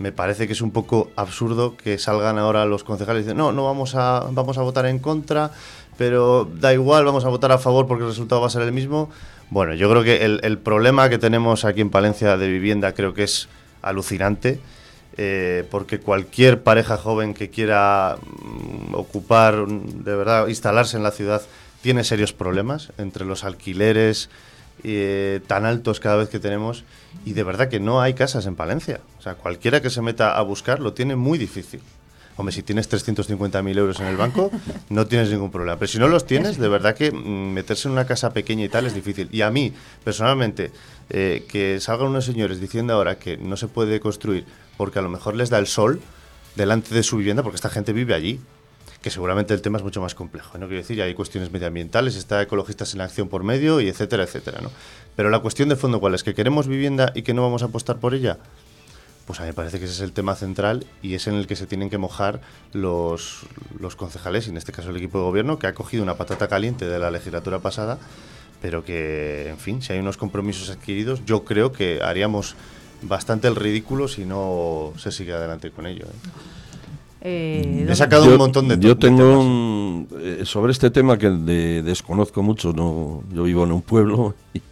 me 0.00 0.12
parece 0.12 0.46
que 0.46 0.54
es 0.54 0.62
un 0.62 0.70
poco 0.70 1.10
absurdo 1.14 1.76
que 1.76 1.98
salgan 1.98 2.38
ahora 2.38 2.64
los 2.64 2.84
concejales 2.84 3.20
y 3.20 3.24
dicen, 3.24 3.36
no, 3.36 3.52
no 3.52 3.66
vamos 3.66 3.94
a, 3.94 4.26
vamos 4.30 4.56
a 4.56 4.62
votar 4.62 4.86
en 4.86 4.98
contra, 4.98 5.50
pero 5.98 6.48
da 6.54 6.72
igual, 6.72 7.04
vamos 7.04 7.26
a 7.26 7.28
votar 7.28 7.52
a 7.52 7.58
favor 7.58 7.86
porque 7.86 8.04
el 8.04 8.08
resultado 8.08 8.40
va 8.40 8.46
a 8.46 8.50
ser 8.50 8.62
el 8.62 8.72
mismo. 8.72 9.10
Bueno, 9.50 9.74
yo 9.74 9.90
creo 9.90 10.02
que 10.02 10.24
el, 10.24 10.58
problema 10.58 11.10
que 11.10 11.18
tenemos 11.18 11.66
aquí 11.66 11.82
en 11.82 11.90
Palencia 11.90 12.38
de 12.38 12.48
vivienda 12.48 12.94
creo 12.94 13.12
que 13.12 13.24
es 13.24 13.48
alucinante. 13.82 14.58
Eh, 15.18 15.66
porque 15.70 15.98
cualquier 15.98 16.62
pareja 16.62 16.96
joven 16.96 17.34
que 17.34 17.50
quiera 17.50 18.16
mm, 18.22 18.94
ocupar, 18.94 19.66
de 19.66 20.16
verdad, 20.16 20.46
instalarse 20.46 20.96
en 20.96 21.02
la 21.02 21.10
ciudad, 21.10 21.42
tiene 21.82 22.04
serios 22.04 22.32
problemas 22.32 22.90
entre 22.96 23.26
los 23.26 23.44
alquileres, 23.44 24.30
eh, 24.82 25.40
tan 25.46 25.66
altos 25.66 26.00
cada 26.00 26.16
vez 26.16 26.30
que 26.30 26.38
tenemos 26.38 26.84
y 27.24 27.32
de 27.32 27.42
verdad 27.42 27.68
que 27.68 27.80
no 27.80 28.00
hay 28.00 28.14
casas 28.14 28.46
en 28.46 28.56
Palencia. 28.56 29.00
O 29.18 29.22
sea, 29.22 29.34
cualquiera 29.34 29.80
que 29.80 29.90
se 29.90 30.02
meta 30.02 30.36
a 30.36 30.42
buscar 30.42 30.80
lo 30.80 30.92
tiene 30.92 31.16
muy 31.16 31.38
difícil. 31.38 31.80
Hombre, 32.36 32.54
si 32.54 32.62
tienes 32.62 32.90
350.000 32.90 33.76
euros 33.76 34.00
en 34.00 34.06
el 34.06 34.16
banco, 34.16 34.50
no 34.88 35.06
tienes 35.06 35.30
ningún 35.30 35.50
problema. 35.50 35.78
Pero 35.78 35.88
si 35.92 35.98
no 35.98 36.08
los 36.08 36.24
tienes, 36.24 36.58
de 36.58 36.68
verdad 36.68 36.94
que 36.94 37.12
mm, 37.12 37.52
meterse 37.52 37.88
en 37.88 37.92
una 37.92 38.06
casa 38.06 38.32
pequeña 38.32 38.64
y 38.64 38.68
tal 38.68 38.86
es 38.86 38.94
difícil. 38.94 39.28
Y 39.30 39.42
a 39.42 39.50
mí, 39.50 39.74
personalmente, 40.04 40.70
eh, 41.10 41.44
que 41.48 41.80
salgan 41.80 42.08
unos 42.08 42.24
señores 42.24 42.60
diciendo 42.60 42.94
ahora 42.94 43.18
que 43.18 43.36
no 43.36 43.56
se 43.56 43.68
puede 43.68 44.00
construir 44.00 44.46
porque 44.76 44.98
a 44.98 45.02
lo 45.02 45.10
mejor 45.10 45.36
les 45.36 45.50
da 45.50 45.58
el 45.58 45.66
sol 45.66 46.00
delante 46.56 46.94
de 46.94 47.02
su 47.02 47.18
vivienda, 47.18 47.42
porque 47.42 47.56
esta 47.56 47.68
gente 47.68 47.92
vive 47.92 48.14
allí 48.14 48.40
que 49.02 49.10
seguramente 49.10 49.54
el 49.54 49.62
tema 49.62 49.78
es 49.78 49.84
mucho 49.84 50.00
más 50.00 50.14
complejo. 50.14 50.58
No 50.58 50.66
quiero 50.66 50.82
decir, 50.82 51.00
hay 51.00 51.14
cuestiones 51.14 51.50
medioambientales, 51.50 52.16
está 52.16 52.42
ecologistas 52.42 52.94
en 52.94 53.00
acción 53.00 53.28
por 53.28 53.42
medio 53.42 53.80
y 53.80 53.88
etcétera, 53.88 54.24
etcétera. 54.24 54.60
¿no? 54.60 54.70
Pero 55.20 55.28
la 55.28 55.40
cuestión 55.40 55.68
de 55.68 55.76
fondo, 55.76 56.00
¿cuál 56.00 56.14
es? 56.14 56.24
¿Que 56.24 56.32
queremos 56.32 56.66
vivienda 56.66 57.12
y 57.14 57.20
que 57.20 57.34
no 57.34 57.42
vamos 57.42 57.60
a 57.60 57.66
apostar 57.66 57.98
por 57.98 58.14
ella? 58.14 58.38
Pues 59.26 59.38
a 59.38 59.42
mí 59.42 59.48
me 59.48 59.52
parece 59.52 59.78
que 59.78 59.84
ese 59.84 59.92
es 59.92 60.00
el 60.00 60.12
tema 60.12 60.34
central 60.34 60.86
y 61.02 61.12
es 61.12 61.26
en 61.26 61.34
el 61.34 61.46
que 61.46 61.56
se 61.56 61.66
tienen 61.66 61.90
que 61.90 61.98
mojar 61.98 62.40
los, 62.72 63.40
los 63.78 63.96
concejales, 63.96 64.46
y 64.46 64.50
en 64.50 64.56
este 64.56 64.72
caso 64.72 64.88
el 64.88 64.96
equipo 64.96 65.18
de 65.18 65.24
gobierno, 65.24 65.58
que 65.58 65.66
ha 65.66 65.74
cogido 65.74 66.02
una 66.02 66.14
patata 66.14 66.48
caliente 66.48 66.88
de 66.88 66.98
la 66.98 67.10
legislatura 67.10 67.58
pasada, 67.58 67.98
pero 68.62 68.82
que, 68.82 69.50
en 69.50 69.58
fin, 69.58 69.82
si 69.82 69.92
hay 69.92 69.98
unos 69.98 70.16
compromisos 70.16 70.70
adquiridos, 70.70 71.22
yo 71.26 71.44
creo 71.44 71.70
que 71.70 72.00
haríamos 72.02 72.54
bastante 73.02 73.46
el 73.46 73.56
ridículo 73.56 74.08
si 74.08 74.24
no 74.24 74.94
se 74.96 75.12
sigue 75.12 75.34
adelante 75.34 75.70
con 75.70 75.86
ello. 75.86 76.06
¿eh? 76.06 76.30
Eh, 77.20 77.86
He 77.86 77.94
sacado 77.94 78.24
un 78.24 78.38
montón 78.38 78.68
de 78.68 78.78
Yo 78.78 78.96
tengo 78.96 79.38
un, 79.38 80.08
eh, 80.18 80.44
sobre 80.44 80.72
este 80.72 80.90
tema 80.90 81.18
que 81.18 81.28
desconozco 81.28 82.42
mucho, 82.42 82.72
no, 82.72 83.22
yo 83.34 83.42
vivo 83.42 83.64
en 83.64 83.72
un 83.72 83.82
pueblo. 83.82 84.34
Y, 84.54 84.62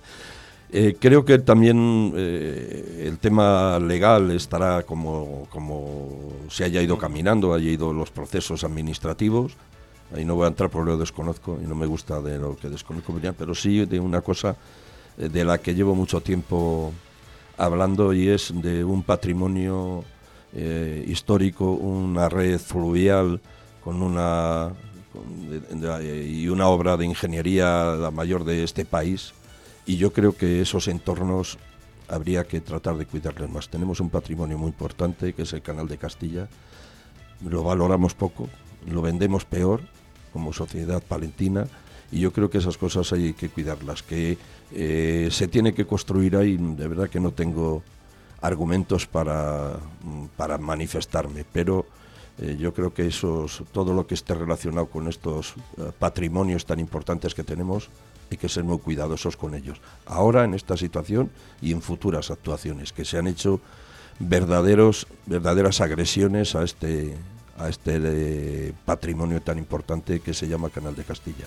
eh, 0.71 0.97
creo 0.99 1.25
que 1.25 1.39
también 1.39 2.13
el 2.17 3.19
tema 3.19 3.79
legal 3.79 4.31
estará 4.31 4.83
como, 4.83 5.47
como 5.51 6.09
se 6.51 6.65
haya 6.65 6.83
ido 6.83 6.99
caminando, 6.99 7.55
haya 7.55 7.71
ido 7.71 7.93
los 7.93 8.11
procesos 8.11 8.65
administrativos. 8.65 9.57
Ahí 10.15 10.25
no 10.25 10.37
voy 10.37 10.45
a 10.45 10.49
entrar 10.49 10.71
porque 10.71 10.91
lo 10.91 10.99
desconozco 10.99 11.59
y 11.63 11.67
no 11.67 11.75
me 11.75 11.87
gusta 11.87 12.21
de 12.21 12.39
lo 12.39 12.57
que 12.57 12.69
desconozco, 12.69 13.15
pero 13.37 13.55
sí 13.55 13.85
de 13.85 14.01
una 14.01 14.21
cosa 14.23 14.57
de 15.17 15.45
la 15.45 15.59
que 15.59 15.75
llevo 15.75 15.95
mucho 15.95 16.21
tiempo 16.21 16.93
hablando 17.59 18.13
y 18.13 18.29
es 18.29 18.53
de 18.55 18.85
un 18.85 19.03
patrimonio 19.03 20.05
eh, 20.55 21.05
histórico, 21.07 21.73
una 21.73 22.29
red 22.29 22.59
fluvial 22.59 23.41
con 23.83 24.01
una 24.01 24.73
y 26.31 26.49
una 26.49 26.69
obra 26.69 26.97
de 26.97 27.05
ingeniería 27.05 27.97
la 27.97 28.11
mayor 28.11 28.45
de 28.45 28.63
este 28.63 28.85
país 28.85 29.33
y 29.89 29.97
yo 29.97 30.13
creo 30.13 30.37
que 30.37 30.61
esos 30.61 30.87
entornos 30.87 31.57
habría 32.09 32.45
que 32.45 32.61
tratar 32.61 32.99
de 32.99 33.07
cuidarles 33.07 33.49
más. 33.49 33.71
Tenemos 33.71 34.01
un 34.01 34.11
patrimonio 34.11 34.59
muy 34.59 34.69
importante 34.69 35.33
que 35.33 35.43
es 35.43 35.53
el 35.55 35.63
Canal 35.63 35.89
de 35.89 35.97
Castilla, 35.97 36.47
lo 37.43 37.63
valoramos 37.63 38.13
poco, 38.13 38.51
lo 38.87 39.01
vendemos 39.01 39.47
peor 39.47 39.81
como 40.31 40.53
sociedad 40.53 41.03
palentina 41.03 41.67
y 42.13 42.21
yo 42.21 42.35
creo 42.35 42.51
que 42.51 42.59
esas 42.59 42.77
cosas 42.77 43.11
hay 43.15 43.33
que 43.33 43.49
cuidarlas, 43.49 44.03
que 44.03 44.37
eh, 44.73 45.29
se 45.31 45.49
tiene 45.49 45.73
que 45.73 45.87
construir 45.87 46.37
ahí, 46.37 46.59
de 46.59 46.87
verdad 46.87 47.09
que 47.09 47.19
no 47.19 47.33
tengo 47.33 47.83
argumentos 48.43 49.07
para, 49.07 49.79
para 50.37 50.59
manifestarme, 50.59 51.47
pero 51.51 51.87
eh, 52.37 52.59
yo 52.61 52.75
creo 52.75 52.93
que 52.93 53.07
esos, 53.07 53.63
todo 53.73 53.95
lo 53.95 54.07
que 54.07 54.15
esté 54.15 54.35
relacionado 54.35 54.87
con 54.89 55.09
estos 55.09 55.55
eh, 55.79 55.93
patrimonios 55.99 56.67
tan 56.67 56.79
importantes 56.79 57.35
que 57.35 57.43
tenemos, 57.43 57.89
hay 58.31 58.37
que 58.37 58.49
ser 58.49 58.65
muy 58.65 58.79
cuidadosos 58.79 59.37
con 59.37 59.55
ellos. 59.55 59.81
Ahora, 60.07 60.45
en 60.45 60.55
esta 60.55 60.77
situación 60.77 61.31
y 61.61 61.73
en 61.73 61.83
futuras 61.83 62.31
actuaciones, 62.31 62.93
que 62.93 63.05
se 63.05 63.19
han 63.19 63.27
hecho 63.27 63.61
verdaderos, 64.19 65.07
verdaderas 65.27 65.81
agresiones 65.81 66.55
a 66.55 66.65
este, 66.65 67.15
a 67.59 67.69
este 67.69 68.75
patrimonio 68.85 69.41
tan 69.41 69.59
importante 69.59 70.21
que 70.21 70.35
se 70.35 70.49
llama 70.49 70.71
Canal 70.71 70.95
de 70.95 71.05
Castilla. 71.05 71.47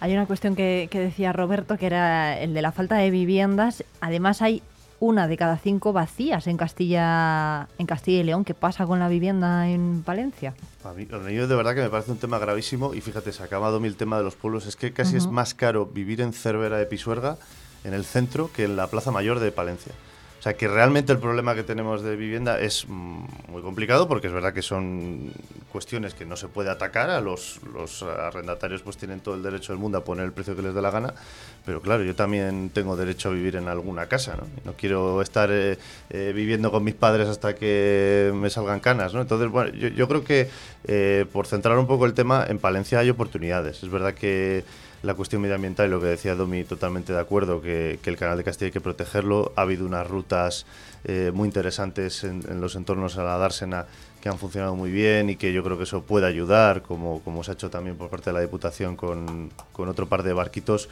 Hay 0.00 0.12
una 0.12 0.26
cuestión 0.26 0.54
que, 0.54 0.88
decía 0.92 1.32
Roberto, 1.32 1.76
que 1.76 1.86
era 1.86 2.38
el 2.38 2.54
de 2.54 2.62
la 2.62 2.72
falta 2.72 2.96
de 2.96 3.10
viviendas. 3.10 3.84
Además 4.00 4.42
hay 4.42 4.62
una 5.00 5.28
de 5.28 5.36
cada 5.36 5.58
cinco 5.58 5.92
vacías 5.92 6.46
en 6.46 6.56
Castilla, 6.56 7.68
en 7.78 7.86
Castilla 7.86 8.20
y 8.20 8.24
León. 8.24 8.44
¿Qué 8.44 8.54
pasa 8.54 8.86
con 8.86 8.98
la 8.98 9.08
vivienda 9.08 9.68
en 9.68 10.04
Valencia? 10.04 10.54
A 10.84 10.92
mí, 10.92 11.04
de 11.04 11.46
verdad 11.46 11.74
que 11.74 11.82
me 11.82 11.90
parece 11.90 12.10
un 12.10 12.18
tema 12.18 12.38
gravísimo 12.38 12.94
y 12.94 13.00
fíjate, 13.00 13.32
se 13.32 13.42
ha 13.42 13.46
acabado 13.46 13.78
el 13.78 13.96
tema 13.96 14.18
de 14.18 14.24
los 14.24 14.34
pueblos. 14.34 14.66
Es 14.66 14.76
que 14.76 14.92
casi 14.92 15.16
es 15.16 15.26
más 15.26 15.54
caro 15.54 15.86
vivir 15.86 16.20
en 16.20 16.32
Cervera 16.32 16.78
de 16.78 16.86
Pisuerga, 16.86 17.36
en 17.84 17.94
el 17.94 18.04
centro, 18.04 18.50
que 18.52 18.64
en 18.64 18.76
la 18.76 18.88
Plaza 18.88 19.10
Mayor 19.10 19.40
de 19.40 19.52
Palencia. 19.52 19.92
O 20.38 20.42
sea, 20.42 20.56
que 20.56 20.68
realmente 20.68 21.12
el 21.12 21.18
problema 21.18 21.54
que 21.56 21.64
tenemos 21.64 22.02
de 22.02 22.14
vivienda 22.14 22.60
es 22.60 22.86
mm, 22.86 23.50
muy 23.50 23.60
complicado 23.62 24.06
porque 24.06 24.28
es 24.28 24.32
verdad 24.32 24.54
que 24.54 24.62
son 24.62 25.32
cuestiones 25.72 26.14
que 26.14 26.24
no 26.24 26.36
se 26.36 26.46
puede 26.46 26.70
atacar. 26.70 27.10
A 27.10 27.20
los, 27.20 27.60
los 27.74 28.02
arrendatarios 28.04 28.82
pues 28.82 28.96
tienen 28.96 29.20
todo 29.20 29.34
el 29.34 29.42
derecho 29.42 29.72
del 29.72 29.80
mundo 29.80 29.98
a 29.98 30.04
poner 30.04 30.24
el 30.24 30.32
precio 30.32 30.54
que 30.54 30.62
les 30.62 30.74
dé 30.74 30.80
la 30.80 30.92
gana. 30.92 31.12
Pero 31.66 31.82
claro, 31.82 32.04
yo 32.04 32.14
también 32.14 32.70
tengo 32.72 32.96
derecho 32.96 33.30
a 33.30 33.32
vivir 33.32 33.56
en 33.56 33.68
alguna 33.68 34.06
casa, 34.06 34.36
¿no? 34.36 34.46
no 34.64 34.72
quiero 34.74 35.20
estar 35.22 35.50
eh, 35.50 35.76
eh, 36.10 36.32
viviendo 36.34 36.70
con 36.70 36.84
mis 36.84 36.94
padres 36.94 37.28
hasta 37.28 37.54
que 37.54 38.32
me 38.34 38.48
salgan 38.48 38.80
canas, 38.80 39.12
¿no? 39.12 39.20
Entonces, 39.20 39.50
bueno, 39.50 39.74
yo, 39.74 39.88
yo 39.88 40.08
creo 40.08 40.24
que 40.24 40.48
eh, 40.84 41.26
por 41.32 41.46
centrar 41.46 41.78
un 41.78 41.86
poco 41.86 42.06
el 42.06 42.14
tema, 42.14 42.46
en 42.48 42.58
Palencia 42.58 43.00
hay 43.00 43.10
oportunidades. 43.10 43.82
Es 43.82 43.90
verdad 43.90 44.14
que 44.14 44.64
la 45.02 45.14
cuestión 45.14 45.42
medioambiental 45.42 45.88
y 45.88 45.90
lo 45.90 46.00
que 46.00 46.06
decía 46.06 46.34
Domi, 46.34 46.64
totalmente 46.64 47.12
de 47.12 47.20
acuerdo, 47.20 47.60
que, 47.60 47.98
el 48.04 48.16
canal 48.16 48.36
de 48.36 48.44
Castilla 48.44 48.66
hay 48.66 48.72
que 48.72 48.80
protegerlo. 48.80 49.52
Ha 49.56 49.62
habido 49.62 49.86
unas 49.86 50.06
rutas 50.06 50.66
eh, 51.04 51.30
muy 51.32 51.46
interesantes 51.46 52.24
en, 52.24 52.60
los 52.60 52.74
entornos 52.74 53.16
a 53.18 53.24
la 53.24 53.38
dársena 53.38 53.86
que 54.20 54.28
han 54.28 54.38
funcionado 54.38 54.74
muy 54.74 54.90
bien 54.90 55.30
y 55.30 55.36
que 55.36 55.52
yo 55.52 55.62
creo 55.62 55.76
que 55.78 55.84
eso 55.84 56.02
puede 56.02 56.26
ayudar, 56.26 56.82
como, 56.82 57.20
como 57.20 57.44
se 57.44 57.52
ha 57.52 57.54
hecho 57.54 57.70
también 57.70 57.96
por 57.96 58.10
parte 58.10 58.30
de 58.30 58.34
la 58.34 58.40
Diputación 58.40 58.96
con, 58.96 59.50
con 59.72 59.88
otro 59.88 60.08
par 60.08 60.24
de 60.24 60.32
barquitos. 60.32 60.88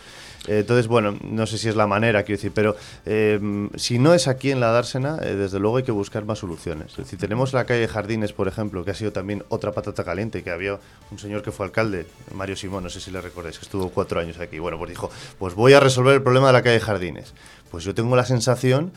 Eh, 0.46 0.60
entonces, 0.60 0.86
bueno, 0.86 1.18
no 1.22 1.46
sé 1.46 1.58
si 1.58 1.68
es 1.68 1.74
la 1.74 1.88
manera, 1.88 2.22
quiero 2.22 2.38
decir, 2.38 2.52
pero 2.54 2.76
eh, 3.04 3.68
si 3.74 3.98
no 3.98 4.14
es 4.14 4.28
aquí 4.28 4.52
en 4.52 4.60
la 4.60 4.70
Dársena, 4.70 5.16
desde 5.16 5.58
luego 5.58 5.78
hay 5.78 5.82
que 5.82 5.92
buscar 5.92 6.24
más 6.24 6.38
soluciones. 6.38 6.96
Es 6.98 7.08
tenemos 7.18 7.52
la 7.52 7.64
calle 7.64 7.88
Jardines, 7.88 8.32
por 8.32 8.46
ejemplo, 8.46 8.84
que 8.84 8.92
ha 8.92 8.94
sido 8.94 9.12
también 9.12 9.42
otra 9.48 9.72
patata 9.72 10.04
caliente, 10.04 10.44
que 10.44 10.50
había 10.50 10.78
un 11.10 11.18
señor 11.18 11.42
que 11.42 11.50
fue 11.50 11.66
alcalde, 11.66 12.06
Mario 12.32 12.54
Simón, 12.54 12.84
no 12.84 12.90
sé 12.90 13.00
si 13.00 13.10
le 13.10 13.20
recordáis, 13.20 13.58
que 13.58 13.64
estuvo 13.64 13.90
cuatro 13.90 14.20
años 14.20 14.38
aquí. 14.38 14.60
Bueno, 14.60 14.78
pues 14.78 14.90
dijo, 14.90 15.10
pues 15.38 15.54
voy 15.54 15.72
a 15.72 15.80
resolver 15.80 16.14
el 16.14 16.22
problema 16.22 16.48
de 16.48 16.52
la 16.52 16.62
calle 16.62 16.78
Jardines. 16.78 17.34
Pues 17.70 17.84
yo 17.84 17.94
tengo 17.94 18.14
la 18.14 18.24
sensación 18.24 18.92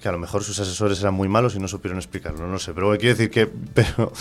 que 0.00 0.08
a 0.08 0.12
lo 0.12 0.18
mejor 0.18 0.44
sus 0.44 0.58
asesores 0.60 1.00
eran 1.00 1.14
muy 1.14 1.28
malos 1.28 1.54
y 1.56 1.58
no 1.58 1.66
supieron 1.66 1.98
explicarlo, 1.98 2.46
no 2.46 2.58
sé, 2.58 2.72
pero 2.72 2.90
quiero 2.98 3.16
decir 3.16 3.30
que, 3.30 3.46
pero, 3.74 4.12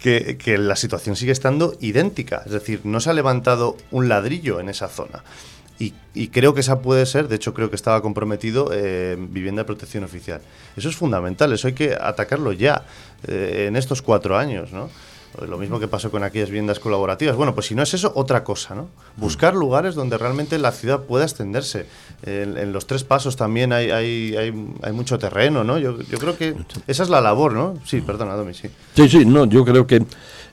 que, 0.00 0.58
la 0.58 0.76
situación 0.76 1.16
sigue 1.16 1.32
estando 1.32 1.76
idéntica, 1.80 2.42
es 2.46 2.52
decir, 2.52 2.80
no 2.84 3.00
se 3.00 3.10
ha 3.10 3.12
levantado 3.12 3.76
un 3.90 4.08
ladrillo 4.08 4.60
en 4.60 4.68
esa 4.68 4.88
zona. 4.88 5.22
Y, 5.78 5.92
y 6.14 6.28
creo 6.28 6.54
que 6.54 6.60
esa 6.60 6.80
puede 6.80 7.04
ser, 7.04 7.28
de 7.28 7.36
hecho 7.36 7.52
creo 7.52 7.68
que 7.68 7.76
estaba 7.76 8.00
comprometido, 8.00 8.70
eh, 8.72 9.16
vivienda 9.18 9.60
de 9.60 9.66
protección 9.66 10.04
oficial. 10.04 10.40
Eso 10.74 10.88
es 10.88 10.96
fundamental, 10.96 11.52
eso 11.52 11.68
hay 11.68 11.74
que 11.74 11.94
atacarlo 11.94 12.52
ya, 12.52 12.84
eh, 13.28 13.66
en 13.68 13.76
estos 13.76 14.00
cuatro 14.00 14.38
años, 14.38 14.72
¿no? 14.72 14.88
Lo 15.48 15.58
mismo 15.58 15.78
que 15.78 15.88
pasó 15.88 16.10
con 16.10 16.22
aquellas 16.22 16.48
viviendas 16.48 16.78
colaborativas. 16.78 17.36
Bueno, 17.36 17.54
pues 17.54 17.66
si 17.66 17.74
no 17.74 17.82
es 17.82 17.92
eso, 17.94 18.12
otra 18.14 18.44
cosa, 18.44 18.74
¿no? 18.74 18.88
Buscar 19.16 19.54
mm. 19.54 19.58
lugares 19.58 19.94
donde 19.94 20.16
realmente 20.18 20.58
la 20.58 20.72
ciudad 20.72 21.00
pueda 21.00 21.24
extenderse. 21.24 21.86
En, 22.22 22.72
los 22.72 22.86
tres 22.86 23.04
pasos 23.04 23.36
también 23.36 23.72
hay, 23.72 23.90
hay, 23.90 24.34
hay, 24.82 24.92
mucho 24.92 25.18
terreno, 25.18 25.64
¿no? 25.64 25.78
Yo, 25.78 26.00
yo, 26.00 26.18
creo 26.18 26.36
que 26.36 26.54
esa 26.86 27.02
es 27.02 27.08
la 27.08 27.20
labor, 27.20 27.52
¿no? 27.52 27.74
Sí, 27.84 28.00
perdona, 28.00 28.34
Domi, 28.34 28.54
sí. 28.54 28.68
Sí, 28.94 29.08
sí, 29.08 29.24
no, 29.24 29.44
yo 29.44 29.64
creo 29.64 29.86
que 29.86 30.04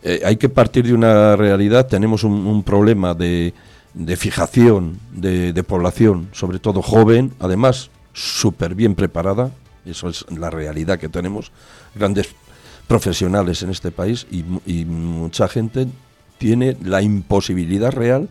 eh, 0.04 0.22
hay 0.26 0.38
que 0.38 0.50
partir 0.50 0.86
de 0.86 0.94
una 0.94 1.36
realidad. 1.36 1.88
Tenemos 1.88 2.24
un, 2.24 2.64
problema 2.64 3.14
de, 3.14 3.54
de 3.94 4.18
fijación 4.18 5.00
de, 5.12 5.54
de 5.54 5.64
población, 5.64 6.30
sobre 6.34 6.60
todo 6.60 6.82
joven, 6.82 7.34
además 7.40 7.90
súper 8.14 8.76
bien 8.76 8.96
preparada, 8.96 9.52
eso 9.86 10.10
es 10.10 10.26
la 10.32 10.50
realidad 10.50 11.00
que 11.00 11.10
tenemos, 11.10 11.52
grandes 11.96 12.36
profesionales 12.88 13.64
en 13.64 13.70
este 13.70 13.92
país 13.92 14.28
y, 14.32 14.44
mucha 14.86 15.48
gente 15.48 15.88
tiene 16.38 16.78
la 16.84 17.02
imposibilidad 17.02 17.92
real 17.92 18.30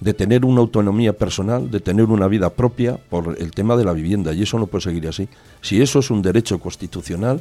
de 0.00 0.14
tener 0.14 0.44
una 0.44 0.60
autonomía 0.60 1.12
personal, 1.12 1.70
de 1.70 1.80
tener 1.80 2.06
una 2.06 2.26
vida 2.26 2.50
propia 2.50 2.96
por 2.96 3.36
el 3.38 3.50
tema 3.52 3.76
de 3.76 3.84
la 3.84 3.92
vivienda 3.92 4.32
y 4.32 4.42
eso 4.42 4.58
no 4.58 4.66
puede 4.66 4.84
seguir 4.84 5.08
así. 5.08 5.28
Si 5.60 5.80
eso 5.80 5.98
es 5.98 6.10
un 6.10 6.22
derecho 6.22 6.58
constitucional, 6.58 7.40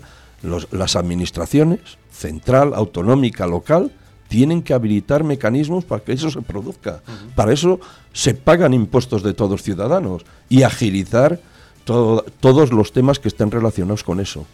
las 0.72 0.96
administraciones, 0.96 1.80
central, 2.12 2.74
autonómica, 2.76 3.48
local, 3.48 3.92
tienen 4.28 4.62
que 4.62 4.74
habilitar 4.74 5.24
mecanismos 5.24 5.86
para 5.86 6.04
que 6.04 6.14
eso 6.14 6.30
se 6.30 6.42
produzca. 6.42 7.02
Para 7.36 7.54
eso 7.54 7.80
se 8.12 8.34
pagan 8.34 8.74
impuestos 8.74 9.24
de 9.24 9.34
todos 9.34 9.52
los 9.52 9.64
ciudadanos 9.64 10.24
y 10.50 10.64
agilizar 10.64 11.40
todos 11.86 12.72
los 12.72 12.92
temas 12.92 13.20
que 13.20 13.28
estén 13.30 13.52
relacionados 13.52 14.04
con 14.04 14.20
eso 14.20 14.46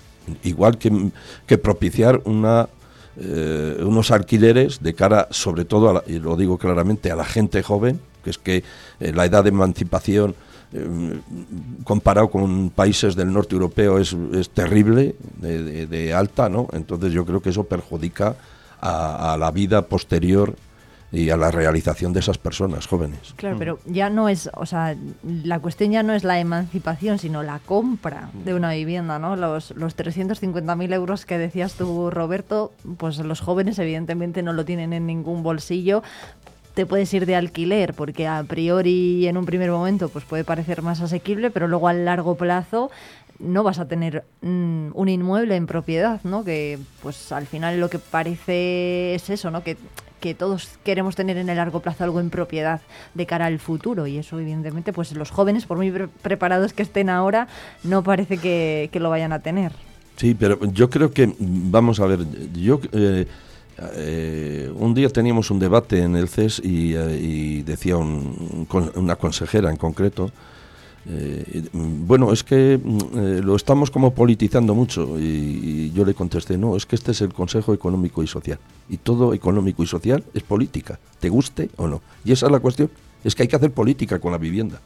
igual 0.44 0.78
que, 0.78 1.58
propiciar 1.58 2.22
una, 2.26 2.70
eh, 3.18 3.78
unos 3.82 4.12
alquileres 4.12 4.82
de 4.82 4.94
cara, 4.94 5.28
sobre 5.32 5.66
todo, 5.66 6.04
y 6.08 6.20
lo 6.20 6.36
digo 6.36 6.58
claramente, 6.58 7.12
a 7.12 7.16
la 7.16 7.26
gente 7.26 7.64
joven, 7.64 8.00
que 8.24 8.30
es 8.30 8.38
que 8.38 8.64
eh, 9.00 9.14
la 9.14 9.26
edad 9.26 9.44
de 9.44 9.50
emancipación 9.50 10.36
eh, 10.74 11.20
comparado 11.84 12.30
con 12.30 12.70
países 12.70 13.16
del 13.16 13.34
norte 13.34 13.56
europeo 13.56 13.98
es, 13.98 14.16
terrible, 14.54 15.16
de, 15.42 16.14
alta, 16.14 16.50
¿no? 16.50 16.68
Entonces 16.74 17.12
yo 17.12 17.26
creo 17.26 17.42
que 17.42 17.50
eso 17.50 17.64
perjudica 17.64 18.36
a 18.82 19.36
la 19.38 19.52
vida 19.52 19.82
posterior 19.82 20.56
y 21.12 21.30
a 21.30 21.38
la 21.38 21.52
realización 21.52 22.14
de 22.14 22.20
esas 22.20 22.38
personas 22.38 22.88
jóvenes. 22.88 23.34
Claro, 23.36 23.58
pero 23.58 23.80
ya 23.86 24.10
no 24.10 24.30
es, 24.30 24.50
o 24.54 24.66
sea, 24.66 24.96
la 25.24 25.60
cuestión 25.60 25.92
ya 25.92 26.04
no 26.04 26.14
es 26.14 26.24
la 26.24 26.40
emancipación, 26.40 27.18
sino 27.18 27.42
la 27.42 27.60
compra 27.60 28.30
de 28.46 28.54
una 28.54 28.74
vivienda, 28.74 29.18
¿no? 29.18 29.36
Los, 29.36 29.72
los 29.72 29.98
350.000 29.98 30.94
euros 30.94 31.26
que 31.26 31.38
decías 31.38 31.74
tú, 31.74 32.12
Roberto, 32.12 32.74
pues 32.98 33.18
los 33.18 33.42
jóvenes 33.42 33.80
evidentemente 33.80 34.44
no 34.44 34.54
lo 34.54 34.66
tienen 34.66 34.94
en 34.94 35.08
ningún 35.08 35.42
bolsillo, 35.42 36.04
te 36.74 36.86
puedes 36.86 37.14
ir 37.14 37.26
de 37.26 37.36
alquiler 37.36 37.94
porque 37.94 38.26
a 38.26 38.42
priori 38.44 39.28
en 39.28 39.36
un 39.36 39.46
primer 39.46 39.70
momento 39.70 40.08
pues 40.08 40.24
puede 40.24 40.46
parecer 40.46 40.82
más 40.82 41.02
asequible, 41.02 41.52
pero 41.52 41.68
luego 41.68 41.88
a 41.90 41.94
largo 41.94 42.36
plazo 42.36 42.90
no 43.40 43.64
vas 43.64 43.80
a 43.80 43.88
tener 43.88 44.26
mm, 44.42 44.90
un 44.94 45.10
inmueble 45.10 45.56
en 45.56 45.66
propiedad, 45.66 46.22
¿no? 46.24 46.44
Que 46.44 46.78
pues 47.02 47.32
al 47.32 47.48
final 47.48 47.80
lo 47.80 47.90
que 47.90 48.00
parece 48.00 49.16
es 49.16 49.30
eso, 49.30 49.50
¿no? 49.50 49.64
Que 49.64 49.78
que 50.20 50.34
todos 50.34 50.70
queremos 50.84 51.16
tener 51.16 51.38
en 51.38 51.50
el 51.50 51.58
largo 51.58 51.80
plazo 51.80 52.04
algo 52.04 52.20
en 52.20 52.30
propiedad 52.30 52.82
de 53.14 53.26
cara 53.26 53.46
al 53.46 53.60
futuro 53.60 54.08
y 54.08 54.18
eso 54.18 54.40
evidentemente 54.40 54.94
pues 54.94 55.14
los 55.14 55.32
jóvenes 55.32 55.66
por 55.66 55.78
muy 55.78 55.92
preparados 56.22 56.74
que 56.74 56.84
estén 56.84 57.10
ahora 57.10 57.48
no 57.84 58.04
parece 58.04 58.38
que, 58.38 58.90
lo 59.00 59.10
vayan 59.10 59.32
a 59.32 59.40
tener. 59.40 59.72
Sí, 60.18 60.36
pero 60.38 60.60
yo 60.74 60.90
creo 60.90 61.12
que 61.12 61.34
vamos 61.40 62.02
a 62.02 62.06
ver, 62.06 62.20
yo 62.52 62.82
eh, 62.92 63.26
eh, 63.96 64.72
un 64.76 64.94
día 64.94 65.08
teníamos 65.10 65.50
un 65.52 65.60
debate 65.60 66.04
en 66.04 66.18
el 66.18 66.28
CES 66.28 66.62
y, 66.64 66.94
eh, 66.96 67.64
decía 67.66 67.96
una 67.96 69.16
consejera 69.16 69.70
en 69.70 69.78
concreto 69.78 70.32
eh, 71.08 71.70
bueno, 71.74 72.32
es 72.34 72.44
que 72.44 72.80
mm, 72.82 73.00
eh, 73.18 73.42
lo 73.44 73.56
estamos 73.56 73.90
como 73.90 74.14
politizando 74.14 74.76
mucho 74.76 75.20
y, 75.20 75.92
yo 75.92 76.06
le 76.06 76.14
contesté, 76.14 76.58
no, 76.58 76.76
es 76.76 76.86
que 76.86 76.96
este 76.96 77.12
es 77.12 77.22
el 77.22 77.34
Consejo 77.34 77.74
Económico 77.74 78.22
y 78.22 78.28
Social 78.28 78.60
y 78.90 78.98
todo 78.98 79.34
económico 79.34 79.84
y 79.84 79.88
social 79.88 80.24
es 80.34 80.44
política, 80.44 81.00
te 81.20 81.30
guste 81.30 81.70
o 81.78 81.88
no. 81.88 82.02
Y 82.26 82.32
esa 82.32 82.48
es 82.48 82.52
la 82.52 82.60
cuestión, 82.60 82.90
es 83.24 83.36
que 83.36 83.44
hay 83.44 83.48
que 83.48 83.56
hacer 83.56 83.72
política 83.72 84.20
con 84.20 84.32
la 84.32 84.38
vivienda. 84.38 84.82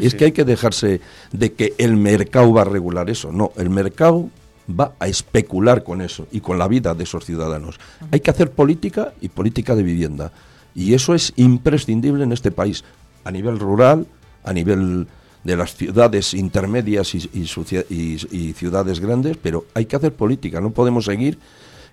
y 0.00 0.06
es 0.06 0.14
que 0.14 0.26
hay 0.26 0.32
que 0.32 0.44
dejarse 0.44 1.00
de 1.32 1.52
que 1.52 1.74
el 1.78 1.96
mercado 1.96 2.52
va 2.52 2.62
a 2.62 2.64
regular 2.64 3.10
eso, 3.10 3.32
no, 3.32 3.52
el 3.56 3.70
mercado 3.70 4.30
va 4.68 4.92
a 5.00 5.08
especular 5.08 5.82
con 5.82 6.00
eso 6.00 6.26
y 6.30 6.40
con 6.40 6.58
la 6.58 6.68
vida 6.68 6.94
de 6.94 7.04
esos 7.04 7.24
ciudadanos. 7.24 7.78
Hay 8.10 8.20
que 8.20 8.30
hacer 8.30 8.50
política 8.52 9.12
y 9.20 9.28
política 9.28 9.74
de 9.74 9.82
vivienda. 9.82 10.32
Y 10.74 10.94
eso 10.94 11.14
es 11.14 11.32
imprescindible 11.36 12.24
en 12.24 12.32
este 12.32 12.50
país, 12.50 12.84
a 13.24 13.30
nivel 13.30 13.58
rural, 13.58 14.06
a 14.44 14.52
nivel 14.52 15.06
de 15.44 15.56
las 15.56 15.74
ciudades 15.74 16.34
intermedias 16.34 17.14
y, 17.14 17.28
y, 17.32 18.52
ciudades 18.52 19.00
grandes, 19.00 19.36
pero 19.36 19.66
hay 19.74 19.86
que 19.86 19.96
hacer 19.96 20.14
política, 20.14 20.60
no 20.60 20.70
podemos 20.70 21.04
seguir 21.04 21.38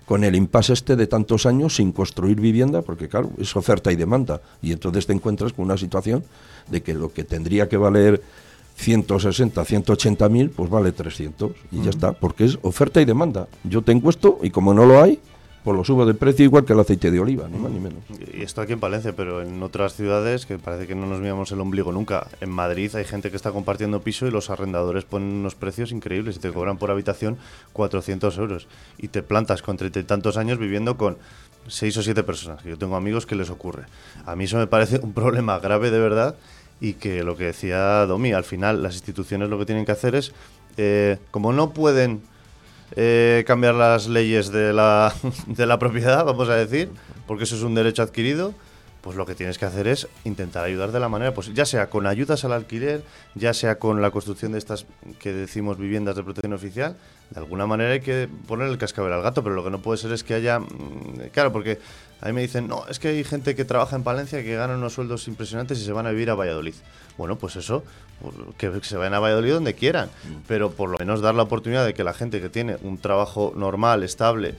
con 0.06 0.24
el 0.24 0.34
impasse 0.34 0.72
este 0.72 0.96
de 0.96 1.06
tantos 1.06 1.46
años 1.46 1.76
sin 1.76 1.92
construir 1.92 2.40
vivienda, 2.40 2.82
porque 2.82 3.08
claro, 3.08 3.30
es 3.38 3.54
oferta 3.54 3.92
y 3.92 3.96
demanda, 3.96 4.40
y 4.62 4.72
entonces 4.72 5.06
te 5.06 5.12
encuentras 5.12 5.52
con 5.52 5.64
una 5.64 5.76
situación 5.76 6.24
de 6.68 6.82
que 6.82 6.94
lo 6.94 7.12
que 7.12 7.24
tendría 7.24 7.68
que 7.68 7.76
valer 7.76 8.22
160, 8.76 9.64
180 9.64 10.28
mil, 10.28 10.50
pues 10.50 10.70
vale 10.70 10.92
300 10.92 11.52
y 11.70 11.82
ya 11.82 11.90
está, 11.90 12.12
porque 12.12 12.44
es 12.46 12.58
oferta 12.62 13.00
y 13.00 13.04
demanda. 13.04 13.46
Yo 13.62 13.82
tengo 13.82 14.08
esto 14.10 14.38
y 14.42 14.50
como 14.50 14.72
no 14.72 14.86
lo 14.86 15.02
hay, 15.02 15.20
pues 15.64 15.76
lo 15.76 15.84
subo 15.84 16.06
de 16.06 16.14
precio 16.14 16.44
igual 16.44 16.64
que 16.64 16.72
el 16.72 16.80
aceite 16.80 17.10
de 17.10 17.20
oliva, 17.20 17.48
ni 17.48 17.58
más 17.58 17.70
ni 17.70 17.80
menos. 17.80 18.02
Y 18.32 18.42
esto 18.42 18.62
aquí 18.62 18.72
en 18.72 18.80
Palencia, 18.80 19.14
pero 19.14 19.42
en 19.42 19.62
otras 19.62 19.94
ciudades 19.94 20.46
que 20.46 20.58
parece 20.58 20.86
que 20.86 20.94
no 20.94 21.06
nos 21.06 21.20
miramos 21.20 21.52
el 21.52 21.60
ombligo 21.60 21.92
nunca. 21.92 22.28
En 22.40 22.50
Madrid 22.50 22.94
hay 22.94 23.04
gente 23.04 23.30
que 23.30 23.36
está 23.36 23.52
compartiendo 23.52 24.00
piso 24.00 24.26
y 24.26 24.30
los 24.30 24.48
arrendadores 24.48 25.04
ponen 25.04 25.28
unos 25.28 25.54
precios 25.54 25.92
increíbles 25.92 26.36
y 26.36 26.38
te 26.38 26.50
cobran 26.50 26.78
por 26.78 26.90
habitación 26.90 27.36
400 27.74 28.38
euros. 28.38 28.68
Y 28.98 29.08
te 29.08 29.22
plantas 29.22 29.60
con 29.62 29.76
treinta 29.76 30.00
y 30.00 30.04
tantos 30.04 30.36
años 30.38 30.58
viviendo 30.58 30.96
con 30.96 31.18
seis 31.68 31.96
o 31.98 32.02
siete 32.02 32.22
personas. 32.22 32.64
Yo 32.64 32.78
tengo 32.78 32.96
amigos 32.96 33.26
que 33.26 33.34
les 33.34 33.50
ocurre. 33.50 33.84
A 34.24 34.36
mí 34.36 34.44
eso 34.44 34.56
me 34.56 34.66
parece 34.66 34.98
un 35.02 35.12
problema 35.12 35.58
grave 35.58 35.90
de 35.90 35.98
verdad 35.98 36.36
y 36.80 36.94
que 36.94 37.22
lo 37.22 37.36
que 37.36 37.44
decía 37.44 38.06
Domi, 38.06 38.32
al 38.32 38.44
final 38.44 38.82
las 38.82 38.94
instituciones 38.94 39.50
lo 39.50 39.58
que 39.58 39.66
tienen 39.66 39.84
que 39.84 39.92
hacer 39.92 40.14
es, 40.14 40.32
eh, 40.78 41.18
como 41.30 41.52
no 41.52 41.70
pueden 41.70 42.22
eh, 42.96 43.44
cambiar 43.46 43.74
las 43.74 44.08
leyes 44.08 44.50
de 44.50 44.72
la, 44.72 45.12
de 45.46 45.66
la 45.66 45.78
propiedad, 45.78 46.24
vamos 46.24 46.48
a 46.48 46.56
decir, 46.56 46.90
porque 47.26 47.44
eso 47.44 47.56
es 47.56 47.62
un 47.62 47.74
derecho 47.74 48.02
adquirido, 48.02 48.54
pues 49.00 49.16
lo 49.16 49.24
que 49.24 49.34
tienes 49.34 49.58
que 49.58 49.64
hacer 49.64 49.88
es 49.88 50.08
intentar 50.24 50.64
ayudar 50.64 50.92
de 50.92 51.00
la 51.00 51.08
manera, 51.08 51.32
pues 51.32 51.52
ya 51.54 51.64
sea 51.64 51.88
con 51.88 52.06
ayudas 52.06 52.44
al 52.44 52.52
alquiler, 52.52 53.02
ya 53.34 53.54
sea 53.54 53.78
con 53.78 54.02
la 54.02 54.10
construcción 54.10 54.52
de 54.52 54.58
estas 54.58 54.86
que 55.18 55.32
decimos 55.32 55.78
viviendas 55.78 56.16
de 56.16 56.22
protección 56.22 56.52
oficial, 56.52 56.96
de 57.30 57.38
alguna 57.38 57.66
manera 57.66 57.92
hay 57.92 58.00
que 58.00 58.28
poner 58.46 58.68
el 58.68 58.76
cascabel 58.76 59.12
al 59.12 59.22
gato, 59.22 59.42
pero 59.42 59.54
lo 59.54 59.64
que 59.64 59.70
no 59.70 59.80
puede 59.80 59.98
ser 59.98 60.12
es 60.12 60.24
que 60.24 60.34
haya, 60.34 60.58
mm, 60.58 61.30
claro, 61.32 61.52
porque 61.52 61.78
a 62.20 62.26
mí 62.26 62.32
me 62.32 62.42
dicen, 62.42 62.68
no, 62.68 62.86
es 62.88 62.98
que 62.98 63.08
hay 63.08 63.24
gente 63.24 63.54
que 63.54 63.64
trabaja 63.64 63.96
en 63.96 64.02
Palencia 64.02 64.42
que 64.42 64.54
gana 64.54 64.74
unos 64.74 64.92
sueldos 64.92 65.26
impresionantes 65.28 65.78
y 65.78 65.84
se 65.84 65.92
van 65.92 66.06
a 66.06 66.10
vivir 66.10 66.28
a 66.30 66.34
Valladolid. 66.34 66.74
Bueno, 67.20 67.36
pues 67.36 67.56
eso, 67.56 67.84
que 68.56 68.72
se 68.80 68.96
vayan 68.96 69.12
a 69.12 69.18
Valladolid 69.18 69.52
donde 69.52 69.74
quieran, 69.74 70.08
mm. 70.08 70.36
pero 70.48 70.70
por 70.70 70.88
lo 70.88 70.96
menos 70.96 71.20
dar 71.20 71.34
la 71.34 71.42
oportunidad 71.42 71.84
de 71.84 71.92
que 71.92 72.02
la 72.02 72.14
gente 72.14 72.40
que 72.40 72.48
tiene 72.48 72.78
un 72.80 72.96
trabajo 72.96 73.52
normal, 73.54 74.02
estable, 74.04 74.48
eh, 74.48 74.54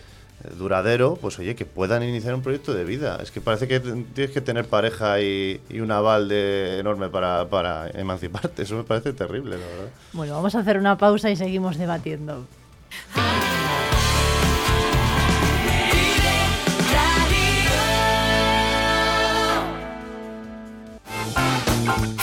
duradero, 0.60 1.18
pues 1.20 1.40
oye, 1.40 1.56
que 1.56 1.66
puedan 1.66 2.04
iniciar 2.04 2.36
un 2.36 2.44
proyecto 2.44 2.76
de 2.76 2.84
vida. 2.84 3.18
Es 3.20 3.32
que 3.32 3.42
parece 3.42 3.68
que 3.68 3.80
tienes 3.80 4.30
que 4.30 4.42
tener 4.42 4.66
pareja 4.66 5.20
y, 5.22 5.60
un 5.74 5.90
aval 5.90 6.30
de 6.30 6.78
enorme 6.78 7.10
para, 7.10 7.50
para 7.50 7.90
emanciparte. 7.90 8.62
Eso 8.62 8.76
me 8.76 8.84
parece 8.84 9.12
terrible, 9.14 9.58
la 9.58 9.66
verdad. 9.66 9.92
Bueno, 10.14 10.36
vamos 10.36 10.54
a 10.54 10.60
hacer 10.60 10.78
una 10.78 11.00
pausa 11.00 11.32
y 11.32 11.36
seguimos 11.36 11.80
debatiendo. 11.80 12.46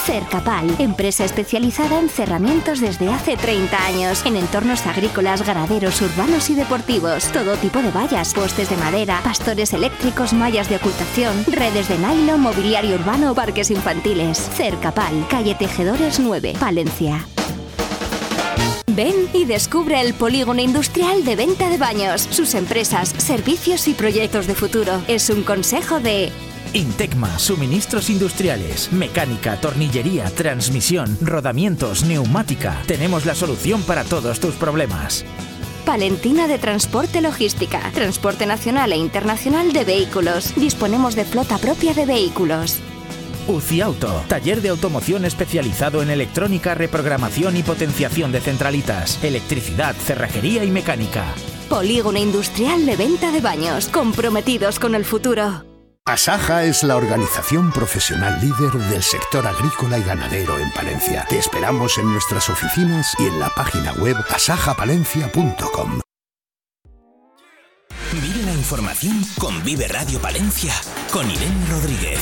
Cercapal, 0.09 0.65
empresa 0.79 1.23
especializada 1.23 1.99
en 1.99 2.09
cerramientos 2.09 2.79
desde 2.79 3.09
hace 3.09 3.37
30 3.37 3.85
años, 3.85 4.25
en 4.25 4.37
entornos 4.37 4.87
agrícolas, 4.87 5.45
ganaderos, 5.45 6.01
urbanos 6.01 6.49
y 6.49 6.55
deportivos. 6.55 7.25
Todo 7.25 7.55
tipo 7.57 7.79
de 7.79 7.91
vallas, 7.91 8.33
postes 8.33 8.71
de 8.71 8.77
madera, 8.77 9.21
pastores 9.23 9.71
eléctricos, 9.71 10.33
mallas 10.33 10.67
de 10.67 10.77
ocultación, 10.77 11.45
redes 11.45 11.89
de 11.89 11.99
nylon, 11.99 12.41
mobiliario 12.41 12.95
urbano, 12.95 13.35
parques 13.35 13.69
infantiles. 13.69 14.39
Cercapal, 14.55 15.27
calle 15.29 15.53
Tejedores 15.53 16.19
9, 16.19 16.55
Palencia. 16.59 17.27
Ven 18.87 19.29
y 19.31 19.45
descubre 19.45 20.01
el 20.01 20.15
polígono 20.15 20.59
industrial 20.59 21.23
de 21.23 21.35
venta 21.35 21.69
de 21.69 21.77
baños, 21.77 22.27
sus 22.31 22.55
empresas, 22.55 23.09
servicios 23.09 23.87
y 23.87 23.93
proyectos 23.93 24.47
de 24.47 24.55
futuro. 24.55 25.03
Es 25.07 25.29
un 25.29 25.43
consejo 25.43 25.99
de 25.99 26.31
Intecma, 26.73 27.39
suministros 27.39 28.11
industriales, 28.11 28.91
mecánica, 28.91 29.59
tornillería, 29.59 30.25
transmisión, 30.25 31.17
rodamientos, 31.19 32.03
neumática. 32.03 32.83
Tenemos 32.85 33.25
la 33.25 33.33
solución 33.33 33.81
para 33.81 34.03
todos 34.03 34.39
tus 34.39 34.53
problemas. 34.53 35.25
Palentina 35.83 36.47
de 36.47 36.59
Transporte 36.59 37.21
Logística, 37.21 37.81
transporte 37.95 38.45
nacional 38.45 38.91
e 38.91 38.97
internacional 38.97 39.73
de 39.73 39.83
vehículos. 39.83 40.53
Disponemos 40.55 41.15
de 41.15 41.25
flota 41.25 41.57
propia 41.57 41.95
de 41.95 42.05
vehículos. 42.05 42.77
UCI 43.47 43.81
Auto, 43.81 44.23
taller 44.27 44.61
de 44.61 44.69
automoción 44.69 45.25
especializado 45.25 46.03
en 46.03 46.11
electrónica, 46.11 46.75
reprogramación 46.75 47.57
y 47.57 47.63
potenciación 47.63 48.31
de 48.31 48.41
centralitas, 48.41 49.23
electricidad, 49.23 49.95
cerrajería 49.95 50.63
y 50.63 50.69
mecánica. 50.69 51.25
Polígono 51.67 52.19
Industrial 52.19 52.85
de 52.85 52.95
Venta 52.95 53.31
de 53.31 53.41
Baños, 53.41 53.87
comprometidos 53.87 54.77
con 54.77 54.93
el 54.93 55.03
futuro. 55.03 55.68
Asaja 56.11 56.63
es 56.63 56.81
la 56.81 56.95
organización 56.95 57.71
profesional 57.71 58.41
líder 58.41 58.71
del 58.89 59.03
sector 59.03 59.45
agrícola 59.45 59.99
y 59.99 60.03
ganadero 60.03 60.57
en 60.57 60.71
Palencia. 60.71 61.23
Te 61.29 61.37
esperamos 61.37 61.99
en 61.99 62.11
nuestras 62.11 62.49
oficinas 62.49 63.13
y 63.19 63.27
en 63.27 63.39
la 63.39 63.49
página 63.49 63.93
web 63.93 64.15
asajapalencia.com. 64.27 66.01
Vive 68.11 68.43
la 68.43 68.53
información 68.53 69.23
con 69.37 69.63
Vive 69.63 69.87
Radio 69.87 70.19
Palencia, 70.19 70.73
con 71.11 71.29
Irene 71.29 71.67
Rodríguez. 71.69 72.19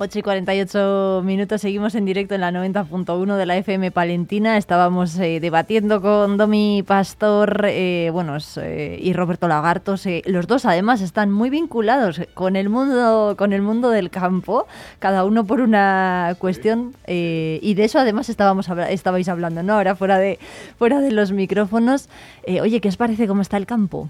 8 0.00 0.20
y 0.20 0.22
48 0.22 1.22
minutos, 1.24 1.60
seguimos 1.60 1.96
en 1.96 2.04
directo 2.04 2.36
en 2.36 2.42
la 2.42 2.52
90.1 2.52 3.36
de 3.36 3.46
la 3.46 3.56
FM 3.56 3.90
Palentina. 3.90 4.56
Estábamos 4.56 5.18
eh, 5.18 5.40
debatiendo 5.40 6.00
con 6.00 6.36
Domi 6.36 6.84
Pastor 6.86 7.64
eh, 7.66 8.08
bueno, 8.12 8.36
eh, 8.62 8.96
y 9.02 9.12
Roberto 9.12 9.48
Lagartos. 9.48 10.06
los 10.26 10.46
dos 10.46 10.66
además 10.66 11.00
están 11.00 11.32
muy 11.32 11.50
vinculados 11.50 12.20
con 12.34 12.54
el 12.54 12.68
mundo, 12.68 13.34
con 13.36 13.52
el 13.52 13.60
mundo 13.60 13.90
del 13.90 14.08
campo, 14.10 14.68
cada 15.00 15.24
uno 15.24 15.44
por 15.44 15.60
una 15.60 16.36
cuestión. 16.38 16.94
y 17.08 17.74
de 17.74 17.84
eso 17.84 17.98
además 17.98 18.28
estábamos 18.28 18.68
estabais 18.90 19.28
hablando, 19.28 19.64
¿no? 19.64 19.74
Ahora 19.74 19.96
fuera 19.96 20.18
de, 20.18 20.38
fuera 20.78 21.00
de 21.00 21.10
los 21.10 21.32
micrófonos. 21.32 22.08
oye, 22.46 22.80
¿qué 22.80 22.88
os 22.88 22.96
parece 22.96 23.26
cómo 23.26 23.42
está 23.42 23.56
el 23.56 23.66
campo? 23.66 24.08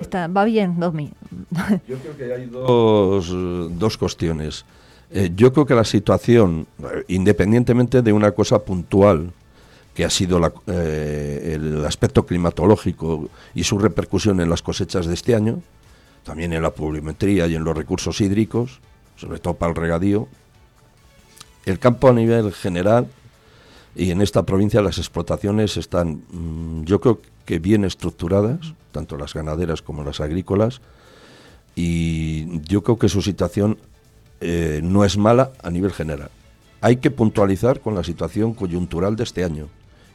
Está, 0.00 0.28
va 0.28 0.44
bien, 0.44 0.80
Domi. 0.80 1.10
Yo 1.86 1.98
creo 1.98 2.16
que 2.16 2.32
hay 2.32 2.46
dos, 2.46 3.28
dos 3.78 3.98
cuestiones. 3.98 4.64
Eh, 5.10 5.30
yo 5.34 5.52
creo 5.52 5.64
que 5.64 5.74
la 5.74 5.84
situación, 5.84 6.66
independientemente 7.08 8.02
de 8.02 8.12
una 8.12 8.32
cosa 8.32 8.58
puntual, 8.58 9.32
que 9.94 10.04
ha 10.04 10.10
sido 10.10 10.40
eh, 10.68 11.54
el 11.54 11.84
aspecto 11.84 12.24
climatológico 12.24 13.28
y 13.54 13.64
su 13.64 13.78
repercusión 13.78 14.40
en 14.40 14.48
las 14.48 14.62
cosechas 14.62 15.06
de 15.06 15.14
este 15.14 15.34
año, 15.34 15.60
también 16.22 16.52
en 16.52 16.62
la 16.62 16.70
pluviometría 16.70 17.46
y 17.46 17.54
en 17.54 17.64
los 17.64 17.76
recursos 17.76 18.20
hídricos, 18.20 18.80
sobre 19.16 19.40
todo 19.40 19.54
para 19.54 19.70
el 19.70 19.76
regadío, 19.76 20.28
el 21.66 21.78
campo 21.78 22.08
a 22.08 22.12
nivel 22.12 22.52
general 22.52 23.08
y 23.96 24.10
en 24.12 24.20
esta 24.20 24.44
provincia 24.44 24.82
las 24.82 24.98
explotaciones 24.98 25.76
están, 25.76 26.22
mm, 26.30 26.84
yo 26.84 27.00
creo 27.00 27.20
que 27.44 27.58
bien 27.58 27.84
estructuradas, 27.84 28.74
tanto 28.92 29.16
las 29.16 29.34
ganaderas 29.34 29.82
como 29.82 30.04
las 30.04 30.20
agrícolas, 30.20 30.80
y 31.74 32.60
yo 32.62 32.82
creo 32.82 32.98
que 32.98 33.08
su 33.08 33.22
situación 33.22 33.78
eh, 34.40 34.80
no 34.82 35.04
es 35.04 35.16
mala 35.16 35.52
a 35.62 35.70
nivel 35.70 35.92
general. 35.92 36.30
Hay 36.80 36.96
que 36.96 37.10
puntualizar 37.10 37.80
con 37.80 37.94
la 37.94 38.04
situación 38.04 38.54
coyuntural 38.54 39.16
de 39.16 39.24
este 39.24 39.44
año, 39.44 39.68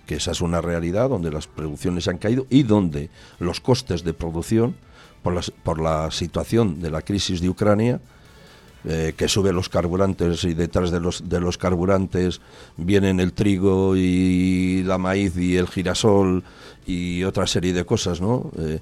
que 0.05 0.15
esa 0.15 0.31
es 0.31 0.41
una 0.41 0.61
realidad 0.61 1.09
donde 1.09 1.31
las 1.31 1.47
producciones 1.47 2.07
han 2.07 2.17
caído 2.17 2.45
y 2.49 2.63
donde 2.63 3.09
los 3.39 3.59
costes 3.59 4.03
de 4.03 4.13
producción, 4.13 4.75
por 5.21 5.81
la, 5.81 6.11
situación 6.11 6.81
de 6.81 6.91
la 6.91 7.01
crisis 7.01 7.41
de 7.41 7.49
Ucrania, 7.49 7.99
eh, 8.85 9.13
que 9.15 9.29
sube 9.29 9.53
los 9.53 9.69
carburantes 9.69 10.43
y 10.43 10.53
detrás 10.53 10.91
de 10.91 10.99
los, 10.99 11.57
carburantes 11.57 12.41
vienen 12.75 13.21
el 13.21 13.31
trigo 13.31 13.95
y 13.95 14.83
la 14.83 14.97
maíz 14.97 15.37
y 15.37 15.55
el 15.55 15.67
girasol 15.67 16.43
y 16.85 17.23
otra 17.23 17.47
serie 17.47 17.71
de 17.71 17.85
cosas, 17.85 18.19
¿no? 18.19 18.51
Eh, 18.57 18.79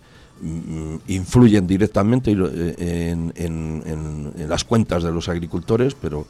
influyen 1.08 1.68
directamente 1.68 2.32
eh, 2.32 3.16
en, 3.36 4.34
las 4.48 4.64
cuentas 4.64 5.04
de 5.04 5.12
los 5.12 5.30
agricultores, 5.30 5.96
pero 5.96 6.26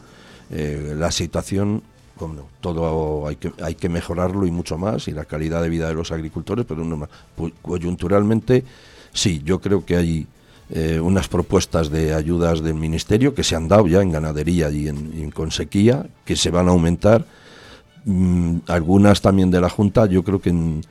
eh, 0.50 0.94
la 0.98 1.12
situación, 1.12 1.82
como 2.18 2.50
todo 2.60 3.28
hay 3.28 3.38
que, 3.38 3.52
hay 3.64 3.76
que 3.76 3.90
mejorarlo 3.90 4.46
y 4.46 4.52
mucho 4.52 4.78
más, 4.78 5.08
y 5.08 5.12
la 5.12 5.26
calidad 5.26 5.62
de 5.62 5.70
vida 5.70 5.88
de 5.88 5.94
los 5.94 6.12
agricultores, 6.12 6.66
pero 6.68 6.84
no, 6.84 7.08
coyunturalmente 7.62 8.66
sí, 9.14 9.42
yo 9.46 9.60
creo 9.60 9.86
que 9.86 9.96
hay 9.96 10.28
eh, 10.70 11.00
unas 11.00 11.28
propuestas 11.28 11.90
de 11.90 12.14
ayudas 12.14 12.62
del 12.62 12.76
Ministerio 12.76 13.34
que 13.34 13.44
se 13.44 13.56
han 13.56 13.68
dado 13.68 13.88
ya 13.88 14.02
en 14.02 14.12
ganadería 14.12 14.70
y 14.70 14.88
en, 14.88 15.34
sequía, 15.52 16.06
que 16.26 16.36
se 16.36 16.50
van 16.50 16.68
a 16.68 16.72
aumentar, 16.72 17.26
mm, 18.06 18.58
algunas 18.68 19.22
también 19.22 19.52
de 19.52 19.62
la 19.62 19.70
Junta, 19.70 20.06
yo 20.06 20.24
creo 20.24 20.42
que 20.42 20.50
en 20.50 20.82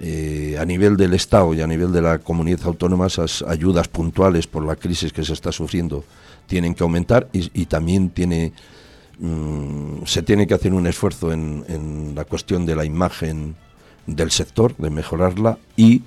eh, 0.00 0.56
a 0.60 0.64
nivel 0.64 0.96
del 0.96 1.14
Estado 1.14 1.52
y 1.54 1.60
a 1.60 1.66
nivel 1.66 1.92
de 1.92 2.02
la 2.02 2.18
comunidad 2.18 2.60
autónoma 2.66 3.06
esas 3.06 3.42
ayudas 3.42 3.88
puntuales 3.88 4.46
por 4.46 4.64
la 4.64 4.76
crisis 4.76 5.12
que 5.12 5.24
se 5.24 5.32
está 5.32 5.50
sufriendo 5.50 6.04
tienen 6.46 6.74
que 6.74 6.82
aumentar 6.82 7.28
y, 7.32 7.66
también 7.66 8.12
mm, 9.18 10.04
se 10.06 10.22
tiene 10.22 10.46
que 10.46 10.54
hacer 10.54 10.72
un 10.72 10.86
esfuerzo 10.86 11.32
en, 11.32 12.12
la 12.14 12.24
cuestión 12.24 12.64
de 12.64 12.76
la 12.76 12.84
imagen 12.84 13.56
del 14.06 14.30
sector, 14.30 14.76
de 14.76 14.90
mejorarla 14.90 15.58
y 15.76 16.02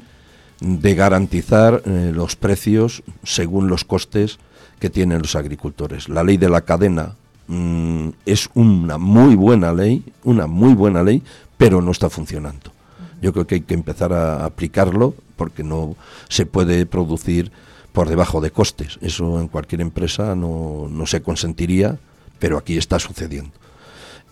de 0.59 0.95
garantizar 0.95 1.83
eh, 1.85 2.11
los 2.13 2.35
precios 2.35 3.03
según 3.23 3.67
los 3.67 3.83
costes 3.83 4.39
que 4.79 4.89
tienen 4.89 5.21
los 5.21 5.35
agricultores. 5.35 6.09
La 6.09 6.23
ley 6.23 6.37
de 6.37 6.49
la 6.49 6.61
cadena 6.61 7.15
mm, 7.47 8.09
es 8.25 8.49
una 8.53 8.97
muy 8.97 9.35
buena 9.35 9.73
ley, 9.73 10.03
una 10.23 10.47
muy 10.47 10.73
buena 10.73 11.03
ley, 11.03 11.21
pero 11.57 11.81
no 11.81 11.91
está 11.91 12.09
funcionando. 12.09 12.71
Yo 13.21 13.33
creo 13.33 13.45
que 13.47 13.55
hay 13.55 13.61
que 13.61 13.73
empezar 13.73 14.13
a 14.13 14.45
aplicarlo 14.45 15.13
porque 15.35 15.63
no 15.63 15.95
se 16.27 16.45
puede 16.45 16.85
producir 16.85 17.51
por 17.93 18.09
debajo 18.09 18.41
de 18.41 18.51
costes. 18.51 18.97
Eso 19.01 19.39
en 19.39 19.47
cualquier 19.47 19.81
empresa 19.81 20.35
no, 20.35 20.89
se 21.05 21.21
consentiría, 21.21 21.99
pero 22.39 22.57
aquí 22.57 22.77
está 22.77 22.99
sucediendo. 22.99 23.51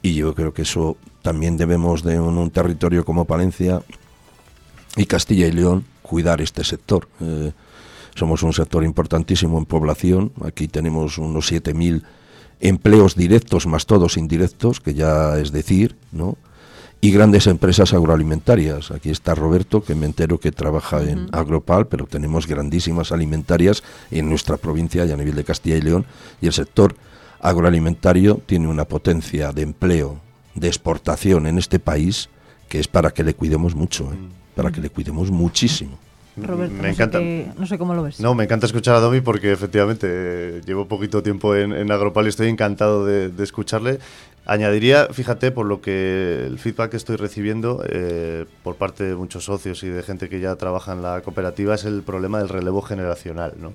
Y 0.02 0.16
yo 0.16 0.34
creo 0.34 0.54
que 0.54 0.64
eso 0.64 0.98
también 1.22 1.58
debemos 1.58 2.04
de 2.04 2.20
un, 2.20 2.50
territorio 2.52 3.06
como 3.06 3.26
Palencia 3.26 3.82
y 4.96 5.06
Castilla 5.06 5.48
y 5.48 5.52
León 5.52 5.86
cuidar 6.02 6.42
este 6.42 6.64
sector. 6.64 7.08
Eh, 7.20 7.52
somos 8.16 8.44
un 8.44 8.54
sector 8.54 8.84
importantísimo 8.84 9.58
en 9.58 9.66
población. 9.66 10.32
Aquí 10.44 10.68
tenemos 10.68 11.18
unos 11.18 11.52
7.000 11.52 12.04
empleos 12.62 13.16
directos 13.16 13.68
más 13.68 13.86
todos 13.86 14.18
indirectos, 14.18 14.80
que 14.80 14.94
ya 14.94 15.38
es 15.38 15.52
decir, 15.52 15.96
¿no? 16.12 16.38
Y 17.02 17.12
grandes 17.12 17.48
empresas 17.48 17.94
agroalimentarias. 17.94 18.92
Aquí 18.92 19.10
está 19.10 19.36
Roberto, 19.36 19.84
que 19.84 19.96
me 19.96 20.06
entero 20.06 20.40
que 20.40 20.52
trabaja 20.52 21.02
en 21.04 21.28
Agropal, 21.32 21.88
pero 21.88 22.06
tenemos 22.06 22.48
grandísimas 22.48 23.12
alimentarias 23.12 23.84
en 24.12 24.30
nuestra 24.30 24.58
provincia 24.58 25.06
y 25.06 25.12
a 25.12 25.18
nivel 25.18 25.36
de 25.36 25.44
Castilla 25.44 25.78
y 25.78 25.82
León, 25.82 26.06
y 26.42 26.48
el 26.48 26.54
sector 26.54 26.96
agroalimentario 27.40 28.42
tiene 28.46 28.68
una 28.68 28.86
potencia 28.86 29.52
de 29.54 29.62
empleo, 29.62 30.20
de 30.56 30.68
exportación 30.68 31.48
en 31.48 31.58
este 31.58 31.80
país, 31.80 32.30
que 32.68 32.80
es 32.80 32.88
para 32.88 33.12
que 33.12 33.24
le 33.24 33.34
cuidemos 33.34 33.76
mucho, 33.76 34.12
¿eh? 34.12 34.18
para 34.56 34.72
que 34.72 34.82
le 34.82 34.90
cuidemos 34.90 35.32
muchísimo. 35.32 35.98
Roberto, 36.48 36.76
me 36.76 36.84
no 36.84 36.88
encanta. 36.88 37.20
Sé 37.20 37.52
no 37.58 37.66
sé 37.66 37.78
cómo 37.78 37.94
lo 37.94 38.04
ves. 38.04 38.20
No, 38.20 38.34
me 38.36 38.44
encanta 38.44 38.66
escuchar 38.66 38.96
a 38.96 39.00
Domi 39.00 39.22
porque 39.22 39.52
efectivamente 39.52 40.08
eh, 40.10 40.62
llevo 40.66 40.88
poquito 40.88 41.24
tiempo 41.24 41.56
en, 41.56 41.92
Agropal 41.92 42.26
y 42.26 42.30
estoy 42.30 42.48
encantado 42.48 43.06
de, 43.06 43.32
escucharle. 43.44 44.00
Añadiría, 44.46 45.08
fíjate, 45.12 45.52
por 45.52 45.66
lo 45.66 45.82
que 45.82 46.46
el 46.46 46.58
feedback 46.58 46.92
que 46.92 46.98
estoy 46.98 47.18
recibiendo 47.18 47.84
eh, 47.88 48.46
por 48.64 48.76
parte 48.76 49.04
de 49.04 49.16
muchos 49.16 49.46
socios 49.46 49.84
y 49.84 49.90
de 49.90 50.02
gente 50.02 50.28
que 50.28 50.40
ya 50.40 50.56
trabaja 50.56 50.94
en 50.94 51.04
la 51.04 51.22
cooperativa 51.22 51.76
es 51.76 51.86
el 51.86 52.02
problema 52.02 52.40
del 52.40 52.50
relevo 52.50 52.82
generacional, 52.82 53.54
¿no? 53.58 53.74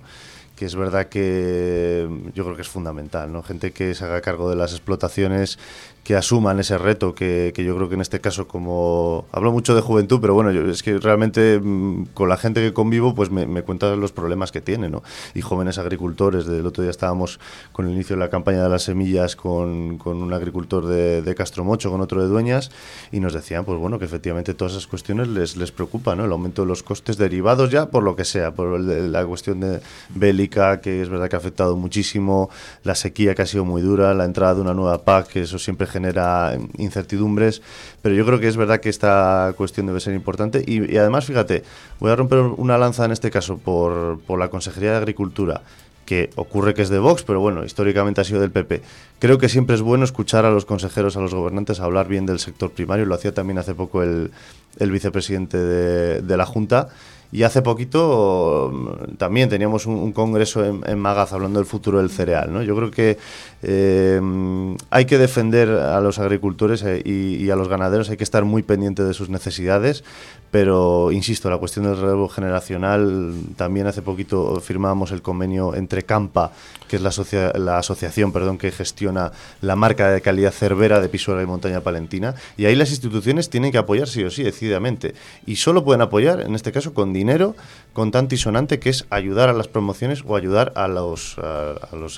que 0.56 0.66
es 0.66 0.76
verdad 0.76 1.06
que 1.06 2.08
yo 2.34 2.44
creo 2.44 2.56
que 2.56 2.62
es 2.62 2.68
fundamental, 2.68 3.32
¿no? 3.32 3.42
Gente 3.42 3.72
que 3.72 3.94
se 3.94 4.04
haga 4.04 4.20
cargo 4.20 4.48
de 4.48 4.56
las 4.56 4.72
explotaciones 4.72 5.58
que 6.04 6.14
asuman 6.14 6.60
ese 6.60 6.76
reto, 6.76 7.14
que, 7.14 7.52
yo 7.56 7.74
creo 7.74 7.88
que 7.88 7.94
en 7.94 8.02
este 8.02 8.20
caso, 8.20 8.46
como 8.46 9.24
hablo 9.32 9.52
mucho 9.52 9.74
de 9.74 9.80
juventud, 9.80 10.20
pero 10.20 10.34
bueno, 10.34 10.52
yo, 10.52 10.68
es 10.70 10.82
que 10.82 10.98
realmente 10.98 11.58
mm, 11.58 12.08
con 12.12 12.28
la 12.28 12.36
gente 12.36 12.60
que 12.60 12.74
convivo, 12.74 13.14
pues 13.14 13.30
me, 13.30 13.46
me 13.46 13.62
cuentan 13.62 13.98
los 13.98 14.12
problemas 14.12 14.52
que 14.52 14.60
tienen, 14.60 14.92
¿no? 14.92 15.02
Y 15.34 15.40
jóvenes 15.40 15.78
agricultores, 15.78 16.44
del 16.44 16.66
otro 16.66 16.82
día 16.82 16.90
estábamos 16.90 17.40
con 17.72 17.86
el 17.86 17.92
inicio 17.92 18.16
de 18.16 18.20
la 18.20 18.28
campaña 18.28 18.62
de 18.62 18.68
las 18.68 18.82
semillas 18.82 19.34
con, 19.34 19.96
con 19.96 20.22
un 20.22 20.32
agricultor 20.34 20.86
de, 20.86 21.22
de 21.22 21.34
Castromocho, 21.34 21.90
con 21.90 22.02
otro 22.02 22.20
de 22.20 22.28
Dueñas, 22.28 22.70
y 23.10 23.20
nos 23.20 23.32
decían, 23.32 23.64
pues 23.64 23.78
bueno, 23.78 23.98
que 23.98 24.04
efectivamente 24.04 24.52
todas 24.52 24.74
esas 24.74 24.86
cuestiones 24.86 25.28
les, 25.28 25.56
les 25.56 25.72
preocupa, 25.72 26.14
¿no? 26.14 26.26
El 26.26 26.32
aumento 26.32 26.62
de 26.62 26.68
los 26.68 26.82
costes 26.82 27.16
derivados 27.16 27.70
ya 27.70 27.86
por 27.86 28.02
lo 28.02 28.14
que 28.14 28.26
sea, 28.26 28.52
por 28.52 28.78
la 28.78 29.24
cuestión 29.24 29.60
de 29.60 29.80
bélica, 30.10 30.82
que 30.82 31.00
es 31.00 31.08
verdad 31.08 31.30
que 31.30 31.36
ha 31.36 31.38
afectado 31.38 31.76
muchísimo, 31.76 32.50
la 32.82 32.94
sequía 32.94 33.34
que 33.34 33.40
ha 33.40 33.46
sido 33.46 33.64
muy 33.64 33.80
dura, 33.80 34.12
la 34.12 34.26
entrada 34.26 34.54
de 34.56 34.60
una 34.60 34.74
nueva 34.74 35.02
PAC, 35.04 35.28
que 35.28 35.40
eso 35.42 35.58
siempre 35.58 35.86
genera 35.94 36.58
incertidumbres, 36.76 37.62
pero 38.02 38.14
yo 38.14 38.26
creo 38.26 38.40
que 38.40 38.48
es 38.48 38.56
verdad 38.56 38.80
que 38.80 38.88
esta 38.88 39.54
cuestión 39.56 39.86
debe 39.86 40.00
ser 40.00 40.14
importante 40.14 40.64
y, 40.66 40.96
además, 40.96 41.24
fíjate, 41.24 41.62
voy 42.00 42.10
a 42.10 42.16
romper 42.16 42.40
una 42.40 42.76
lanza 42.76 43.04
en 43.04 43.12
este 43.12 43.30
caso 43.30 43.58
por, 43.58 44.18
por 44.26 44.38
la 44.38 44.48
Consejería 44.48 44.90
de 44.90 44.96
Agricultura 44.96 45.62
que 46.04 46.28
ocurre 46.36 46.74
que 46.74 46.82
es 46.82 46.90
de 46.90 46.98
Vox, 46.98 47.22
pero 47.22 47.40
bueno, 47.40 47.64
históricamente 47.64 48.20
ha 48.20 48.24
sido 48.24 48.40
del 48.40 48.50
PP. 48.50 48.82
Creo 49.20 49.38
que 49.38 49.48
siempre 49.48 49.74
es 49.74 49.80
bueno 49.80 50.04
escuchar 50.04 50.44
a 50.44 50.50
los 50.50 50.66
consejeros, 50.66 51.16
a 51.16 51.20
los 51.20 51.32
gobernantes 51.32 51.80
hablar 51.80 52.08
bien 52.08 52.26
del 52.26 52.40
sector 52.40 52.72
primario, 52.72 53.06
lo 53.06 53.14
hacía 53.14 53.32
también 53.32 53.56
hace 53.56 53.74
poco 53.74 54.02
el, 54.02 54.30
el 54.78 54.90
vicepresidente 54.90 55.58
de, 55.58 56.36
la 56.36 56.46
Junta. 56.46 56.88
Y 57.34 57.42
hace 57.42 57.62
poquito 57.62 58.70
mm, 58.72 59.16
también 59.16 59.48
teníamos 59.48 59.86
un, 59.86 60.12
congreso 60.12 60.64
en, 60.64 60.98
Magaz 61.00 61.32
hablando 61.32 61.58
del 61.58 61.66
futuro 61.66 61.98
del 61.98 62.08
cereal. 62.08 62.52
¿no? 62.52 62.62
Yo 62.62 62.76
creo 62.76 62.92
que 62.92 63.18
eh, 63.64 64.20
hay 64.90 65.04
que 65.06 65.18
defender 65.18 65.68
a 65.68 66.00
los 66.00 66.20
agricultores 66.20 66.84
eh, 66.84 67.02
y, 67.04 67.50
a 67.50 67.56
los 67.56 67.68
ganaderos, 67.68 68.08
hay 68.08 68.16
que 68.16 68.22
estar 68.22 68.44
muy 68.44 68.62
pendiente 68.62 69.02
de 69.02 69.14
sus 69.14 69.30
necesidades, 69.30 70.04
pero 70.54 71.10
insisto, 71.10 71.50
la 71.50 71.58
cuestión 71.58 71.84
del 71.86 72.00
relevo 72.00 72.28
generacional, 72.28 73.34
también 73.56 73.88
hace 73.88 74.02
poquito 74.02 74.60
firmábamos 74.60 75.10
el 75.10 75.20
convenio 75.20 75.74
entre 75.74 76.04
Campa, 76.04 76.52
que 76.86 76.94
es 76.94 77.02
la, 77.02 77.10
la 77.58 77.78
asociación 77.78 78.30
perdón, 78.30 78.56
que 78.56 78.70
gestiona 78.70 79.32
la 79.62 79.74
marca 79.74 80.12
de 80.12 80.20
calidad 80.20 80.52
cervera 80.52 81.00
de 81.00 81.08
Pisuerga 81.08 81.42
y 81.42 81.46
Montaña 81.46 81.80
Palentina, 81.80 82.36
y 82.56 82.66
ahí 82.66 82.76
las 82.76 82.90
instituciones 82.90 83.50
tienen 83.50 83.72
que 83.72 83.78
apoyar 83.78 84.06
sí 84.06 84.22
o 84.22 84.30
sí, 84.30 84.44
decididamente, 84.44 85.16
y 85.44 85.56
solo 85.56 85.82
pueden 85.82 86.02
apoyar, 86.02 86.40
en 86.42 86.54
este 86.54 86.70
caso, 86.70 86.94
con 86.94 87.12
dinero 87.12 87.24
dinero 87.24 87.56
contante 87.94 88.34
y 88.34 88.38
sonante 88.38 88.78
que 88.78 88.90
es 88.90 89.06
ayudar 89.08 89.48
a 89.48 89.54
las 89.54 89.68
promociones 89.68 90.22
o 90.26 90.36
ayudar 90.36 90.72
a, 90.76 90.88
los 90.88 91.38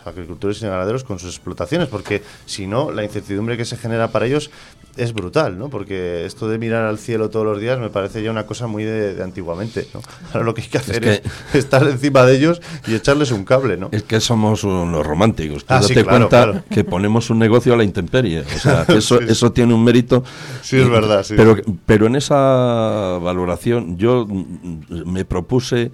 agricultores 0.05 0.61
y 0.61 0.66
ganaderos 0.66 1.05
con 1.05 1.18
sus 1.18 1.37
explotaciones, 1.37 1.89
porque 1.89 2.22
si 2.47 2.66
no, 2.66 2.91
la 2.91 3.05
incertidumbre 3.05 3.57
que 3.57 3.64
se 3.64 3.76
genera 3.76 4.09
para 4.09 4.26
ellos 4.26 4.51
es 4.97 5.12
brutal, 5.12 5.59
¿no? 5.59 5.68
Porque 5.68 6.24
esto 6.24 6.49
de 6.49 6.59
mirar 6.59 6.84
al 6.84 6.99
cielo 6.99 7.30
todos 7.30 7.44
los 7.44 7.61
días 7.61 7.78
me 7.78 7.90
parece 7.90 8.22
ya 8.22 8.30
una 8.30 8.47
cosa 8.47 8.66
muy 8.66 8.84
de, 8.84 9.22
antiguamente, 9.22 9.86
¿no? 9.92 10.01
Ahora 10.32 10.44
lo 10.44 10.55
que 10.55 10.62
hay 10.62 10.68
que 10.68 10.78
hacer 10.78 11.05
es, 11.05 11.22
estar 11.55 11.86
encima 11.86 12.24
de 12.24 12.36
ellos 12.36 12.61
y 12.86 12.94
echarles 12.94 13.30
un 13.30 13.44
cable, 13.44 13.76
¿no? 13.76 13.88
Es 13.92 14.03
que 14.03 14.20
somos 14.20 14.64
unos 14.64 15.07
románticos. 15.07 15.64
Ah, 15.68 15.80
date 15.80 16.05
cuenta 16.05 16.64
que 16.70 16.84
ponemos 16.84 17.30
un 17.30 17.38
negocio 17.38 17.74
a 17.74 17.76
la 17.76 17.84
intemperie. 17.84 18.40
O 18.40 18.59
sea, 18.59 18.82
eso, 18.88 19.20
eso 19.20 19.53
tiene 19.53 19.74
un 19.74 19.84
mérito. 19.84 20.24
Sí, 20.62 20.78
es 20.78 20.88
verdad, 20.88 21.22
sí. 21.22 21.34
Pero, 21.36 21.57
pero 21.84 22.07
en 22.07 22.16
esa 22.16 23.18
valoración 23.20 23.97
yo 23.97 24.26
me 24.26 25.24
propuse, 25.24 25.90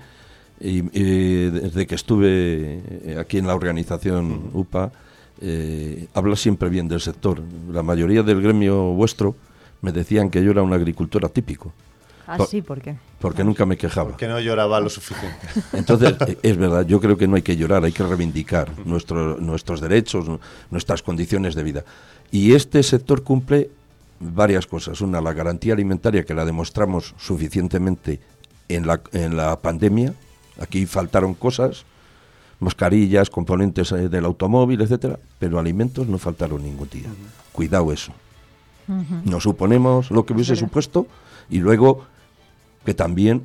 y, 0.60 0.80
desde 0.82 1.86
que 1.86 1.94
estuve 1.94 3.16
aquí 3.18 3.38
en 3.38 3.46
la 3.46 3.54
organización 3.54 4.50
UPA, 4.52 4.92
eh, 5.40 6.08
habla 6.14 6.36
siempre 6.36 6.68
bien 6.68 6.88
del 6.88 7.00
sector. 7.00 7.42
La 7.70 7.82
mayoría 7.82 8.22
del 8.22 8.42
gremio 8.42 8.92
vuestro 8.92 9.34
me 9.80 9.92
decían 9.92 10.30
que 10.30 10.42
yo 10.42 10.50
era 10.50 10.62
un 10.62 10.72
agricultor 10.72 11.24
atípico. 11.24 11.72
Ah, 12.26 12.38
sí, 12.48 12.62
¿por 12.62 12.80
qué? 12.80 12.96
Porque 13.18 13.42
nunca 13.42 13.66
me 13.66 13.76
quejaba. 13.76 14.10
Porque 14.10 14.28
no 14.28 14.38
lloraba 14.40 14.80
lo 14.80 14.88
suficiente. 14.88 15.46
Entonces, 15.72 16.14
eh, 16.26 16.38
es 16.42 16.56
verdad, 16.56 16.86
yo 16.86 17.00
creo 17.00 17.16
que 17.16 17.26
no 17.26 17.36
hay 17.36 17.42
que 17.42 17.56
llorar, 17.56 17.84
hay 17.84 17.92
que 17.92 18.04
reivindicar 18.04 18.70
nuestros 18.86 19.80
derechos, 19.80 20.26
nuestras 20.70 21.02
condiciones 21.02 21.54
de 21.54 21.62
vida. 21.62 21.84
Y 22.30 22.54
este 22.54 22.82
sector 22.82 23.22
cumple 23.22 23.70
varias 24.20 24.66
cosas. 24.66 25.00
Una, 25.00 25.20
la 25.20 25.32
garantía 25.32 25.74
alimentaria, 25.74 26.24
que 26.24 26.34
la 26.34 26.44
demostramos 26.44 27.14
suficientemente 27.18 28.20
en 28.68 28.86
la, 28.86 29.00
en 29.12 29.36
la 29.36 29.60
pandemia. 29.60 30.14
Aquí 30.60 30.86
faltaron 30.86 31.34
cosas, 31.34 31.84
mascarillas, 32.62 33.28
componentes 33.28 33.90
eh, 33.92 34.08
del 34.08 34.24
automóvil, 34.24 34.80
etcétera, 34.80 35.18
pero 35.38 35.58
alimentos 35.58 36.06
no 36.06 36.16
faltaron 36.16 36.62
ningún 36.62 36.88
día. 36.88 37.08
Cuidado 37.52 37.92
eso. 37.92 38.12
Nos 39.24 39.44
suponemos 39.44 40.10
lo 40.10 40.26
que 40.26 40.32
hubiese 40.32 40.56
supuesto 40.56 41.06
y 41.48 41.58
luego 41.58 42.04
que 42.84 42.94
también 42.94 43.42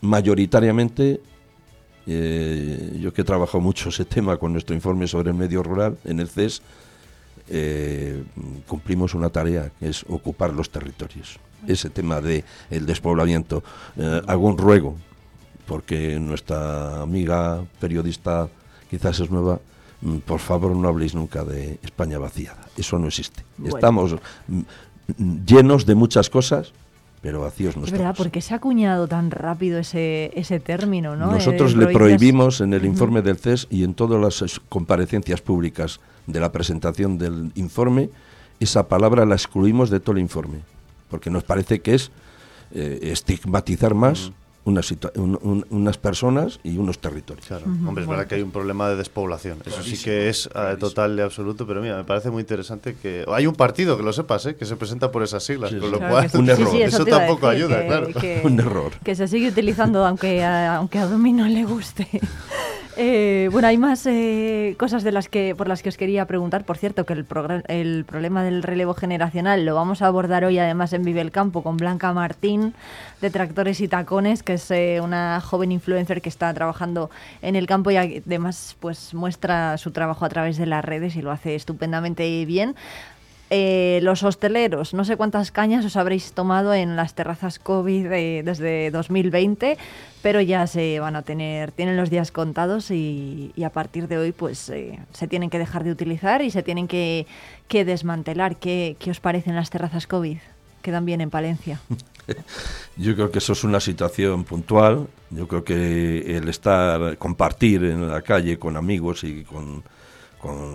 mayoritariamente 0.00 1.20
eh, 2.06 2.98
yo 3.00 3.12
que 3.12 3.22
he 3.22 3.24
trabajado 3.24 3.60
mucho 3.60 3.88
ese 3.88 4.04
tema 4.04 4.36
con 4.36 4.52
nuestro 4.52 4.74
informe 4.74 5.06
sobre 5.06 5.30
el 5.30 5.36
medio 5.36 5.62
rural 5.62 5.96
en 6.04 6.18
el 6.18 6.28
CES, 6.28 6.62
eh, 7.48 8.24
cumplimos 8.66 9.14
una 9.14 9.30
tarea 9.30 9.70
que 9.78 9.88
es 9.88 10.04
ocupar 10.08 10.52
los 10.52 10.70
territorios. 10.70 11.38
Ese 11.66 11.88
tema 11.88 12.20
de 12.20 12.44
el 12.70 12.84
despoblamiento. 12.84 13.62
hago 14.26 14.46
un 14.46 14.58
ruego, 14.58 14.96
porque 15.66 16.18
nuestra 16.18 17.00
amiga 17.02 17.62
periodista 17.78 18.48
quizás 18.90 19.20
es 19.20 19.30
nueva, 19.30 19.60
mm, 20.02 20.16
por 20.18 20.40
favor 20.40 20.74
no 20.74 20.88
habléis 20.88 21.14
nunca 21.14 21.44
de 21.44 21.78
España 21.82 22.18
vaciada. 22.18 22.66
Eso 22.76 22.98
no 22.98 23.06
existe. 23.06 23.44
Estamos 23.64 24.16
mm, 24.48 25.44
llenos 25.46 25.86
de 25.86 25.94
muchas 25.94 26.28
cosas, 26.28 26.72
pero 27.22 27.40
vacíos 27.42 27.76
no 27.76 27.84
es 27.84 27.92
verdad, 27.92 28.14
porque 28.16 28.40
se 28.40 28.54
ha 28.54 28.56
acuñado 28.56 29.06
tan 29.06 29.30
rápido 29.30 29.78
ese, 29.78 30.30
ese 30.34 30.58
término, 30.58 31.16
¿no? 31.16 31.30
Nosotros 31.30 31.76
le 31.76 31.86
prohibimos 31.88 32.60
en 32.60 32.74
el 32.74 32.84
informe 32.84 33.22
del 33.22 33.36
CES 33.36 33.68
y 33.70 33.84
en 33.84 33.94
todas 33.94 34.20
las 34.20 34.60
comparecencias 34.68 35.40
públicas 35.40 36.00
de 36.26 36.40
la 36.40 36.50
presentación 36.50 37.18
del 37.18 37.52
informe, 37.54 38.10
esa 38.58 38.88
palabra 38.88 39.26
la 39.26 39.34
excluimos 39.34 39.90
de 39.90 40.00
todo 40.00 40.16
el 40.16 40.22
informe, 40.22 40.60
porque 41.08 41.30
nos 41.30 41.44
parece 41.44 41.80
que 41.80 41.94
es 41.94 42.10
eh, 42.72 43.00
estigmatizar 43.02 43.94
más 43.94 44.32
unas 44.64 45.98
personas 45.98 46.60
y 46.62 46.76
unos 46.76 46.98
territorios. 46.98 47.46
Claro, 47.46 47.64
hombre, 47.66 48.02
es 48.02 48.08
verdad 48.08 48.26
que 48.26 48.36
hay 48.36 48.42
un 48.42 48.50
problema 48.50 48.88
de 48.88 48.96
despoblación. 48.96 49.58
Eso 49.64 49.82
sí 49.82 49.96
que 49.96 50.28
es 50.28 50.48
eh, 50.54 50.76
total 50.78 51.18
y 51.18 51.22
absoluto, 51.22 51.66
pero 51.66 51.80
mira, 51.80 51.96
me 51.96 52.04
parece 52.04 52.30
muy 52.30 52.42
interesante 52.42 52.94
que... 52.94 53.24
Hay 53.28 53.46
un 53.46 53.54
partido, 53.54 53.96
que 53.96 54.02
lo 54.02 54.12
sepas, 54.12 54.46
¿eh? 54.46 54.56
que 54.56 54.66
se 54.66 54.76
presenta 54.76 55.10
por 55.10 55.22
esas 55.22 55.42
siglas, 55.42 55.72
con 55.72 55.90
lo 55.90 55.98
cual... 55.98 56.30
un 56.34 56.50
error. 56.50 56.76
eso, 56.80 57.04
tampoco 57.04 57.48
ayuda, 57.48 57.86
claro. 57.86 58.08
un 58.44 58.60
error. 58.60 58.92
Que 59.02 59.14
se 59.14 59.28
sigue 59.28 59.48
utilizando 59.48 60.04
aunque 60.06 60.42
a, 60.44 60.76
aunque 60.76 60.98
a 60.98 61.06
Domi 61.06 61.32
no 61.32 61.46
le 61.46 61.64
guste. 61.64 62.08
Eh, 62.96 63.48
bueno, 63.52 63.68
hay 63.68 63.78
más 63.78 64.04
eh, 64.06 64.74
cosas 64.76 65.04
de 65.04 65.12
las 65.12 65.28
que 65.28 65.54
por 65.54 65.68
las 65.68 65.82
que 65.82 65.88
os 65.88 65.96
quería 65.96 66.26
preguntar. 66.26 66.64
Por 66.64 66.76
cierto, 66.76 67.06
que 67.06 67.12
el, 67.12 67.26
el 67.68 68.04
problema 68.04 68.42
del 68.42 68.62
relevo 68.62 68.94
generacional 68.94 69.64
lo 69.64 69.74
vamos 69.74 70.02
a 70.02 70.06
abordar 70.06 70.44
hoy 70.44 70.58
además 70.58 70.92
en 70.92 71.02
Vive 71.02 71.20
el 71.20 71.30
Campo 71.30 71.62
con 71.62 71.76
Blanca 71.76 72.12
Martín 72.12 72.74
de 73.20 73.30
Tractores 73.30 73.80
y 73.80 73.88
Tacones, 73.88 74.42
que 74.42 74.54
es 74.54 74.70
eh, 74.70 75.00
una 75.02 75.40
joven 75.40 75.72
influencer 75.72 76.20
que 76.20 76.28
está 76.28 76.52
trabajando 76.52 77.10
en 77.42 77.54
el 77.54 77.66
campo 77.66 77.90
y 77.90 77.96
además 77.96 78.76
pues 78.80 79.14
muestra 79.14 79.78
su 79.78 79.92
trabajo 79.92 80.24
a 80.24 80.28
través 80.28 80.56
de 80.56 80.66
las 80.66 80.84
redes 80.84 81.14
y 81.16 81.22
lo 81.22 81.30
hace 81.30 81.54
estupendamente 81.54 82.44
bien. 82.44 82.74
Los 83.50 84.22
hosteleros, 84.22 84.94
no 84.94 85.04
sé 85.04 85.16
cuántas 85.16 85.50
cañas 85.50 85.84
os 85.84 85.96
habréis 85.96 86.32
tomado 86.32 86.72
en 86.72 86.94
las 86.94 87.14
terrazas 87.14 87.58
COVID 87.58 88.08
desde 88.44 88.90
2020, 88.92 89.76
pero 90.22 90.40
ya 90.40 90.66
se 90.66 91.00
van 91.00 91.16
a 91.16 91.22
tener, 91.22 91.72
tienen 91.72 91.96
los 91.96 92.10
días 92.10 92.30
contados 92.30 92.90
y, 92.90 93.52
a 93.64 93.70
partir 93.70 94.08
de 94.08 94.18
hoy 94.18 94.32
pues 94.32 94.68
eh, 94.70 94.98
se 95.12 95.28
tienen 95.28 95.50
que 95.50 95.58
dejar 95.58 95.84
de 95.84 95.90
utilizar 95.90 96.42
y 96.42 96.50
se 96.50 96.62
tienen 96.62 96.88
que, 96.88 97.26
desmantelar. 97.68 98.56
¿Qué, 98.56 98.96
¿Qué, 98.98 99.10
os 99.10 99.20
parecen 99.20 99.54
las 99.54 99.70
terrazas 99.70 100.06
COVID? 100.06 100.38
¿Quedan 100.82 101.04
bien 101.04 101.20
en 101.20 101.30
Palencia? 101.30 101.80
Yo 102.96 103.14
creo 103.14 103.30
que 103.30 103.38
eso 103.38 103.52
es 103.52 103.64
una 103.64 103.80
situación 103.80 104.44
puntual. 104.44 105.06
Yo 105.30 105.48
creo 105.48 105.64
que 105.64 106.36
el 106.36 106.48
estar, 106.48 107.16
compartir 107.18 107.84
en 107.84 108.08
la 108.08 108.22
calle 108.22 108.58
con 108.58 108.76
amigos 108.76 109.24
y 109.24 109.44
con, 109.44 109.82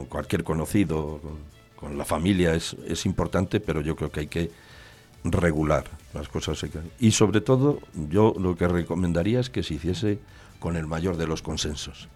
cualquier 0.09 0.43
conocido, 0.43 1.19
con, 1.21 1.54
la 1.93 2.05
familia 2.05 2.53
es, 2.53 2.75
es 2.87 3.05
importante, 3.05 3.59
pero 3.59 3.81
yo 3.81 3.95
creo 3.95 4.11
que 4.11 4.21
hay 4.21 4.27
que 4.27 4.51
regular 5.23 5.85
las 6.13 6.27
cosas. 6.29 6.65
Y 6.99 7.11
sobre 7.11 7.41
todo, 7.41 7.79
yo 8.09 8.33
lo 8.39 8.55
que 8.55 8.67
recomendaría 8.67 9.39
es 9.39 9.49
que 9.49 9.63
se 9.63 9.75
hiciese 9.75 10.19
con 10.59 10.77
el 10.77 10.87
mayor 10.87 11.17
de 11.17 11.27
los 11.27 11.41
consensos. 11.41 12.07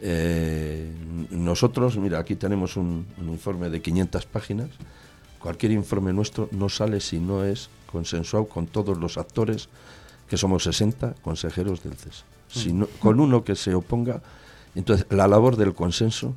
Eh, 0.00 0.92
nosotros, 1.30 1.96
mira, 1.96 2.18
aquí 2.18 2.36
tenemos 2.36 2.76
un, 2.76 3.06
informe 3.26 3.70
de 3.70 3.80
500 3.80 4.26
páginas. 4.26 4.68
Cualquier 5.38 5.72
informe 5.72 6.12
nuestro 6.12 6.48
no 6.52 6.68
sale 6.68 7.00
si 7.00 7.18
no 7.18 7.44
es 7.44 7.70
consensuado 7.90 8.46
con 8.46 8.66
todos 8.66 8.98
los 8.98 9.16
actores, 9.16 9.68
que 10.28 10.36
somos 10.36 10.64
60 10.64 11.14
consejeros 11.22 11.82
del 11.82 11.94
CES. 11.94 12.24
Si 12.48 12.72
con 13.00 13.18
uno 13.18 13.42
que 13.42 13.56
se 13.56 13.74
oponga, 13.74 14.22
entonces 14.74 15.06
la 15.10 15.26
labor 15.26 15.56
del 15.56 15.74
consenso 15.74 16.34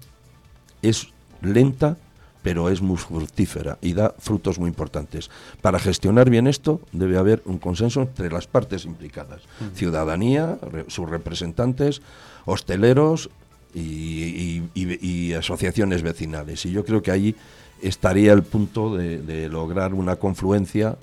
es 0.81 1.09
lenta 1.41 1.97
pero 2.43 2.69
es 2.69 2.81
muy 2.81 2.97
fructífera 2.97 3.79
y 3.81 3.93
da 3.93 4.13
frutos 4.19 4.59
muy 4.59 4.67
importantes. 4.67 5.31
Para 5.61 5.79
gestionar 5.79 6.29
bien 6.29 6.45
esto 6.45 6.81
debe 6.91 7.17
haber 7.17 7.41
un 7.45 7.57
consenso 7.57 8.01
entre 8.01 8.29
las 8.29 8.45
partes 8.47 8.85
implicadas, 8.85 9.41
ciudadanía, 9.73 10.59
sus 10.87 11.09
representantes, 11.09 12.01
hosteleros 12.45 13.29
y, 13.73 15.33
asociaciones 15.33 16.03
vecinales. 16.03 16.65
Y 16.65 16.71
yo 16.71 16.85
creo 16.85 17.01
que 17.01 17.11
ahí 17.11 17.35
estaría 17.81 18.33
el 18.33 18.43
punto 18.43 18.95
de, 18.95 19.47
lograr 19.49 19.93
una 19.93 20.17
confluencia, 20.17 20.97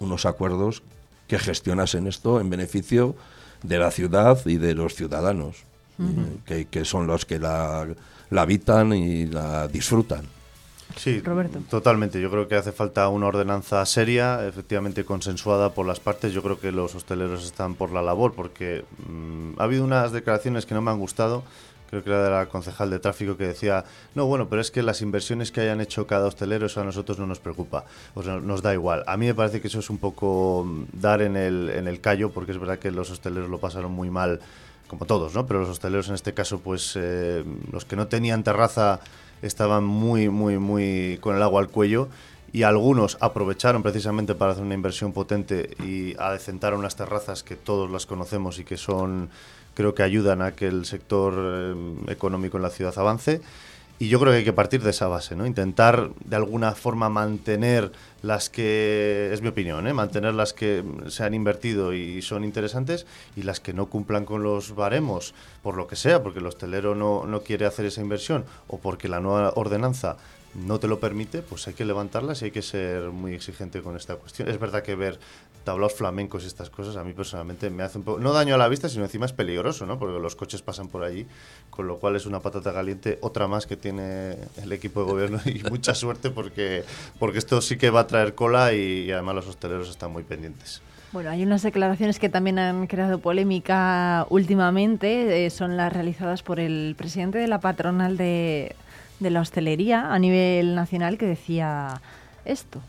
unos 0.00 0.26
acuerdos 0.26 0.82
que 1.28 1.38
gestionasen 1.38 2.08
esto 2.08 2.40
en 2.40 2.50
beneficio 2.50 3.14
de 3.62 3.78
la 3.78 3.92
ciudad 3.92 4.44
y 4.46 4.56
de 4.56 4.74
los 4.74 4.96
ciudadanos, 4.96 5.62
eh, 6.48 6.66
que, 6.68 6.84
son 6.84 7.06
los 7.06 7.24
que 7.24 7.38
la 7.38 7.86
habitan 8.36 8.92
y 8.92 9.26
la 9.26 9.68
disfrutan. 9.68 10.41
Sí, 10.96 11.22
totalmente. 11.68 12.20
Yo 12.20 12.30
creo 12.30 12.48
que 12.48 12.54
hace 12.54 12.72
falta 12.72 13.08
una 13.08 13.26
ordenanza 13.26 13.84
seria, 13.86 14.46
efectivamente 14.46 15.04
consensuada 15.04 15.70
por 15.70 15.86
las 15.86 16.00
partes. 16.00 16.32
Yo 16.32 16.42
creo 16.42 16.60
que 16.60 16.72
los 16.72 16.94
hosteleros 16.94 17.44
están 17.44 17.74
por 17.74 17.90
la 17.90 18.02
labor 18.02 18.34
porque 18.34 18.84
mm, 19.08 19.60
ha 19.60 19.64
habido 19.64 19.84
unas 19.84 20.12
declaraciones 20.12 20.66
que 20.66 20.74
no 20.74 20.82
me 20.82 20.90
han 20.90 20.98
gustado. 20.98 21.42
Creo 21.90 22.02
que 22.02 22.08
era 22.08 22.24
de 22.24 22.30
la 22.30 22.46
concejal 22.46 22.88
de 22.88 22.98
tráfico 22.98 23.36
que 23.36 23.46
decía, 23.46 23.84
no, 24.14 24.24
bueno, 24.24 24.48
pero 24.48 24.62
es 24.62 24.70
que 24.70 24.82
las 24.82 25.02
inversiones 25.02 25.52
que 25.52 25.60
hayan 25.60 25.82
hecho 25.82 26.06
cada 26.06 26.26
hostelero, 26.26 26.64
eso 26.64 26.80
a 26.80 26.84
nosotros 26.84 27.18
no 27.18 27.26
nos 27.26 27.38
preocupa, 27.38 27.84
o 28.14 28.22
sea, 28.22 28.36
nos 28.36 28.62
da 28.62 28.72
igual. 28.72 29.04
A 29.06 29.18
mí 29.18 29.26
me 29.26 29.34
parece 29.34 29.60
que 29.60 29.68
eso 29.68 29.80
es 29.80 29.90
un 29.90 29.98
poco 29.98 30.64
mm, 30.66 30.84
dar 30.94 31.20
en 31.20 31.36
el, 31.36 31.68
en 31.68 31.88
el 31.88 32.00
callo, 32.00 32.30
porque 32.30 32.52
es 32.52 32.58
verdad 32.58 32.78
que 32.78 32.90
los 32.90 33.10
hosteleros 33.10 33.50
lo 33.50 33.58
pasaron 33.58 33.92
muy 33.92 34.08
mal, 34.08 34.40
como 34.88 35.04
todos, 35.04 35.34
¿no? 35.34 35.46
Pero 35.46 35.60
los 35.60 35.68
hosteleros 35.68 36.08
en 36.08 36.14
este 36.14 36.32
caso, 36.32 36.60
pues 36.60 36.94
eh, 36.96 37.44
los 37.70 37.84
que 37.84 37.96
no 37.96 38.06
tenían 38.06 38.42
terraza 38.42 39.00
estaban 39.42 39.84
muy, 39.84 40.28
muy, 40.28 40.58
muy 40.58 41.18
con 41.20 41.36
el 41.36 41.42
agua 41.42 41.60
al 41.60 41.68
cuello 41.68 42.08
y 42.52 42.64
algunos 42.64 43.16
aprovecharon 43.20 43.82
precisamente 43.82 44.34
para 44.34 44.52
hacer 44.52 44.64
una 44.64 44.74
inversión 44.74 45.12
potente 45.12 45.70
y 45.82 46.14
adecentar 46.18 46.74
unas 46.74 46.96
terrazas 46.96 47.42
que 47.42 47.56
todos 47.56 47.90
las 47.90 48.06
conocemos 48.06 48.58
y 48.58 48.64
que 48.64 48.76
son, 48.76 49.30
creo 49.74 49.94
que 49.94 50.02
ayudan 50.02 50.42
a 50.42 50.52
que 50.52 50.66
el 50.66 50.84
sector 50.84 51.34
eh, 51.36 51.74
económico 52.08 52.58
en 52.58 52.62
la 52.62 52.70
ciudad 52.70 52.96
avance. 52.98 53.40
Y 54.02 54.08
yo 54.08 54.18
creo 54.18 54.32
que 54.32 54.38
hay 54.38 54.44
que 54.44 54.52
partir 54.52 54.82
de 54.82 54.90
esa 54.90 55.06
base, 55.06 55.36
¿no? 55.36 55.46
Intentar 55.46 56.10
de 56.24 56.34
alguna 56.34 56.72
forma 56.72 57.08
mantener 57.08 57.92
las 58.20 58.50
que, 58.50 59.30
es 59.32 59.42
mi 59.42 59.46
opinión, 59.46 59.86
¿eh? 59.86 59.92
mantener 59.92 60.34
las 60.34 60.52
que 60.52 60.82
se 61.06 61.22
han 61.22 61.34
invertido 61.34 61.94
y 61.94 62.20
son 62.20 62.42
interesantes 62.42 63.06
y 63.36 63.42
las 63.42 63.60
que 63.60 63.72
no 63.72 63.86
cumplan 63.86 64.24
con 64.24 64.42
los 64.42 64.74
baremos, 64.74 65.34
por 65.62 65.76
lo 65.76 65.86
que 65.86 65.94
sea, 65.94 66.20
porque 66.20 66.40
el 66.40 66.46
hostelero 66.46 66.96
no, 66.96 67.26
no 67.26 67.42
quiere 67.42 67.64
hacer 67.64 67.86
esa 67.86 68.00
inversión 68.00 68.44
o 68.66 68.78
porque 68.78 69.06
la 69.06 69.20
nueva 69.20 69.52
ordenanza 69.54 70.16
no 70.54 70.80
te 70.80 70.88
lo 70.88 70.98
permite, 70.98 71.40
pues 71.40 71.68
hay 71.68 71.74
que 71.74 71.84
levantarlas 71.84 72.42
y 72.42 72.46
hay 72.46 72.50
que 72.50 72.62
ser 72.62 73.10
muy 73.10 73.34
exigente 73.34 73.82
con 73.82 73.94
esta 73.94 74.16
cuestión. 74.16 74.48
Es 74.48 74.58
verdad 74.58 74.82
que 74.82 74.96
ver 74.96 75.20
tablaos 75.64 75.94
flamencos 75.94 76.44
y 76.44 76.46
estas 76.46 76.70
cosas 76.70 76.96
a 76.96 77.04
mí 77.04 77.12
personalmente 77.12 77.70
me 77.70 77.82
hace 77.82 77.98
un 77.98 78.04
poco, 78.04 78.18
no 78.18 78.32
daño 78.32 78.54
a 78.54 78.58
la 78.58 78.68
vista, 78.68 78.88
sino 78.88 79.04
encima 79.04 79.26
es 79.26 79.32
peligroso, 79.32 79.86
¿no? 79.86 79.98
Porque 79.98 80.18
los 80.18 80.36
coches 80.36 80.62
pasan 80.62 80.88
por 80.88 81.04
allí, 81.04 81.26
con 81.70 81.86
lo 81.86 81.98
cual 81.98 82.16
es 82.16 82.26
una 82.26 82.40
patata 82.40 82.72
caliente, 82.72 83.18
otra 83.22 83.48
más 83.48 83.66
que 83.66 83.76
tiene 83.76 84.36
el 84.62 84.72
equipo 84.72 85.04
de 85.04 85.10
gobierno 85.10 85.40
y 85.44 85.62
mucha 85.70 85.94
suerte 85.94 86.30
porque, 86.30 86.84
porque 87.18 87.38
esto 87.38 87.60
sí 87.60 87.76
que 87.76 87.90
va 87.90 88.00
a 88.00 88.06
traer 88.06 88.34
cola 88.34 88.72
y, 88.72 89.10
además 89.10 89.36
los 89.36 89.48
hosteleros 89.48 89.88
están 89.88 90.12
muy 90.12 90.22
pendientes. 90.22 90.82
Bueno, 91.12 91.28
hay 91.30 91.42
unas 91.42 91.62
declaraciones 91.62 92.18
que 92.18 92.30
también 92.30 92.58
han 92.58 92.86
creado 92.86 93.18
polémica 93.18 94.26
últimamente, 94.30 95.44
eh, 95.44 95.50
son 95.50 95.76
las 95.76 95.92
realizadas 95.92 96.42
por 96.42 96.58
el 96.58 96.94
presidente 96.96 97.36
de 97.36 97.48
la 97.48 97.60
patronal 97.60 98.16
de, 98.16 98.74
de 99.20 99.30
la 99.30 99.40
hostelería 99.40 100.12
a 100.12 100.18
nivel 100.18 100.74
nacional 100.74 101.18
que 101.18 101.26
decía 101.26 102.00
esto. 102.46 102.80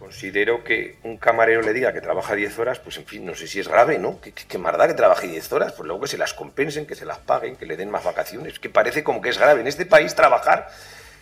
Considero 0.00 0.64
que 0.64 0.96
un 1.04 1.18
camarero 1.18 1.62
le 1.62 1.72
diga 1.72 1.92
que 1.92 2.00
trabaja 2.00 2.34
10 2.34 2.58
horas, 2.58 2.80
pues 2.80 2.96
en 2.96 3.06
fin, 3.06 3.24
no 3.24 3.36
sé 3.36 3.46
si 3.46 3.60
es 3.60 3.68
grave, 3.68 3.98
¿no? 3.98 4.20
¿Qué, 4.20 4.32
da 4.32 4.88
que 4.88 4.94
trabaje 4.94 5.28
10 5.28 5.52
horas? 5.52 5.72
Pues 5.74 5.86
luego 5.86 6.02
que 6.02 6.08
se 6.08 6.18
las 6.18 6.34
compensen, 6.34 6.86
que 6.86 6.96
se 6.96 7.04
las 7.04 7.18
paguen, 7.18 7.54
que 7.56 7.66
le 7.66 7.76
den 7.76 7.90
más 7.90 8.02
vacaciones. 8.02 8.58
Que 8.58 8.68
parece 8.68 9.04
como 9.04 9.20
que 9.20 9.28
es 9.28 9.38
grave. 9.38 9.60
En 9.60 9.68
este 9.68 9.86
país 9.86 10.16
trabajar, 10.16 10.68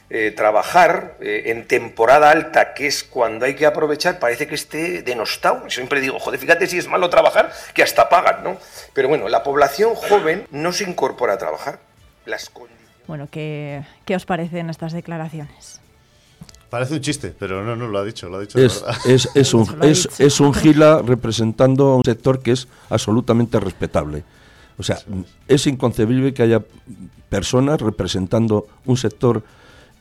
eh, 0.08 0.30
trabajar 0.30 1.16
eh, 1.20 1.42
en 1.46 1.66
temporada 1.66 2.30
alta, 2.30 2.72
que 2.72 2.86
es 2.86 3.04
cuando 3.04 3.44
hay 3.44 3.54
que 3.54 3.66
aprovechar, 3.66 4.18
parece 4.18 4.46
que 4.46 4.54
esté 4.54 5.02
denostado. 5.02 5.68
Siempre 5.68 6.00
digo, 6.00 6.18
joder, 6.18 6.40
fíjate 6.40 6.66
si 6.66 6.78
es 6.78 6.88
malo 6.88 7.10
trabajar, 7.10 7.52
que 7.74 7.82
hasta 7.82 8.08
pagan, 8.08 8.42
¿no? 8.42 8.58
Pero 8.94 9.08
bueno, 9.08 9.28
la 9.28 9.42
población 9.42 9.94
joven 9.94 10.46
no 10.50 10.72
se 10.72 10.84
incorpora 10.84 11.34
a 11.34 11.38
trabajar 11.38 11.80
bueno, 13.06 13.28
¿qué, 13.30 13.82
¿qué 14.04 14.14
os 14.14 14.26
parecen 14.26 14.68
estas 14.68 14.92
declaraciones? 14.92 15.80
Parece 16.70 16.94
un 16.94 17.00
chiste, 17.00 17.34
pero 17.38 17.64
no, 17.64 17.76
no 17.76 17.88
lo 17.88 17.98
ha 17.98 18.04
dicho, 18.04 18.28
lo 18.28 18.36
ha 18.36 18.40
dicho 18.40 18.58
es, 18.58 18.84
es, 19.06 19.30
es, 19.34 19.54
un, 19.54 19.66
es, 19.82 20.08
es, 20.20 20.40
un 20.40 20.52
gila 20.52 21.00
representando 21.02 21.86
a 21.86 21.96
un 21.96 22.04
sector 22.04 22.40
que 22.40 22.52
es 22.52 22.68
absolutamente 22.90 23.58
respetable. 23.58 24.24
O 24.76 24.82
sea, 24.82 24.98
es 25.48 25.66
inconcebible 25.66 26.34
que 26.34 26.42
haya 26.42 26.62
personas 27.28 27.80
representando 27.80 28.66
un 28.84 28.96
sector 28.96 29.42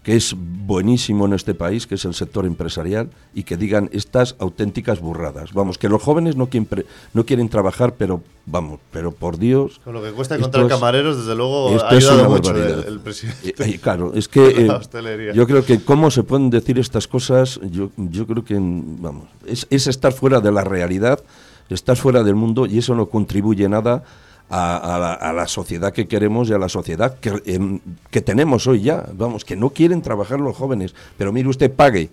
que 0.08 0.16
es 0.16 0.34
buenísimo 0.38 1.26
en 1.26 1.34
este 1.34 1.54
país, 1.54 1.86
que 1.86 1.96
es 1.96 2.06
el 2.06 2.14
sector 2.14 2.46
empresarial, 2.46 3.10
y 3.36 3.44
que 3.44 3.58
digan 3.58 3.90
estas 3.92 4.38
auténticas 4.40 5.02
burradas. 5.02 5.52
Vamos, 5.52 5.78
que 5.78 5.90
los 5.90 6.02
jóvenes 6.02 6.38
no 6.38 6.48
quieren, 6.48 6.86
no 7.14 7.26
quieren 7.26 7.50
trabajar, 7.50 7.96
pero 7.96 8.22
vamos, 8.46 8.80
pero 8.90 9.12
por 9.12 9.38
Dios... 9.38 9.82
Con 9.84 9.96
lo 9.96 10.02
que 10.02 10.14
cuesta 10.14 10.38
encontrar 10.38 10.66
camareros, 10.70 11.18
desde 11.18 11.36
luego, 11.36 11.78
ha 11.84 11.90
ayudado 11.90 12.30
mucho 12.30 12.56
el, 12.56 13.02
presidente. 13.02 13.80
claro, 13.80 14.14
es 14.14 14.28
que 14.30 14.48
eh, 14.48 15.32
yo 15.36 15.46
creo 15.46 15.66
que 15.66 15.82
cómo 15.82 16.10
se 16.10 16.24
pueden 16.24 16.52
decir 16.52 16.80
estas 16.80 17.06
cosas, 17.06 17.60
yo, 17.70 17.90
yo 17.98 18.26
creo 18.26 18.46
que, 18.46 18.56
vamos, 18.58 19.28
es, 19.46 19.68
es 19.70 19.88
estar 19.88 20.14
fuera 20.14 20.40
de 20.40 20.54
la 20.54 20.64
realidad, 20.64 21.22
estar 21.68 21.98
fuera 21.98 22.24
del 22.24 22.36
mundo, 22.36 22.66
y 22.66 22.78
eso 22.78 22.96
no 22.96 23.08
contribuye 23.08 23.68
nada 23.68 24.06
a, 24.50 25.34
la, 25.36 25.48
sociedad 25.48 25.92
que 25.92 26.08
queremos 26.08 26.50
y 26.50 26.54
a 26.54 26.58
la 26.58 26.70
sociedad 26.70 27.20
que, 27.20 27.42
em, 27.46 27.80
que 28.10 28.22
tenemos 28.22 28.68
hoy 28.68 28.82
ya. 28.82 29.06
Vamos, 29.14 29.44
que 29.44 29.56
no 29.56 29.72
quieren 29.72 30.02
trabajar 30.02 30.40
los 30.40 30.56
jóvenes, 30.56 30.96
pero 31.18 31.32
mire 31.34 31.50
usted, 31.50 31.72
pague, 31.72 32.10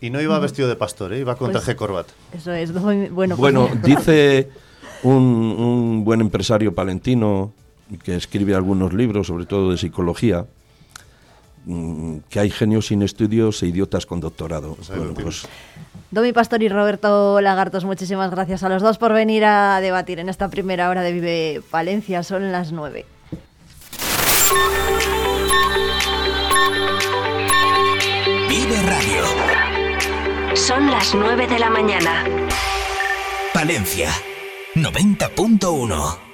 Y 0.00 0.10
no 0.10 0.20
iba 0.20 0.38
vestido 0.38 0.68
de 0.68 0.76
pastor, 0.76 1.12
¿eh? 1.12 1.20
iba 1.20 1.36
con 1.36 1.50
Pues- 1.50 1.64
traje 1.64 1.76
corbata. 1.76 2.12
Eso 2.32 2.52
es. 2.52 2.72
Bueno, 2.72 3.08
pues 3.10 3.36
Bueno, 3.38 3.70
dice 3.82 4.48
un, 5.02 5.22
un 5.22 6.04
buen 6.04 6.20
empresario 6.20 6.74
palentino 6.74 7.52
que 8.04 8.16
escribe 8.16 8.54
algunos 8.54 8.92
libros, 8.92 9.28
sobre 9.28 9.46
todo 9.46 9.70
de 9.70 9.78
psicología, 9.78 10.44
mm, 11.64 12.16
que 12.28 12.40
hay 12.40 12.50
genios 12.50 12.88
sin 12.88 13.02
estudios 13.02 13.62
e 13.62 13.68
idiotas 13.68 14.06
con 14.06 14.20
doctorado. 14.20 14.76
Bueno, 14.88 15.14
pues, 15.14 15.46
Domi 16.10 16.32
Pastor 16.32 16.62
y 16.62 16.68
Roberto 16.68 17.40
Lagartos, 17.40 17.84
muchísimas 17.84 18.30
gracias 18.30 18.62
a 18.62 18.68
los 18.68 18.82
dos 18.82 18.98
por 18.98 19.12
venir 19.12 19.44
a 19.44 19.80
debatir 19.80 20.18
en 20.20 20.28
esta 20.28 20.48
primera 20.48 20.88
hora 20.88 21.02
de 21.02 21.12
Vive 21.12 21.62
Palencia. 21.70 22.22
Son 22.22 22.52
las 22.52 22.72
nueve. 22.72 23.06
Vive 28.48 28.82
Radio. 28.82 29.24
Son 30.54 30.90
las 30.90 31.14
9 31.14 31.46
de 31.46 31.58
la 31.58 31.68
mañana. 31.68 32.24
Palencia 33.52 34.10
90.1 34.74 36.25